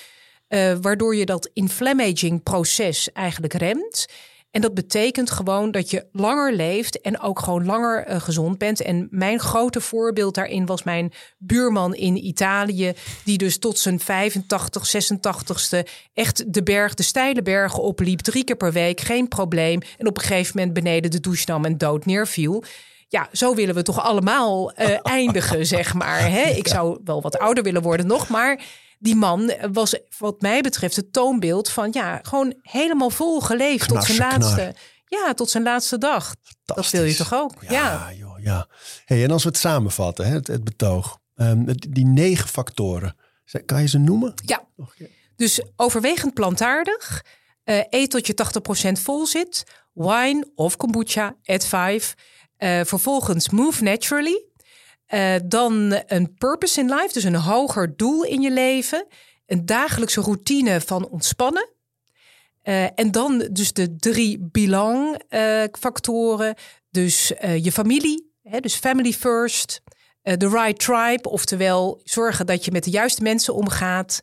Uh, 0.53 0.73
waardoor 0.81 1.15
je 1.15 1.25
dat 1.25 1.49
inflammaging 1.53 2.43
proces 2.43 3.11
eigenlijk 3.11 3.53
remt. 3.53 4.07
En 4.51 4.61
dat 4.61 4.73
betekent 4.73 5.31
gewoon 5.31 5.71
dat 5.71 5.89
je 5.89 6.05
langer 6.11 6.53
leeft 6.53 7.01
en 7.01 7.19
ook 7.19 7.39
gewoon 7.39 7.65
langer 7.65 8.09
uh, 8.09 8.21
gezond 8.21 8.57
bent. 8.57 8.81
En 8.81 9.07
mijn 9.11 9.39
grote 9.39 9.81
voorbeeld 9.81 10.35
daarin 10.35 10.65
was 10.65 10.83
mijn 10.83 11.13
buurman 11.37 11.95
in 11.95 12.25
Italië, 12.25 12.93
die 13.23 13.37
dus 13.37 13.57
tot 13.57 13.79
zijn 13.79 13.99
85, 13.99 14.93
86ste 14.95 15.89
echt 16.13 16.53
de 16.53 16.63
berg, 16.63 16.93
de 16.93 17.03
steile 17.03 17.41
bergen 17.41 17.83
opliep, 17.83 18.19
drie 18.19 18.43
keer 18.43 18.55
per 18.55 18.71
week, 18.71 19.01
geen 19.01 19.27
probleem. 19.27 19.81
En 19.97 20.07
op 20.07 20.17
een 20.17 20.23
gegeven 20.23 20.51
moment 20.55 20.73
beneden 20.73 21.11
de 21.11 21.19
douche 21.19 21.43
nam 21.47 21.65
en 21.65 21.77
dood 21.77 22.05
neerviel. 22.05 22.63
Ja, 23.07 23.29
zo 23.31 23.55
willen 23.55 23.75
we 23.75 23.81
toch 23.81 24.03
allemaal 24.03 24.71
uh, 24.71 24.97
eindigen, 25.17 25.65
zeg 25.65 25.93
maar. 25.93 26.29
Hè? 26.29 26.43
Ik 26.43 26.67
zou 26.67 26.99
wel 27.03 27.21
wat 27.21 27.37
ouder 27.37 27.63
willen 27.63 27.81
worden 27.81 28.07
nog, 28.07 28.29
maar 28.29 28.63
die 29.01 29.15
man 29.15 29.53
was 29.71 29.99
wat 30.17 30.41
mij 30.41 30.61
betreft 30.61 30.95
het 30.95 31.13
toonbeeld 31.13 31.69
van 31.69 31.89
ja, 31.91 32.19
gewoon 32.21 32.53
helemaal 32.61 33.09
vol 33.09 33.39
geleefd 33.41 33.87
tot 33.87 34.03
zijn 34.03 34.17
laatste. 34.17 34.75
Ja, 35.05 35.33
tot 35.33 35.49
zijn 35.49 35.63
laatste 35.63 35.97
dag. 35.97 36.35
Dat 36.65 36.89
wil 36.89 37.03
je 37.03 37.15
toch 37.15 37.33
ook? 37.33 37.53
Ja, 37.61 37.71
ja. 37.71 38.13
Joh, 38.13 38.39
ja. 38.39 38.67
Hey, 39.05 39.23
en 39.23 39.31
als 39.31 39.43
we 39.43 39.49
het 39.49 39.57
samenvatten, 39.57 40.25
hè, 40.25 40.33
het, 40.33 40.47
het 40.47 40.63
betoog. 40.63 41.19
Um, 41.35 41.65
die 41.89 42.05
negen 42.05 42.47
factoren, 42.47 43.15
kan 43.65 43.81
je 43.81 43.87
ze 43.87 43.97
noemen? 43.97 44.33
Ja, 44.45 44.63
dus 45.35 45.61
overwegend 45.75 46.33
plantaardig. 46.33 47.25
Uh, 47.65 47.81
eet 47.89 48.09
tot 48.09 48.27
je 48.27 48.35
80% 48.89 49.01
vol 49.01 49.25
zit. 49.25 49.63
Wine 49.93 50.51
of 50.55 50.77
kombucha 50.77 51.35
at 51.45 51.65
5. 51.65 52.15
Uh, 52.57 52.81
vervolgens 52.83 53.49
move 53.49 53.83
naturally. 53.83 54.50
Uh, 55.13 55.35
dan 55.45 56.01
een 56.07 56.33
purpose 56.33 56.79
in 56.79 56.93
life, 56.93 57.13
dus 57.13 57.23
een 57.23 57.35
hoger 57.35 57.97
doel 57.97 58.23
in 58.23 58.41
je 58.41 58.51
leven. 58.51 59.07
Een 59.45 59.65
dagelijkse 59.65 60.21
routine 60.21 60.81
van 60.81 61.07
ontspannen. 61.07 61.69
Uh, 62.63 62.99
en 62.99 63.11
dan 63.11 63.47
dus 63.51 63.73
de 63.73 63.95
drie 63.95 64.47
belang-factoren. 64.51 66.55
dus 66.89 67.27
je 67.61 67.71
familie, 67.71 68.31
hè, 68.43 68.59
dus 68.59 68.75
family 68.75 69.13
first. 69.13 69.81
the 70.23 70.49
right 70.49 70.79
tribe, 70.79 71.29
oftewel 71.29 72.01
zorgen 72.03 72.45
dat 72.45 72.65
je 72.65 72.71
met 72.71 72.83
de 72.83 72.89
juiste 72.89 73.21
mensen 73.21 73.53
omgaat. 73.53 74.19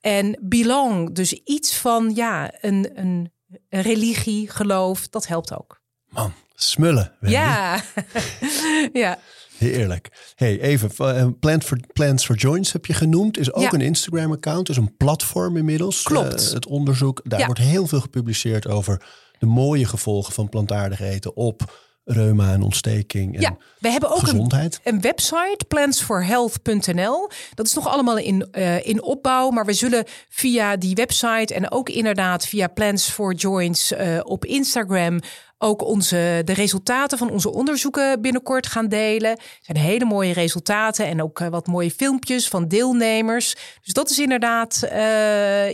En 0.00 0.38
belong, 0.40 1.14
dus 1.14 1.32
iets 1.32 1.76
van 1.76 2.14
ja, 2.14 2.52
een, 2.60 2.90
een, 2.94 3.32
een 3.68 3.82
religie, 3.82 4.50
geloof, 4.50 5.08
dat 5.08 5.26
helpt 5.26 5.58
ook. 5.58 5.80
Man, 6.08 6.32
smullen. 6.54 7.12
Ja, 7.20 7.82
ja. 8.92 9.18
Heerlijk. 9.58 10.32
Hey, 10.34 10.60
even, 10.60 10.90
uh, 11.00 11.26
Plant 11.40 11.64
for, 11.64 11.78
Plants 11.92 12.24
for 12.24 12.36
Joints 12.36 12.72
heb 12.72 12.86
je 12.86 12.94
genoemd. 12.94 13.38
Is 13.38 13.52
ook 13.52 13.72
een 13.72 13.80
Instagram-account, 13.80 14.66
dus 14.66 14.76
een 14.76 14.96
platform 14.96 15.56
inmiddels. 15.56 16.02
Klopt. 16.02 16.42
Uh, 16.42 16.52
het 16.52 16.66
onderzoek, 16.66 17.20
daar 17.24 17.46
wordt 17.46 17.60
heel 17.60 17.86
veel 17.86 18.00
gepubliceerd 18.00 18.68
over 18.68 19.02
de 19.38 19.46
mooie 19.46 19.86
gevolgen 19.86 20.32
van 20.32 20.48
plantaardig 20.48 21.00
eten 21.00 21.36
op 21.36 21.90
reuma 22.04 22.52
en 22.52 22.62
ontsteking. 22.62 23.34
En 23.34 23.40
ja, 23.40 23.56
we 23.78 23.88
hebben 23.88 24.10
ook 24.10 24.18
gezondheid. 24.18 24.80
Een, 24.84 24.94
een 24.94 25.00
website, 25.00 25.64
plantsforhealth.nl. 25.68 27.30
Dat 27.54 27.66
is 27.66 27.74
nog 27.74 27.88
allemaal 27.88 28.18
in, 28.18 28.48
uh, 28.52 28.86
in 28.86 29.02
opbouw, 29.02 29.50
maar 29.50 29.64
we 29.64 29.72
zullen 29.72 30.04
via 30.28 30.76
die 30.76 30.94
website 30.94 31.54
en 31.54 31.70
ook 31.70 31.88
inderdaad 31.88 32.46
via 32.46 32.66
Plants 32.66 33.10
for 33.10 33.34
Joints 33.34 33.92
uh, 33.92 34.20
op 34.22 34.44
Instagram 34.44 35.20
ook 35.62 35.84
onze, 35.84 36.42
de 36.44 36.52
resultaten 36.52 37.18
van 37.18 37.30
onze 37.30 37.52
onderzoeken 37.52 38.20
binnenkort 38.20 38.66
gaan 38.66 38.88
delen. 38.88 39.30
Er 39.30 39.38
zijn 39.60 39.78
hele 39.78 40.04
mooie 40.04 40.32
resultaten 40.32 41.06
en 41.06 41.22
ook 41.22 41.40
uh, 41.40 41.48
wat 41.48 41.66
mooie 41.66 41.90
filmpjes 41.90 42.48
van 42.48 42.68
deelnemers. 42.68 43.54
Dus 43.82 43.92
dat 43.92 44.10
is 44.10 44.18
inderdaad 44.18 44.80
uh, 44.84 44.90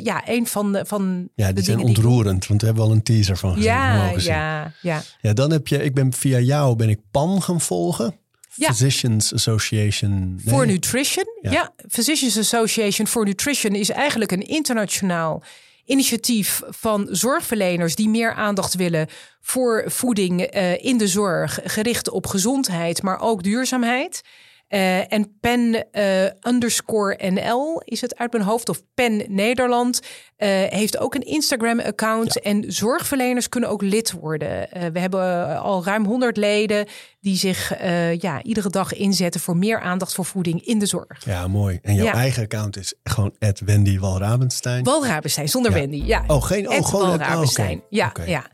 ja, 0.04 0.22
een 0.24 0.46
van 0.46 0.72
de, 0.72 0.84
van 0.86 1.28
ja, 1.34 1.52
die 1.52 1.64
zijn 1.64 1.80
ontroerend, 1.80 2.46
want 2.46 2.60
we 2.60 2.66
hebben 2.66 2.84
al 2.84 2.92
een 2.92 3.02
teaser 3.02 3.36
van 3.36 3.50
gezien. 3.50 3.68
Ja, 3.68 4.10
ja, 4.16 4.72
ja. 4.82 5.02
Ja, 5.20 5.32
dan 5.32 5.50
heb 5.52 5.68
je, 5.68 5.84
ik 5.84 5.94
ben 5.94 6.12
via 6.12 6.38
jou 6.38 6.76
ben 6.76 6.88
ik 6.88 7.00
PAN 7.10 7.42
gaan 7.42 7.60
volgen. 7.60 8.16
Ja. 8.54 8.66
Physicians 8.66 9.34
Association. 9.34 10.40
For 10.46 10.66
Nutrition. 10.66 11.24
Ja. 11.40 11.50
ja, 11.50 11.72
Physicians 11.88 12.38
Association 12.38 13.06
for 13.06 13.24
Nutrition 13.24 13.74
is 13.74 13.90
eigenlijk 13.90 14.32
een 14.32 14.46
internationaal 14.46 15.42
initiatief 15.88 16.62
van 16.68 17.08
zorgverleners 17.10 17.94
die 17.94 18.08
meer 18.08 18.32
aandacht 18.32 18.74
willen 18.74 19.08
voor 19.40 19.84
voeding 19.86 20.54
uh, 20.54 20.84
in 20.84 20.98
de 20.98 21.08
zorg, 21.08 21.58
gericht 21.64 22.10
op 22.10 22.26
gezondheid, 22.26 23.02
maar 23.02 23.20
ook 23.20 23.42
duurzaamheid. 23.42 24.22
Uh, 24.68 25.12
en 25.12 25.38
pen 25.40 25.86
uh, 25.92 26.24
underscore 26.46 27.30
NL 27.30 27.82
is 27.84 28.00
het 28.00 28.16
uit 28.16 28.32
mijn 28.32 28.44
hoofd, 28.44 28.68
of 28.68 28.82
pen 28.94 29.24
Nederland, 29.28 30.00
uh, 30.02 30.48
heeft 30.48 30.98
ook 30.98 31.14
een 31.14 31.22
Instagram-account. 31.22 32.34
Ja. 32.34 32.40
En 32.40 32.72
zorgverleners 32.72 33.48
kunnen 33.48 33.70
ook 33.70 33.82
lid 33.82 34.12
worden. 34.12 34.68
we 34.92 35.00
hebben 35.00 35.58
al 35.60 35.84
ruim 35.84 36.04
100 36.04 36.36
leden 36.36 36.86
die 37.20 37.36
zich 37.36 37.72
ja, 38.20 38.42
iedere 38.42 38.70
dag 38.70 38.94
inzetten 38.94 39.40
voor 39.40 39.56
meer 39.56 39.80
aandacht 39.80 40.14
voor 40.14 40.24
voeding 40.24 40.66
in 40.66 40.78
de 40.78 40.86
zorg. 40.86 41.24
Ja, 41.24 41.48
mooi. 41.48 41.78
En 41.82 41.94
jouw 41.94 42.04
ja. 42.04 42.12
eigen 42.12 42.42
account 42.42 42.76
is 42.76 42.94
gewoon 43.02 43.34
Wendy 43.64 43.98
Walrabenstein. 43.98 44.84
Walrabenstein, 44.84 45.48
zonder 45.48 45.70
ja. 45.70 45.78
Wendy. 45.78 46.02
Ja. 46.04 46.24
Oh, 46.26 46.42
geen 46.42 46.68
oh, 46.68 46.84
gewoon 46.84 47.08
Walrabenstein. 47.08 47.78
Oh, 47.78 47.84
okay. 47.84 47.86
Ja, 47.90 48.08
okay. 48.08 48.28
ja. 48.28 48.44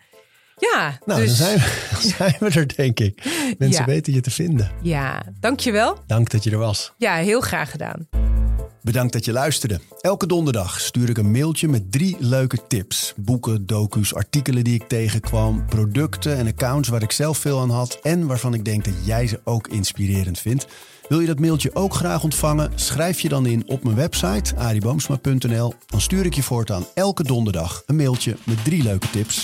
Ja, 0.73 0.99
nou, 1.05 1.21
dus... 1.21 1.39
dan, 1.39 1.47
zijn 1.47 1.59
we, 1.59 1.87
dan 1.93 2.01
zijn 2.01 2.37
we 2.39 2.61
er, 2.61 2.77
denk 2.77 3.01
ik. 3.01 3.23
Mensen 3.59 3.85
ja. 3.85 3.91
weten 3.91 4.13
je 4.13 4.21
te 4.21 4.31
vinden. 4.31 4.71
Ja, 4.83 5.23
dankjewel. 5.41 5.99
Dank 6.07 6.31
dat 6.31 6.45
je 6.45 6.51
er 6.51 6.59
was. 6.59 6.93
Ja, 6.99 7.15
heel 7.15 7.41
graag 7.41 7.71
gedaan. 7.71 8.09
Bedankt 8.85 9.13
dat 9.13 9.25
je 9.25 9.33
luisterde. 9.33 9.81
Elke 10.01 10.27
donderdag 10.27 10.81
stuur 10.81 11.09
ik 11.09 11.19
een 11.19 11.31
mailtje 11.31 11.69
met 11.69 11.93
drie 11.93 12.17
leuke 12.19 12.59
tips. 12.69 13.13
Boeken, 13.17 13.67
docu's, 13.67 14.15
artikelen 14.15 14.65
die 14.65 14.75
ik 14.75 14.89
tegenkwam, 14.89 15.67
producten 15.67 16.37
en 16.37 16.47
accounts 16.47 16.89
waar 16.89 17.03
ik 17.03 17.13
zelf 17.13 17.39
veel 17.39 17.61
aan 17.61 17.71
had 17.71 17.99
en 18.03 18.27
waarvan 18.27 18.55
ik 18.55 18.65
denk 18.65 18.85
dat 18.85 18.95
jij 19.05 19.27
ze 19.27 19.41
ook 19.45 19.69
inspirerend 19.69 20.39
vindt. 20.39 20.67
Wil 21.09 21.21
je 21.21 21.27
dat 21.27 21.39
mailtje 21.39 21.75
ook 21.75 21.95
graag 21.95 22.23
ontvangen? 22.23 22.73
Schrijf 22.75 23.21
je 23.21 23.29
dan 23.29 23.47
in 23.47 23.63
op 23.67 23.85
mijn 23.85 23.97
website 23.97 24.57
ariboomsma.nl. 24.57 25.75
Dan 25.87 26.01
stuur 26.01 26.27
ik 26.27 26.35
je 26.35 26.43
voortaan 26.43 26.87
elke 26.95 27.23
donderdag 27.23 27.83
een 27.87 27.97
mailtje 27.97 28.37
met 28.45 28.65
drie 28.65 28.83
leuke 28.83 29.11
tips. 29.11 29.43